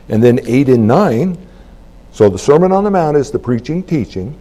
and 0.09 0.23
then 0.23 0.41
8 0.45 0.69
and 0.69 0.87
9. 0.87 1.39
So 2.13 2.29
the 2.29 2.39
Sermon 2.39 2.73
on 2.73 2.85
the 2.85 2.91
Mount 2.91 3.17
is 3.17 3.31
the 3.31 3.39
preaching, 3.39 3.83
teaching. 3.83 4.39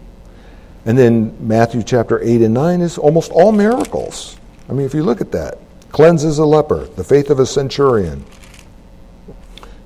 And 0.85 0.97
then 0.97 1.35
Matthew 1.45 1.81
chapter 1.81 2.21
8 2.21 2.43
and 2.43 2.53
9 2.53 2.81
is 2.81 2.97
almost 2.97 3.31
all 3.31 3.51
miracles. 3.51 4.37
I 4.69 4.73
mean, 4.73 4.85
if 4.85 4.93
you 4.93 5.03
look 5.03 5.19
at 5.19 5.31
that, 5.31 5.57
cleanses 5.91 6.37
a 6.37 6.45
leper, 6.45 6.85
the 6.85 7.03
faith 7.03 7.29
of 7.29 7.39
a 7.39 7.45
centurion. 7.45 8.23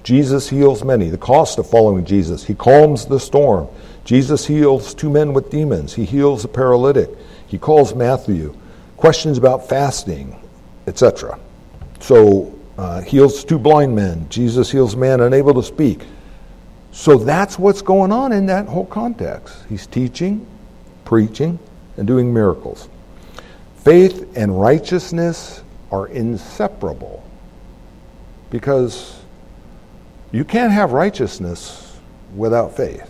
Jesus 0.09 0.49
heals 0.49 0.83
many, 0.83 1.09
the 1.09 1.19
cost 1.19 1.59
of 1.59 1.69
following 1.69 2.03
Jesus. 2.03 2.43
He 2.43 2.55
calms 2.55 3.05
the 3.05 3.19
storm. 3.19 3.67
Jesus 4.05 4.43
heals 4.43 4.95
two 4.95 5.07
men 5.07 5.33
with 5.33 5.51
demons. 5.51 5.93
He 5.93 6.03
heals 6.03 6.43
a 6.43 6.47
paralytic. 6.47 7.11
He 7.45 7.59
calls 7.59 7.93
Matthew. 7.93 8.57
Questions 8.97 9.37
about 9.37 9.69
fasting, 9.69 10.35
etc. 10.87 11.39
So, 11.99 12.51
uh, 12.75 13.01
heals 13.01 13.43
two 13.43 13.59
blind 13.59 13.95
men. 13.95 14.27
Jesus 14.29 14.71
heals 14.71 14.95
man 14.95 15.21
unable 15.21 15.53
to 15.53 15.61
speak. 15.61 16.01
So 16.91 17.19
that's 17.19 17.59
what's 17.59 17.83
going 17.83 18.11
on 18.11 18.31
in 18.31 18.47
that 18.47 18.65
whole 18.65 18.87
context. 18.87 19.63
He's 19.69 19.85
teaching, 19.85 20.43
preaching, 21.05 21.59
and 21.97 22.07
doing 22.07 22.33
miracles. 22.33 22.89
Faith 23.83 24.35
and 24.35 24.59
righteousness 24.59 25.61
are 25.91 26.07
inseparable 26.07 27.23
because 28.49 29.18
you 30.31 30.43
can't 30.43 30.71
have 30.71 30.91
righteousness 30.91 31.97
without 32.35 32.75
faith. 32.75 33.09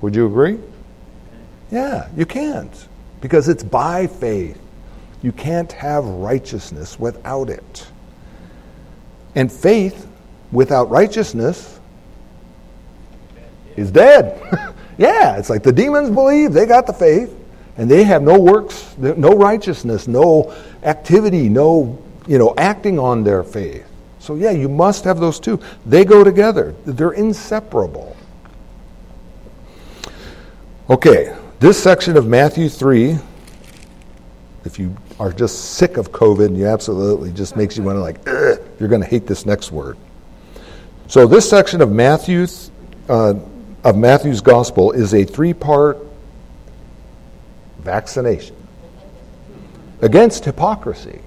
Would 0.00 0.14
you 0.14 0.26
agree? 0.26 0.58
Yeah, 1.70 2.08
you 2.16 2.26
can't 2.26 2.88
because 3.20 3.48
it's 3.48 3.62
by 3.62 4.06
faith. 4.06 4.60
You 5.22 5.32
can't 5.32 5.70
have 5.72 6.04
righteousness 6.04 6.98
without 6.98 7.48
it. 7.48 7.86
And 9.34 9.50
faith 9.50 10.08
without 10.50 10.90
righteousness 10.90 11.80
is 13.76 13.90
dead. 13.90 14.40
Yeah, 14.98 15.38
it's 15.38 15.48
like 15.48 15.62
the 15.62 15.72
demons 15.72 16.10
believe, 16.10 16.52
they 16.52 16.66
got 16.66 16.86
the 16.86 16.92
faith, 16.92 17.34
and 17.78 17.90
they 17.90 18.04
have 18.04 18.22
no 18.22 18.38
works, 18.38 18.94
no 18.98 19.30
righteousness, 19.30 20.06
no 20.06 20.54
activity, 20.82 21.48
no 21.48 21.98
you 22.26 22.38
know, 22.38 22.54
acting 22.56 22.98
on 22.98 23.24
their 23.24 23.42
faith. 23.42 23.86
So 24.22 24.36
yeah, 24.36 24.52
you 24.52 24.68
must 24.68 25.02
have 25.04 25.18
those 25.18 25.38
two. 25.40 25.60
They 25.84 26.04
go 26.04 26.22
together. 26.22 26.74
They're 26.86 27.12
inseparable. 27.12 28.16
Okay, 30.88 31.36
this 31.58 31.82
section 31.82 32.16
of 32.16 32.26
Matthew 32.26 32.68
3, 32.68 33.18
if 34.64 34.78
you 34.78 34.96
are 35.18 35.32
just 35.32 35.74
sick 35.74 35.96
of 35.96 36.12
COVID, 36.12 36.46
and 36.46 36.56
you 36.56 36.66
absolutely 36.66 37.32
just 37.32 37.56
makes 37.56 37.76
you 37.76 37.82
want 37.82 37.96
to 37.96 38.00
like, 38.00 38.24
you're 38.78 38.88
going 38.88 39.02
to 39.02 39.06
hate 39.08 39.26
this 39.26 39.44
next 39.44 39.72
word. 39.72 39.98
So 41.08 41.26
this 41.26 41.50
section 41.50 41.82
of 41.82 41.90
Matthew's. 41.90 42.70
uh, 43.08 43.34
of 43.84 43.96
Matthew's 43.96 44.40
gospel 44.40 44.92
is 44.92 45.14
a 45.14 45.24
three 45.24 45.52
part 45.52 45.98
vaccination 47.78 48.56
against 50.00 50.44
hypocrisy. 50.44 51.20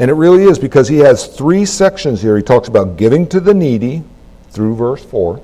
And 0.00 0.10
it 0.10 0.14
really 0.14 0.44
is 0.44 0.58
because 0.58 0.88
he 0.88 0.98
has 0.98 1.26
three 1.26 1.64
sections 1.64 2.20
here. 2.20 2.36
He 2.36 2.42
talks 2.42 2.66
about 2.66 2.96
giving 2.96 3.28
to 3.28 3.38
the 3.38 3.54
needy 3.54 4.02
through 4.50 4.74
verse 4.74 5.04
4. 5.04 5.40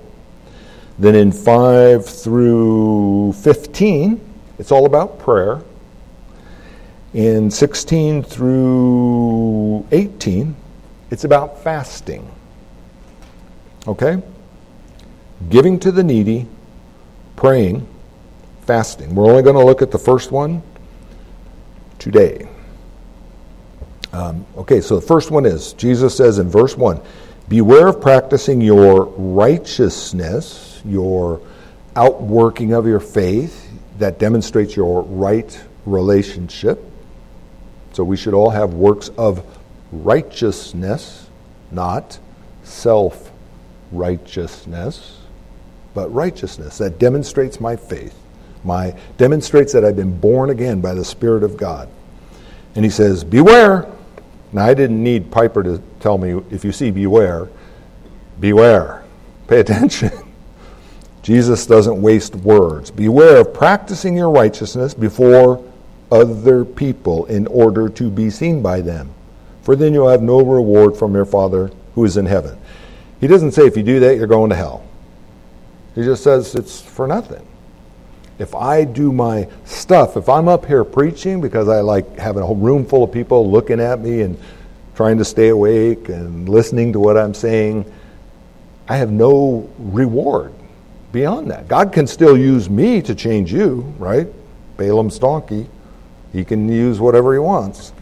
Then 0.99 1.15
in 1.15 1.31
5 1.31 2.05
through 2.05 3.35
15, 3.35 4.21
it's 4.59 4.73
all 4.73 4.87
about 4.87 5.21
prayer. 5.21 5.63
In 7.15 7.51
16 7.51 8.25
through 8.25 9.87
18, 9.93 10.57
it's 11.11 11.23
about 11.23 11.63
fasting. 11.63 12.29
Okay? 13.87 14.21
giving 15.49 15.79
to 15.81 15.93
the 15.93 16.03
needy, 16.03 16.47
praying, 17.37 17.87
fasting. 18.63 19.15
We're 19.15 19.31
only 19.31 19.43
going 19.43 19.57
to 19.57 19.65
look 19.65 19.83
at 19.83 19.91
the 19.91 19.99
first 19.99 20.33
one 20.33 20.63
today. 21.99 22.49
Um, 24.17 24.47
okay, 24.57 24.81
so 24.81 24.95
the 24.99 25.07
first 25.07 25.31
one 25.31 25.45
is 25.45 25.75
Jesus 25.75 26.17
says 26.17 26.39
in 26.39 26.49
verse 26.49 26.75
1 26.75 27.01
Beware 27.49 27.89
of 27.89 28.01
practicing 28.01 28.63
your 28.63 29.05
righteousness, 29.05 30.81
your 30.87 31.43
outworking 31.95 32.73
of 32.73 32.87
your 32.87 33.01
faith 33.01 33.71
that 33.99 34.19
demonstrates 34.19 34.75
your 34.75 35.03
right 35.03 35.63
relationship. 35.85 36.83
So 37.93 38.05
we 38.05 38.17
should 38.17 38.33
all 38.33 38.51
have 38.51 38.73
works 38.73 39.11
of 39.19 39.45
righteousness, 39.93 41.29
not 41.71 42.19
self 42.65 43.31
righteousness 43.93 45.21
but 45.97 46.13
righteousness 46.13 46.77
that 46.77 46.99
demonstrates 46.99 47.59
my 47.59 47.75
faith, 47.75 48.15
my 48.65 48.95
demonstrates 49.17 49.73
that 49.73 49.83
I've 49.83 49.97
been 49.97 50.17
born 50.21 50.51
again 50.51 50.83
by 50.83 50.93
the 50.93 51.05
Spirit 51.05 51.43
of 51.43 51.57
God. 51.57 51.89
And 52.75 52.85
he 52.85 52.91
says, 52.91 53.25
Beware. 53.25 53.91
Now 54.57 54.65
I 54.65 54.73
didn't 54.73 55.03
need 55.03 55.31
Piper 55.31 55.63
to 55.63 55.83
tell 56.01 56.17
me 56.17 56.43
if 56.51 56.65
you 56.65 56.73
see 56.73 56.91
beware, 56.91 57.51
beware. 58.41 59.05
Pay 59.49 59.61
attention. 59.61 60.11
Jesus 61.21 61.67
doesn't 61.67 62.01
waste 62.01 62.35
words. 62.37 62.91
Beware 62.91 63.43
of 63.43 63.53
practicing 63.53 64.17
your 64.17 64.31
righteousness 64.31 64.95
before 64.95 65.63
other 66.11 66.65
people 66.65 67.27
in 67.27 67.47
order 67.49 67.91
to 67.91 68.09
be 68.11 68.31
seen 68.31 68.63
by 68.63 68.81
them, 68.81 69.13
for 69.61 69.77
then 69.77 69.93
you'll 69.93 70.09
have 70.09 70.23
no 70.23 70.41
reward 70.41 70.97
from 70.97 71.15
your 71.15 71.27
Father 71.27 71.71
who 71.95 72.07
is 72.07 72.17
in 72.17 72.25
heaven. 72.25 72.57
He 73.21 73.27
doesn't 73.27 73.53
say 73.53 73.67
if 73.67 73.77
you 73.77 73.83
do 73.83 74.01
that, 74.01 74.17
you're 74.17 74.27
going 74.27 74.49
to 74.49 74.57
hell. 74.57 74.87
He 75.95 76.03
just 76.03 76.25
says 76.25 76.55
it's 76.55 76.81
for 76.81 77.07
nothing. 77.07 77.47
If 78.39 78.55
I 78.55 78.85
do 78.85 79.13
my 79.13 79.49
stuff, 79.65 80.17
if 80.17 80.29
I'm 80.29 80.47
up 80.49 80.67
here 80.67 80.85
preaching 80.85 81.41
because 81.41 81.69
I 81.69 81.81
like 81.81 82.19
having 82.19 82.43
a 82.43 82.47
whole 82.47 82.57
room 82.57 82.85
full 82.85 83.03
of 83.05 83.13
people 83.13 83.51
looking 83.51 83.81
at 83.81 84.01
me 84.01 84.23
and 84.23 84.39
trying 84.95 85.19
to 85.19 85.25
stay 85.25 85.49
awake 85.49 86.09
and 86.09 86.49
listening 86.49 86.93
to 86.93 87.01
what 87.01 87.17
I'm 87.17 87.35
saying, 87.35 87.91
I 88.89 88.97
have 88.97 89.11
no 89.11 89.69
reward 89.79 90.53
beyond 91.13 91.51
that. 91.51 91.67
God 91.67 91.93
can 91.93 92.07
still 92.07 92.37
use 92.37 92.69
me 92.69 93.01
to 93.03 93.15
change 93.15 93.53
you, 93.53 93.93
right? 93.99 94.27
Balaam's 94.77 95.19
donkey. 95.19 95.67
He 96.33 96.45
can 96.45 96.69
use 96.69 97.01
whatever 97.01 97.33
he 97.33 97.39
wants. 97.39 97.93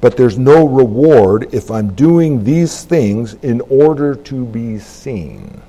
but 0.00 0.18
there's 0.18 0.36
no 0.36 0.68
reward 0.68 1.48
if 1.54 1.70
I'm 1.70 1.94
doing 1.94 2.44
these 2.44 2.84
things 2.84 3.34
in 3.40 3.62
order 3.62 4.14
to 4.14 4.44
be 4.44 4.78
seen. 4.78 5.62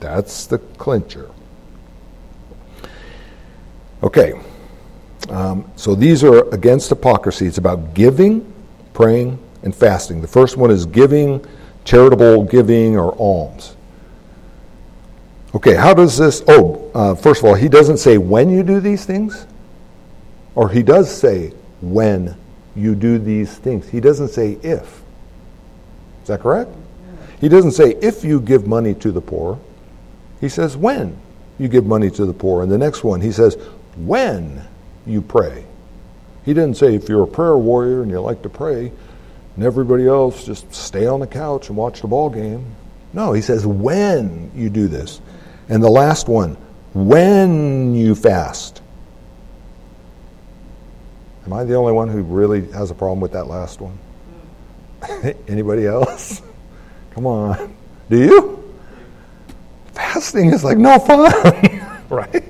That's 0.00 0.46
the 0.46 0.58
clincher. 0.58 1.30
Okay, 4.04 4.34
um, 5.30 5.64
so 5.76 5.94
these 5.94 6.22
are 6.22 6.46
against 6.50 6.90
hypocrisy. 6.90 7.46
It's 7.46 7.56
about 7.56 7.94
giving, 7.94 8.52
praying, 8.92 9.38
and 9.62 9.74
fasting. 9.74 10.20
The 10.20 10.28
first 10.28 10.58
one 10.58 10.70
is 10.70 10.84
giving, 10.84 11.42
charitable 11.86 12.44
giving, 12.44 12.98
or 12.98 13.14
alms. 13.18 13.76
Okay, 15.54 15.74
how 15.74 15.94
does 15.94 16.18
this? 16.18 16.42
Oh, 16.48 16.90
uh, 16.94 17.14
first 17.14 17.40
of 17.40 17.48
all, 17.48 17.54
he 17.54 17.66
doesn't 17.66 17.96
say 17.96 18.18
when 18.18 18.50
you 18.50 18.62
do 18.62 18.78
these 18.78 19.06
things, 19.06 19.46
or 20.54 20.68
he 20.68 20.82
does 20.82 21.10
say 21.10 21.54
when 21.80 22.36
you 22.76 22.94
do 22.94 23.18
these 23.18 23.56
things. 23.56 23.88
He 23.88 24.00
doesn't 24.00 24.28
say 24.28 24.58
if. 24.62 25.02
Is 26.20 26.28
that 26.28 26.40
correct? 26.40 26.70
He 27.40 27.48
doesn't 27.48 27.72
say 27.72 27.96
if 28.02 28.22
you 28.22 28.38
give 28.38 28.66
money 28.66 28.94
to 28.96 29.12
the 29.12 29.20
poor. 29.22 29.58
He 30.42 30.50
says 30.50 30.76
when 30.76 31.16
you 31.58 31.68
give 31.68 31.86
money 31.86 32.10
to 32.10 32.26
the 32.26 32.32
poor. 32.32 32.62
And 32.62 32.70
the 32.70 32.78
next 32.78 33.02
one, 33.04 33.20
he 33.20 33.32
says 33.32 33.56
when 33.96 34.62
you 35.06 35.20
pray. 35.22 35.64
He 36.44 36.52
didn't 36.52 36.76
say 36.76 36.94
if 36.94 37.08
you're 37.08 37.24
a 37.24 37.28
prayer 37.28 37.56
warrior 37.56 38.02
and 38.02 38.10
you 38.10 38.20
like 38.20 38.42
to 38.42 38.48
pray, 38.48 38.92
and 39.56 39.64
everybody 39.64 40.06
else 40.06 40.44
just 40.44 40.72
stay 40.74 41.06
on 41.06 41.20
the 41.20 41.26
couch 41.26 41.68
and 41.68 41.76
watch 41.76 42.00
the 42.00 42.08
ball 42.08 42.28
game. 42.28 42.64
No, 43.12 43.32
he 43.32 43.40
says 43.40 43.66
when 43.66 44.50
you 44.54 44.68
do 44.68 44.88
this. 44.88 45.20
And 45.68 45.82
the 45.82 45.90
last 45.90 46.28
one, 46.28 46.56
when 46.92 47.94
you 47.94 48.14
fast. 48.14 48.82
Am 51.46 51.52
I 51.52 51.64
the 51.64 51.74
only 51.74 51.92
one 51.92 52.08
who 52.08 52.22
really 52.22 52.70
has 52.72 52.90
a 52.90 52.94
problem 52.94 53.20
with 53.20 53.32
that 53.32 53.46
last 53.46 53.80
one? 53.80 53.98
Anybody 55.48 55.86
else? 55.86 56.42
Come 57.10 57.26
on. 57.26 57.76
Do 58.10 58.18
you? 58.18 58.74
Fasting 59.92 60.52
is 60.52 60.64
like 60.64 60.78
no 60.78 60.98
fun, 60.98 62.02
right? 62.08 62.44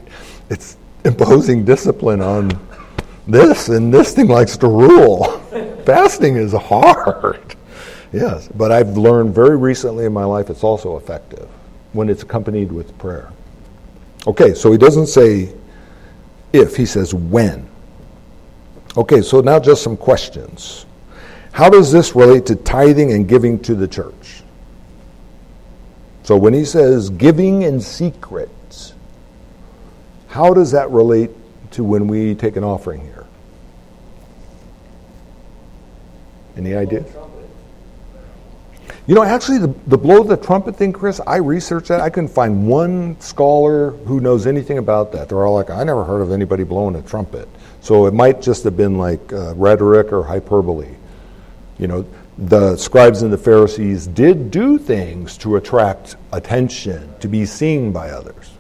It's 0.49 0.77
imposing 1.05 1.65
discipline 1.65 2.21
on 2.21 2.51
this, 3.27 3.69
and 3.69 3.93
this 3.93 4.15
thing 4.15 4.29
likes 4.29 4.57
to 4.59 4.69
rule. 4.69 5.39
Fasting 5.85 6.37
is 6.37 6.53
hard. 6.53 7.57
Yes, 8.13 8.49
but 8.55 8.71
I've 8.71 8.97
learned 8.97 9.35
very 9.35 9.57
recently 9.57 10.05
in 10.05 10.13
my 10.13 10.25
life 10.25 10.51
it's 10.51 10.63
also 10.63 10.97
effective 10.97 11.49
when 11.93 12.09
it's 12.09 12.23
accompanied 12.23 12.71
with 12.71 12.97
prayer. 12.99 13.33
Okay, 14.27 14.55
so 14.55 14.73
he 14.73 14.79
doesn't 14.79 15.07
say 15.07 15.53
if, 16.53 16.77
he 16.77 16.87
says 16.87 17.13
when. 17.13 17.69
Okay, 18.97 19.21
so 19.23 19.41
now 19.41 19.59
just 19.59 19.83
some 19.83 19.97
questions. 19.97 20.87
How 21.53 21.69
does 21.69 21.91
this 21.91 22.15
relate 22.15 22.47
to 22.47 22.57
tithing 22.57 23.13
and 23.13 23.29
giving 23.29 23.59
to 23.61 23.75
the 23.75 23.89
church? 23.89 24.43
So 26.23 26.37
when 26.37 26.55
he 26.55 26.65
says 26.65 27.11
giving 27.11 27.63
in 27.63 27.81
secret, 27.81 28.49
how 30.35 30.53
does 30.53 30.73
that 30.73 30.91
relate 30.91 31.31
to 31.71 31.85
when 31.85 32.09
we 32.09 32.35
take 32.35 32.57
an 32.57 32.65
offering 32.65 33.01
here? 33.03 33.25
Any 36.57 36.75
idea? 36.75 37.05
You 39.07 39.15
know, 39.15 39.23
actually, 39.23 39.59
the, 39.59 39.73
the 39.87 39.97
blow 39.97 40.25
the 40.25 40.37
trumpet 40.37 40.75
thing, 40.75 40.93
Chris, 40.93 41.21
I 41.25 41.37
researched 41.37 41.87
that. 41.87 42.01
I 42.01 42.11
couldn't 42.11 42.31
find 42.31 42.67
one 42.67 43.21
scholar 43.21 43.91
who 43.91 44.19
knows 44.19 44.49
anything 44.49 44.79
about 44.79 45.13
that. 45.13 45.29
They're 45.29 45.47
all 45.47 45.55
like, 45.55 45.71
I 45.71 45.85
never 45.85 46.03
heard 46.03 46.21
of 46.21 46.33
anybody 46.33 46.65
blowing 46.65 46.97
a 46.97 47.03
trumpet. 47.03 47.49
So 47.81 48.07
it 48.07 48.13
might 48.13 48.43
just 48.43 48.65
have 48.65 48.77
been 48.77 48.99
like 48.99 49.33
uh, 49.33 49.55
rhetoric 49.55 50.13
or 50.13 50.25
hyperbole. 50.25 50.97
You 51.79 51.87
know, 51.87 52.07
the 52.39 52.77
scribes 52.77 53.23
and 53.23 53.33
the 53.33 53.39
Pharisees 53.39 54.09
did 54.09 54.51
do 54.51 54.79
things 54.79 55.39
to 55.39 55.55
attract 55.55 56.17
attention, 56.33 57.15
to 57.21 57.29
be 57.29 57.47
seen 57.47 57.93
by 57.93 58.11
others. 58.11 58.51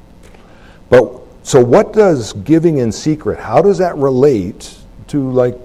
But 0.89 1.24
so, 1.45 1.62
what 1.62 1.92
does 1.92 2.32
giving 2.32 2.78
in 2.78 2.90
secret, 2.90 3.38
how 3.38 3.61
does 3.61 3.76
that 3.76 3.97
relate 3.99 4.78
to 5.09 5.30
like 5.30 5.59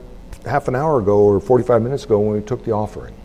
half 0.46 0.68
an 0.68 0.76
hour 0.76 1.00
ago 1.00 1.20
or 1.20 1.40
45 1.40 1.82
minutes 1.82 2.04
ago 2.04 2.20
when 2.20 2.36
we 2.36 2.42
took 2.42 2.66
the 2.66 2.74
offering? 2.74 3.16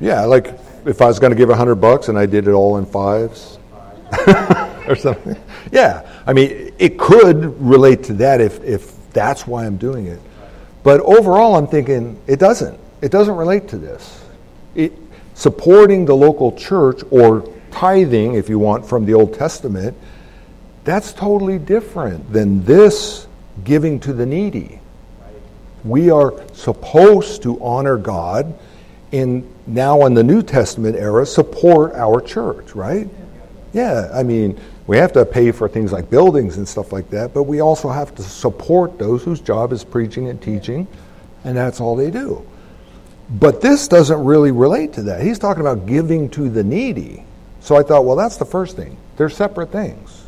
Yeah, 0.00 0.24
like 0.24 0.58
if 0.86 1.02
I 1.02 1.06
was 1.06 1.18
going 1.18 1.32
to 1.32 1.36
give 1.36 1.50
a 1.50 1.54
hundred 1.54 1.74
bucks 1.74 2.08
and 2.08 2.18
I 2.18 2.24
did 2.24 2.48
it 2.48 2.52
all 2.52 2.78
in 2.78 2.86
fives 2.86 3.58
or 4.88 4.96
something. 4.96 5.36
Yeah, 5.70 6.10
I 6.26 6.32
mean, 6.32 6.72
it 6.78 6.98
could 6.98 7.60
relate 7.60 8.04
to 8.04 8.14
that 8.14 8.40
if, 8.40 8.64
if 8.64 9.12
that's 9.12 9.46
why 9.46 9.66
I'm 9.66 9.76
doing 9.76 10.06
it. 10.06 10.20
But 10.82 11.00
overall, 11.00 11.56
I'm 11.56 11.66
thinking 11.66 12.20
it 12.26 12.38
doesn't. 12.38 12.78
It 13.02 13.10
doesn't 13.10 13.36
relate 13.36 13.68
to 13.68 13.78
this. 13.78 14.24
It, 14.74 14.92
supporting 15.34 16.04
the 16.04 16.14
local 16.14 16.52
church 16.52 17.02
or 17.10 17.48
tithing, 17.70 18.34
if 18.34 18.48
you 18.48 18.58
want, 18.58 18.86
from 18.86 19.04
the 19.04 19.14
Old 19.14 19.34
Testament, 19.34 19.96
that's 20.84 21.12
totally 21.12 21.58
different 21.58 22.32
than 22.32 22.64
this 22.64 23.26
giving 23.64 24.00
to 24.00 24.12
the 24.12 24.26
needy. 24.26 24.80
We 25.84 26.10
are 26.10 26.34
supposed 26.52 27.42
to 27.42 27.62
honor 27.62 27.96
God 27.96 28.58
in 29.12 29.50
now 29.66 30.04
in 30.06 30.14
the 30.14 30.22
New 30.22 30.42
Testament 30.42 30.96
era 30.96 31.24
support 31.26 31.94
our 31.94 32.20
church, 32.20 32.74
right? 32.74 33.08
Yeah, 33.72 34.10
I 34.12 34.22
mean, 34.22 34.60
we 34.86 34.96
have 34.96 35.12
to 35.12 35.24
pay 35.24 35.52
for 35.52 35.68
things 35.68 35.92
like 35.92 36.10
buildings 36.10 36.56
and 36.56 36.66
stuff 36.66 36.92
like 36.92 37.10
that, 37.10 37.32
but 37.32 37.44
we 37.44 37.60
also 37.60 37.88
have 37.88 38.14
to 38.16 38.22
support 38.22 38.98
those 38.98 39.22
whose 39.22 39.40
job 39.40 39.72
is 39.72 39.84
preaching 39.84 40.28
and 40.28 40.42
teaching, 40.42 40.88
and 41.44 41.56
that's 41.56 41.80
all 41.80 41.94
they 41.94 42.10
do. 42.10 42.44
But 43.30 43.60
this 43.60 43.86
doesn't 43.86 44.24
really 44.24 44.50
relate 44.50 44.92
to 44.94 45.02
that. 45.04 45.22
He's 45.22 45.38
talking 45.38 45.60
about 45.60 45.86
giving 45.86 46.28
to 46.30 46.48
the 46.48 46.64
needy. 46.64 47.24
So 47.60 47.76
I 47.76 47.82
thought, 47.82 48.04
well, 48.04 48.16
that's 48.16 48.38
the 48.38 48.44
first 48.44 48.74
thing. 48.74 48.96
They're 49.16 49.28
separate 49.28 49.70
things. 49.70 50.24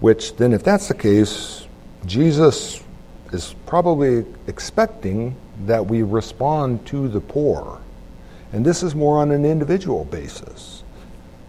Which 0.00 0.36
then, 0.36 0.52
if 0.52 0.64
that's 0.64 0.88
the 0.88 0.94
case, 0.94 1.66
Jesus 2.04 2.82
is 3.32 3.54
probably 3.66 4.24
expecting 4.48 5.36
that 5.66 5.86
we 5.86 6.02
respond 6.02 6.84
to 6.86 7.08
the 7.08 7.20
poor. 7.20 7.80
And 8.52 8.64
this 8.64 8.82
is 8.82 8.94
more 8.94 9.18
on 9.18 9.30
an 9.30 9.44
individual 9.44 10.04
basis. 10.04 10.83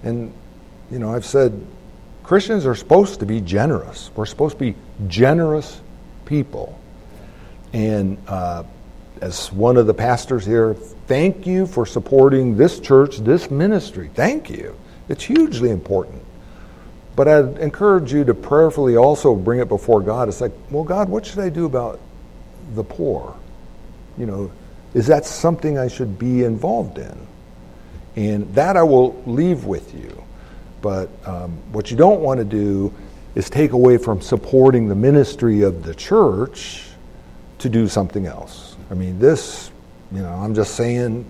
And, 0.05 0.31
you 0.89 0.99
know, 0.99 1.13
I've 1.13 1.25
said 1.25 1.65
Christians 2.23 2.65
are 2.65 2.75
supposed 2.75 3.19
to 3.19 3.25
be 3.25 3.41
generous. 3.41 4.09
We're 4.15 4.25
supposed 4.25 4.57
to 4.57 4.71
be 4.71 4.75
generous 5.07 5.81
people. 6.25 6.79
And 7.73 8.17
uh, 8.27 8.63
as 9.19 9.51
one 9.51 9.75
of 9.75 9.85
the 9.85 9.93
pastors 9.93 10.45
here, 10.45 10.75
thank 11.07 11.45
you 11.45 11.67
for 11.67 11.85
supporting 11.85 12.55
this 12.55 12.79
church, 12.79 13.17
this 13.17 13.51
ministry. 13.51 14.09
Thank 14.13 14.49
you. 14.49 14.77
It's 15.09 15.23
hugely 15.23 15.71
important. 15.71 16.23
But 17.17 17.27
I'd 17.27 17.57
encourage 17.57 18.13
you 18.13 18.23
to 18.23 18.33
prayerfully 18.33 18.95
also 18.95 19.35
bring 19.35 19.59
it 19.59 19.67
before 19.67 19.99
God. 19.99 20.29
It's 20.29 20.39
like, 20.39 20.53
well, 20.71 20.85
God, 20.85 21.09
what 21.09 21.25
should 21.25 21.39
I 21.39 21.49
do 21.49 21.65
about 21.65 21.99
the 22.73 22.83
poor? 22.83 23.35
you 24.17 24.25
know, 24.25 24.51
is 24.93 25.07
that 25.07 25.25
something 25.25 25.77
I 25.77 25.87
should 25.87 26.17
be 26.17 26.43
involved 26.43 26.97
in? 26.97 27.27
And 28.15 28.53
that 28.55 28.77
I 28.77 28.83
will 28.83 29.21
leave 29.25 29.65
with 29.65 29.93
you. 29.93 30.23
But 30.81 31.09
um, 31.25 31.51
what 31.71 31.91
you 31.91 31.97
don't 31.97 32.21
want 32.21 32.39
to 32.39 32.45
do 32.45 32.93
is 33.33 33.49
take 33.49 33.71
away 33.71 33.97
from 33.97 34.21
supporting 34.21 34.87
the 34.87 34.95
ministry 34.95 35.63
of 35.63 35.83
the 35.83 35.93
church 35.93 36.83
to 37.59 37.69
do 37.69 37.87
something 37.87 38.25
else. 38.25 38.75
I 38.89 38.93
mean, 38.93 39.19
this, 39.19 39.71
you 40.11 40.21
know, 40.21 40.29
I'm 40.29 40.55
just 40.55 40.75
saying, 40.75 41.25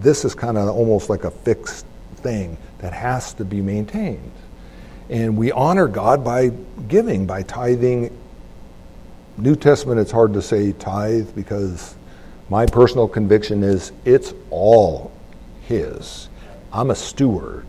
this 0.00 0.24
is 0.24 0.34
kind 0.34 0.56
of 0.56 0.68
almost 0.68 1.10
like 1.10 1.24
a 1.24 1.30
fixed 1.30 1.86
thing 2.16 2.56
that 2.78 2.92
has 2.92 3.34
to 3.34 3.44
be 3.44 3.60
maintained. 3.60 4.32
And 5.10 5.36
we 5.36 5.52
honor 5.52 5.86
God 5.86 6.24
by 6.24 6.50
giving, 6.88 7.26
by 7.26 7.42
tithing. 7.42 8.16
New 9.36 9.54
Testament, 9.54 10.00
it's 10.00 10.10
hard 10.10 10.32
to 10.34 10.42
say 10.42 10.72
tithe 10.72 11.34
because 11.34 11.94
my 12.50 12.66
personal 12.66 13.06
conviction 13.06 13.62
is 13.62 13.92
it's 14.04 14.34
all 14.50 15.12
His. 15.68 16.30
I'm 16.72 16.90
a 16.90 16.94
steward. 16.94 17.66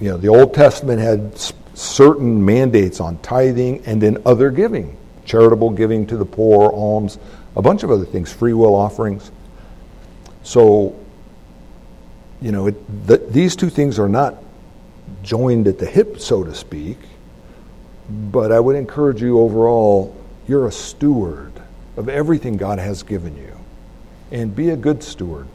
You 0.00 0.10
know, 0.10 0.16
the 0.16 0.28
Old 0.28 0.54
Testament 0.54 0.98
had 0.98 1.38
certain 1.74 2.42
mandates 2.42 3.00
on 3.00 3.18
tithing 3.18 3.84
and 3.84 4.00
then 4.00 4.16
other 4.24 4.50
giving, 4.50 4.96
charitable 5.26 5.70
giving 5.70 6.06
to 6.06 6.16
the 6.16 6.24
poor, 6.24 6.72
alms, 6.72 7.18
a 7.54 7.60
bunch 7.60 7.82
of 7.82 7.90
other 7.90 8.06
things, 8.06 8.32
free 8.32 8.54
will 8.54 8.74
offerings. 8.74 9.30
So, 10.42 10.98
you 12.40 12.50
know, 12.50 12.68
it, 12.68 13.06
the, 13.06 13.18
these 13.18 13.54
two 13.54 13.68
things 13.68 13.98
are 13.98 14.08
not 14.08 14.42
joined 15.22 15.66
at 15.66 15.78
the 15.78 15.86
hip, 15.86 16.18
so 16.18 16.44
to 16.44 16.54
speak, 16.54 16.96
but 18.08 18.52
I 18.52 18.58
would 18.58 18.74
encourage 18.74 19.20
you 19.20 19.38
overall, 19.38 20.16
you're 20.46 20.66
a 20.66 20.72
steward 20.72 21.52
of 21.98 22.08
everything 22.08 22.56
God 22.56 22.78
has 22.78 23.02
given 23.02 23.36
you 23.36 23.52
and 24.30 24.56
be 24.56 24.70
a 24.70 24.76
good 24.76 25.02
steward. 25.02 25.46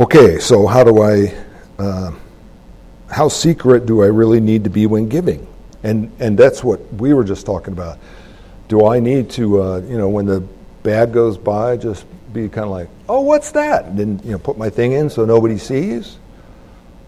Okay, 0.00 0.38
so 0.38 0.64
how 0.68 0.84
do 0.84 1.02
I, 1.02 1.34
uh, 1.76 2.12
how 3.10 3.26
secret 3.26 3.84
do 3.84 4.04
I 4.04 4.06
really 4.06 4.38
need 4.38 4.62
to 4.62 4.70
be 4.70 4.86
when 4.86 5.08
giving? 5.08 5.44
And, 5.82 6.12
and 6.20 6.38
that's 6.38 6.62
what 6.62 6.80
we 6.94 7.14
were 7.14 7.24
just 7.24 7.44
talking 7.44 7.72
about. 7.72 7.98
Do 8.68 8.86
I 8.86 9.00
need 9.00 9.28
to, 9.30 9.60
uh, 9.60 9.78
you 9.78 9.98
know, 9.98 10.08
when 10.08 10.24
the 10.24 10.38
bad 10.84 11.12
goes 11.12 11.36
by, 11.36 11.76
just 11.78 12.06
be 12.32 12.48
kind 12.48 12.66
of 12.66 12.70
like, 12.70 12.88
oh, 13.08 13.22
what's 13.22 13.50
that? 13.50 13.86
And 13.86 13.98
then, 13.98 14.20
you 14.22 14.30
know, 14.30 14.38
put 14.38 14.56
my 14.56 14.70
thing 14.70 14.92
in 14.92 15.10
so 15.10 15.24
nobody 15.24 15.58
sees? 15.58 16.18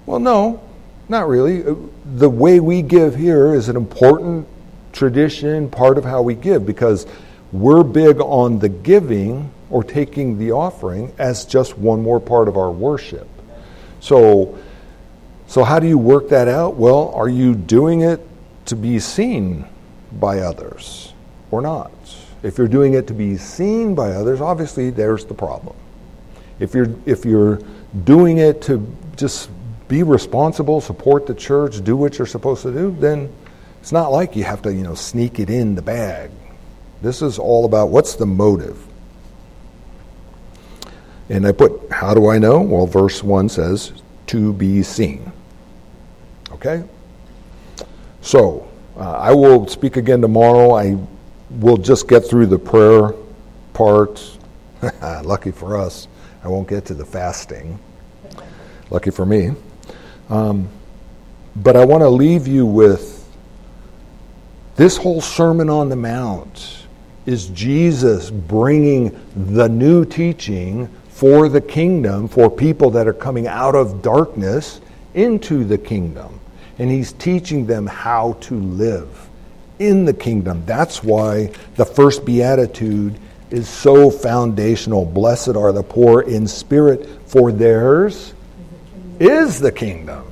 Well, 0.04 0.18
no, 0.18 0.60
not 1.08 1.28
really. 1.28 1.64
Uh, 1.64 1.76
the 2.16 2.28
way 2.28 2.58
we 2.58 2.82
give 2.82 3.14
here 3.14 3.54
is 3.54 3.68
an 3.68 3.76
important 3.76 4.48
tradition, 4.92 5.70
part 5.70 5.96
of 5.96 6.02
how 6.02 6.22
we 6.22 6.34
give, 6.34 6.66
because 6.66 7.06
we're 7.52 7.84
big 7.84 8.20
on 8.20 8.58
the 8.58 8.68
giving 8.68 9.52
or 9.70 9.84
taking 9.84 10.38
the 10.38 10.52
offering 10.52 11.12
as 11.18 11.44
just 11.44 11.78
one 11.78 12.02
more 12.02 12.20
part 12.20 12.48
of 12.48 12.56
our 12.56 12.70
worship. 12.70 13.28
So, 14.00 14.58
so 15.46 15.64
how 15.64 15.78
do 15.78 15.86
you 15.86 15.98
work 15.98 16.28
that 16.30 16.48
out? 16.48 16.76
Well, 16.76 17.10
are 17.14 17.28
you 17.28 17.54
doing 17.54 18.00
it 18.00 18.20
to 18.66 18.76
be 18.76 18.98
seen 18.98 19.66
by 20.12 20.40
others 20.40 21.12
or 21.50 21.60
not? 21.62 21.92
If 22.42 22.58
you're 22.58 22.68
doing 22.68 22.94
it 22.94 23.06
to 23.08 23.14
be 23.14 23.36
seen 23.36 23.94
by 23.94 24.12
others, 24.12 24.40
obviously 24.40 24.90
there's 24.90 25.24
the 25.24 25.34
problem. 25.34 25.76
If 26.58 26.74
you're 26.74 26.94
if 27.06 27.24
you're 27.24 27.60
doing 28.04 28.38
it 28.38 28.62
to 28.62 28.86
just 29.16 29.50
be 29.88 30.02
responsible, 30.02 30.80
support 30.80 31.26
the 31.26 31.34
church, 31.34 31.82
do 31.84 31.96
what 31.96 32.16
you're 32.18 32.26
supposed 32.26 32.62
to 32.62 32.72
do, 32.72 32.96
then 32.98 33.30
it's 33.80 33.92
not 33.92 34.12
like 34.12 34.36
you 34.36 34.44
have 34.44 34.62
to, 34.62 34.72
you 34.72 34.82
know, 34.82 34.94
sneak 34.94 35.38
it 35.38 35.50
in 35.50 35.74
the 35.74 35.82
bag. 35.82 36.30
This 37.02 37.22
is 37.22 37.38
all 37.38 37.64
about 37.64 37.88
what's 37.88 38.14
the 38.14 38.26
motive. 38.26 38.86
And 41.30 41.46
I 41.46 41.52
put, 41.52 41.90
how 41.92 42.12
do 42.12 42.28
I 42.28 42.38
know? 42.38 42.60
Well, 42.60 42.86
verse 42.86 43.22
1 43.22 43.48
says, 43.48 43.92
to 44.26 44.52
be 44.52 44.82
seen. 44.82 45.32
Okay? 46.50 46.82
So, 48.20 48.68
uh, 48.96 49.12
I 49.12 49.32
will 49.32 49.68
speak 49.68 49.96
again 49.96 50.20
tomorrow. 50.20 50.72
I 50.72 50.98
will 51.48 51.76
just 51.76 52.08
get 52.08 52.26
through 52.26 52.46
the 52.46 52.58
prayer 52.58 53.14
part. 53.72 54.38
Lucky 55.22 55.52
for 55.52 55.78
us, 55.78 56.08
I 56.42 56.48
won't 56.48 56.68
get 56.68 56.84
to 56.86 56.94
the 56.94 57.04
fasting. 57.04 57.78
Lucky 58.90 59.10
for 59.10 59.24
me. 59.24 59.52
Um, 60.30 60.68
but 61.54 61.76
I 61.76 61.84
want 61.84 62.02
to 62.02 62.08
leave 62.08 62.48
you 62.48 62.66
with 62.66 63.24
this 64.74 64.96
whole 64.96 65.20
Sermon 65.20 65.70
on 65.70 65.88
the 65.88 65.96
Mount 65.96 66.86
is 67.24 67.48
Jesus 67.48 68.30
bringing 68.30 69.18
the 69.54 69.68
new 69.68 70.04
teaching 70.04 70.88
for 71.20 71.50
the 71.50 71.60
kingdom, 71.60 72.26
for 72.26 72.48
people 72.48 72.92
that 72.92 73.06
are 73.06 73.12
coming 73.12 73.46
out 73.46 73.74
of 73.74 74.00
darkness 74.00 74.80
into 75.12 75.64
the 75.64 75.76
kingdom. 75.76 76.40
And 76.78 76.90
he's 76.90 77.12
teaching 77.12 77.66
them 77.66 77.86
how 77.86 78.38
to 78.40 78.54
live 78.54 79.28
in 79.78 80.06
the 80.06 80.14
kingdom. 80.14 80.64
That's 80.64 81.04
why 81.04 81.52
the 81.76 81.84
first 81.84 82.24
beatitude 82.24 83.18
is 83.50 83.68
so 83.68 84.10
foundational. 84.10 85.04
Blessed 85.04 85.56
are 85.56 85.72
the 85.72 85.82
poor 85.82 86.22
in 86.22 86.48
spirit, 86.48 87.06
for 87.26 87.52
theirs 87.52 88.32
is 89.18 89.60
the 89.60 89.72
kingdom. 89.72 90.24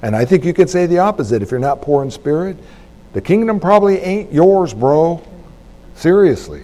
And 0.00 0.14
I 0.14 0.26
think 0.26 0.44
you 0.44 0.54
could 0.54 0.70
say 0.70 0.86
the 0.86 0.98
opposite. 0.98 1.42
If 1.42 1.50
you're 1.50 1.58
not 1.58 1.82
poor 1.82 2.04
in 2.04 2.10
spirit, 2.12 2.56
the 3.14 3.20
kingdom 3.20 3.58
probably 3.58 3.98
ain't 3.98 4.32
yours, 4.32 4.74
bro. 4.74 5.26
Seriously. 5.96 6.62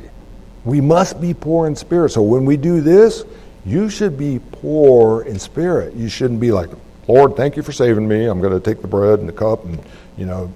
We 0.64 0.80
must 0.80 1.20
be 1.20 1.34
poor 1.34 1.66
in 1.66 1.74
spirit. 1.74 2.10
So 2.10 2.22
when 2.22 2.44
we 2.44 2.56
do 2.56 2.80
this, 2.80 3.24
you 3.66 3.90
should 3.90 4.16
be 4.16 4.38
poor 4.52 5.22
in 5.22 5.38
spirit. 5.38 5.94
You 5.94 6.08
shouldn't 6.08 6.38
be 6.38 6.52
like, 6.52 6.70
Lord, 7.08 7.36
thank 7.36 7.56
you 7.56 7.62
for 7.62 7.72
saving 7.72 8.06
me. 8.06 8.26
I'm 8.26 8.40
going 8.40 8.52
to 8.52 8.60
take 8.60 8.80
the 8.80 8.88
bread 8.88 9.18
and 9.18 9.28
the 9.28 9.32
cup 9.32 9.64
and, 9.64 9.80
you 10.16 10.24
know, 10.24 10.52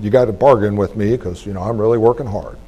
you 0.00 0.10
got 0.10 0.24
to 0.24 0.32
bargain 0.32 0.74
with 0.74 0.96
me 0.96 1.10
because, 1.10 1.44
you 1.46 1.52
know, 1.52 1.62
I'm 1.62 1.78
really 1.78 1.98
working 1.98 2.26
hard. 2.26 2.58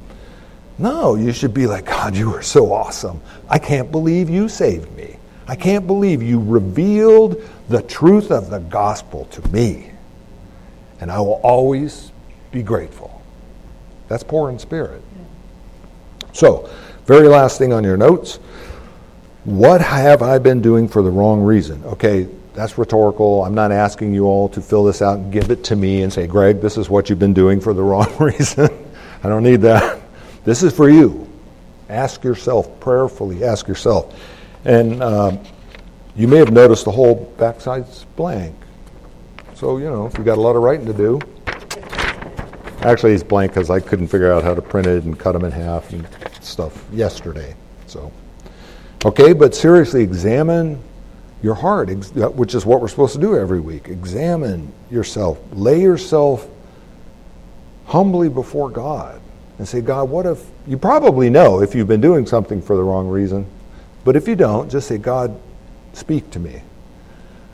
No, 0.77 1.15
you 1.15 1.33
should 1.33 1.53
be 1.53 1.65
like, 1.65 1.85
God, 1.85 2.15
you 2.15 2.33
are 2.35 2.43
so 2.43 2.71
awesome. 2.71 3.19
I 3.49 3.57
can't 3.57 3.91
believe 3.91 4.29
you 4.29 4.47
saved 4.47 4.91
me. 4.95 5.17
I 5.47 5.55
can't 5.55 5.87
believe 5.87 6.21
you 6.21 6.41
revealed 6.41 7.41
the 7.67 7.81
truth 7.81 8.31
of 8.31 8.49
the 8.49 8.59
gospel 8.59 9.25
to 9.25 9.47
me. 9.49 9.91
And 10.99 11.11
I 11.11 11.19
will 11.19 11.41
always 11.43 12.11
be 12.51 12.61
grateful. 12.61 13.21
That's 14.07 14.23
poor 14.23 14.49
in 14.49 14.59
spirit. 14.59 15.01
So, 16.33 16.69
very 17.05 17.27
last 17.27 17.57
thing 17.57 17.73
on 17.73 17.83
your 17.83 17.97
notes. 17.97 18.39
What 19.47 19.79
have 19.79 20.21
I 20.21 20.39
been 20.39 20.61
doing 20.61 20.89
for 20.89 21.01
the 21.01 21.09
wrong 21.09 21.41
reason? 21.41 21.81
Okay, 21.85 22.27
that's 22.53 22.77
rhetorical. 22.77 23.45
I'm 23.45 23.53
not 23.53 23.71
asking 23.71 24.13
you 24.13 24.25
all 24.25 24.49
to 24.49 24.59
fill 24.59 24.83
this 24.83 25.01
out 25.01 25.19
and 25.19 25.31
give 25.31 25.51
it 25.51 25.63
to 25.63 25.77
me 25.77 26.01
and 26.01 26.11
say, 26.11 26.27
Greg, 26.27 26.59
this 26.59 26.77
is 26.77 26.89
what 26.89 27.09
you've 27.09 27.17
been 27.17 27.33
doing 27.33 27.61
for 27.61 27.73
the 27.73 27.81
wrong 27.81 28.13
reason. 28.19 28.67
I 29.23 29.29
don't 29.29 29.43
need 29.43 29.61
that. 29.61 30.01
This 30.43 30.63
is 30.63 30.73
for 30.73 30.89
you. 30.89 31.29
Ask 31.87 32.25
yourself 32.25 32.77
prayerfully, 32.81 33.45
ask 33.45 33.69
yourself. 33.69 34.19
And 34.65 35.01
uh, 35.01 35.37
you 36.17 36.27
may 36.27 36.39
have 36.39 36.51
noticed 36.51 36.83
the 36.83 36.91
whole 36.91 37.33
backside's 37.37 38.03
blank. 38.17 38.53
So, 39.53 39.77
you 39.77 39.85
know, 39.85 40.07
if 40.07 40.17
you've 40.17 40.25
got 40.25 40.37
a 40.37 40.41
lot 40.41 40.57
of 40.57 40.61
writing 40.61 40.87
to 40.87 40.93
do, 40.93 41.21
actually, 42.81 43.13
it's 43.13 43.23
blank 43.23 43.53
because 43.53 43.69
I 43.69 43.79
couldn't 43.79 44.09
figure 44.09 44.29
out 44.29 44.43
how 44.43 44.53
to 44.53 44.61
print 44.61 44.87
it 44.87 45.05
and 45.05 45.17
cut 45.17 45.31
them 45.31 45.45
in 45.45 45.53
half 45.53 45.93
and 45.93 46.05
stuff 46.41 46.85
yesterday. 46.91 47.55
So, 47.85 48.11
okay, 49.05 49.33
but 49.33 49.53
seriously, 49.55 50.03
examine 50.03 50.81
your 51.41 51.55
heart, 51.55 51.89
uh, 51.89 52.29
which 52.29 52.55
is 52.55 52.65
what 52.65 52.81
we're 52.81 52.87
supposed 52.87 53.13
to 53.13 53.21
do 53.21 53.37
every 53.37 53.59
week. 53.59 53.87
Examine 53.89 54.71
yourself, 54.89 55.39
lay 55.51 55.81
yourself 55.81 56.47
humbly 57.85 58.29
before 58.29 58.69
God, 58.69 59.21
and 59.59 59.67
say, 59.67 59.81
God, 59.81 60.09
what 60.09 60.25
if 60.25 60.43
you 60.67 60.77
probably 60.77 61.29
know 61.29 61.61
if 61.61 61.73
you've 61.73 61.87
been 61.87 62.01
doing 62.01 62.25
something 62.25 62.61
for 62.61 62.75
the 62.75 62.83
wrong 62.83 63.07
reason, 63.07 63.45
but 64.03 64.15
if 64.15 64.27
you 64.27 64.35
don't, 64.35 64.69
just 64.69 64.87
say, 64.87 64.97
God, 64.97 65.39
speak 65.93 66.29
to 66.31 66.39
me. 66.39 66.61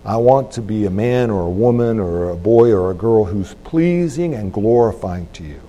I 0.05 0.17
want 0.17 0.51
to 0.53 0.61
be 0.61 0.85
a 0.85 0.89
man 0.89 1.29
or 1.29 1.43
a 1.43 1.49
woman 1.49 1.99
or 1.99 2.29
a 2.29 2.35
boy 2.35 2.71
or 2.71 2.91
a 2.91 2.93
girl 2.93 3.23
who's 3.23 3.53
pleasing 3.63 4.33
and 4.33 4.51
glorifying 4.51 5.27
to 5.33 5.43
you. 5.43 5.61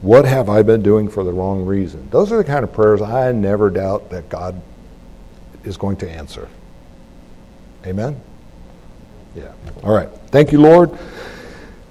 What 0.00 0.24
have 0.24 0.48
I 0.48 0.62
been 0.62 0.82
doing 0.82 1.10
for 1.10 1.24
the 1.24 1.32
wrong 1.32 1.66
reason? 1.66 2.08
Those 2.10 2.32
are 2.32 2.38
the 2.38 2.44
kind 2.44 2.64
of 2.64 2.72
prayers 2.72 3.02
I 3.02 3.32
never 3.32 3.68
doubt 3.68 4.08
that 4.10 4.30
God 4.30 4.60
is 5.64 5.76
going 5.76 5.96
to 5.98 6.10
answer. 6.10 6.48
Amen? 7.86 8.20
Yeah. 9.34 9.52
All 9.82 9.94
right. 9.94 10.08
Thank 10.28 10.52
you, 10.52 10.60
Lord. 10.60 10.90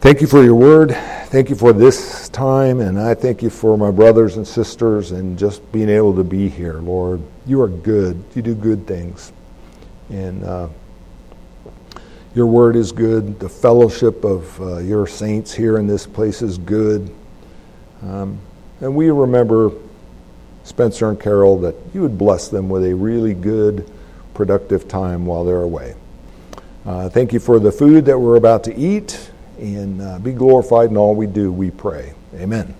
Thank 0.01 0.21
you 0.21 0.27
for 0.27 0.43
your 0.43 0.55
word. 0.55 0.91
Thank 1.27 1.49
you 1.49 1.55
for 1.55 1.73
this 1.73 2.29
time. 2.29 2.79
And 2.79 2.99
I 2.99 3.13
thank 3.13 3.41
you 3.41 3.49
for 3.49 3.77
my 3.77 3.91
brothers 3.91 4.37
and 4.37 4.47
sisters 4.47 5.11
and 5.11 5.37
just 5.37 5.69
being 5.71 5.89
able 5.89 6.15
to 6.15 6.23
be 6.23 6.49
here, 6.49 6.75
Lord. 6.75 7.21
You 7.45 7.61
are 7.61 7.67
good. 7.67 8.23
You 8.35 8.41
do 8.41 8.55
good 8.55 8.87
things. 8.87 9.31
And 10.09 10.43
uh, 10.43 10.69
your 12.33 12.45
word 12.45 12.75
is 12.75 12.91
good. 12.91 13.39
The 13.39 13.49
fellowship 13.49 14.23
of 14.23 14.61
uh, 14.61 14.77
your 14.77 15.07
saints 15.07 15.53
here 15.53 15.77
in 15.77 15.87
this 15.87 16.05
place 16.05 16.41
is 16.41 16.57
good. 16.57 17.13
Um, 18.01 18.39
and 18.81 18.95
we 18.95 19.09
remember 19.09 19.71
Spencer 20.69 21.09
and 21.09 21.19
Carol 21.19 21.57
that 21.59 21.75
you 21.93 22.01
would 22.01 22.17
bless 22.17 22.47
them 22.47 22.69
with 22.69 22.85
a 22.85 22.93
really 22.93 23.33
good, 23.33 23.89
productive 24.33 24.87
time 24.87 25.25
while 25.25 25.43
they're 25.43 25.63
away. 25.63 25.95
Uh, 26.85 27.09
thank 27.09 27.33
you 27.33 27.39
for 27.39 27.59
the 27.59 27.71
food 27.71 28.05
that 28.05 28.17
we're 28.17 28.37
about 28.37 28.63
to 28.63 28.75
eat, 28.75 29.31
and 29.57 30.01
uh, 30.01 30.19
be 30.19 30.31
glorified 30.31 30.91
in 30.91 30.97
all 30.97 31.15
we 31.15 31.27
do, 31.27 31.51
we 31.51 31.71
pray. 31.71 32.13
Amen. 32.35 32.73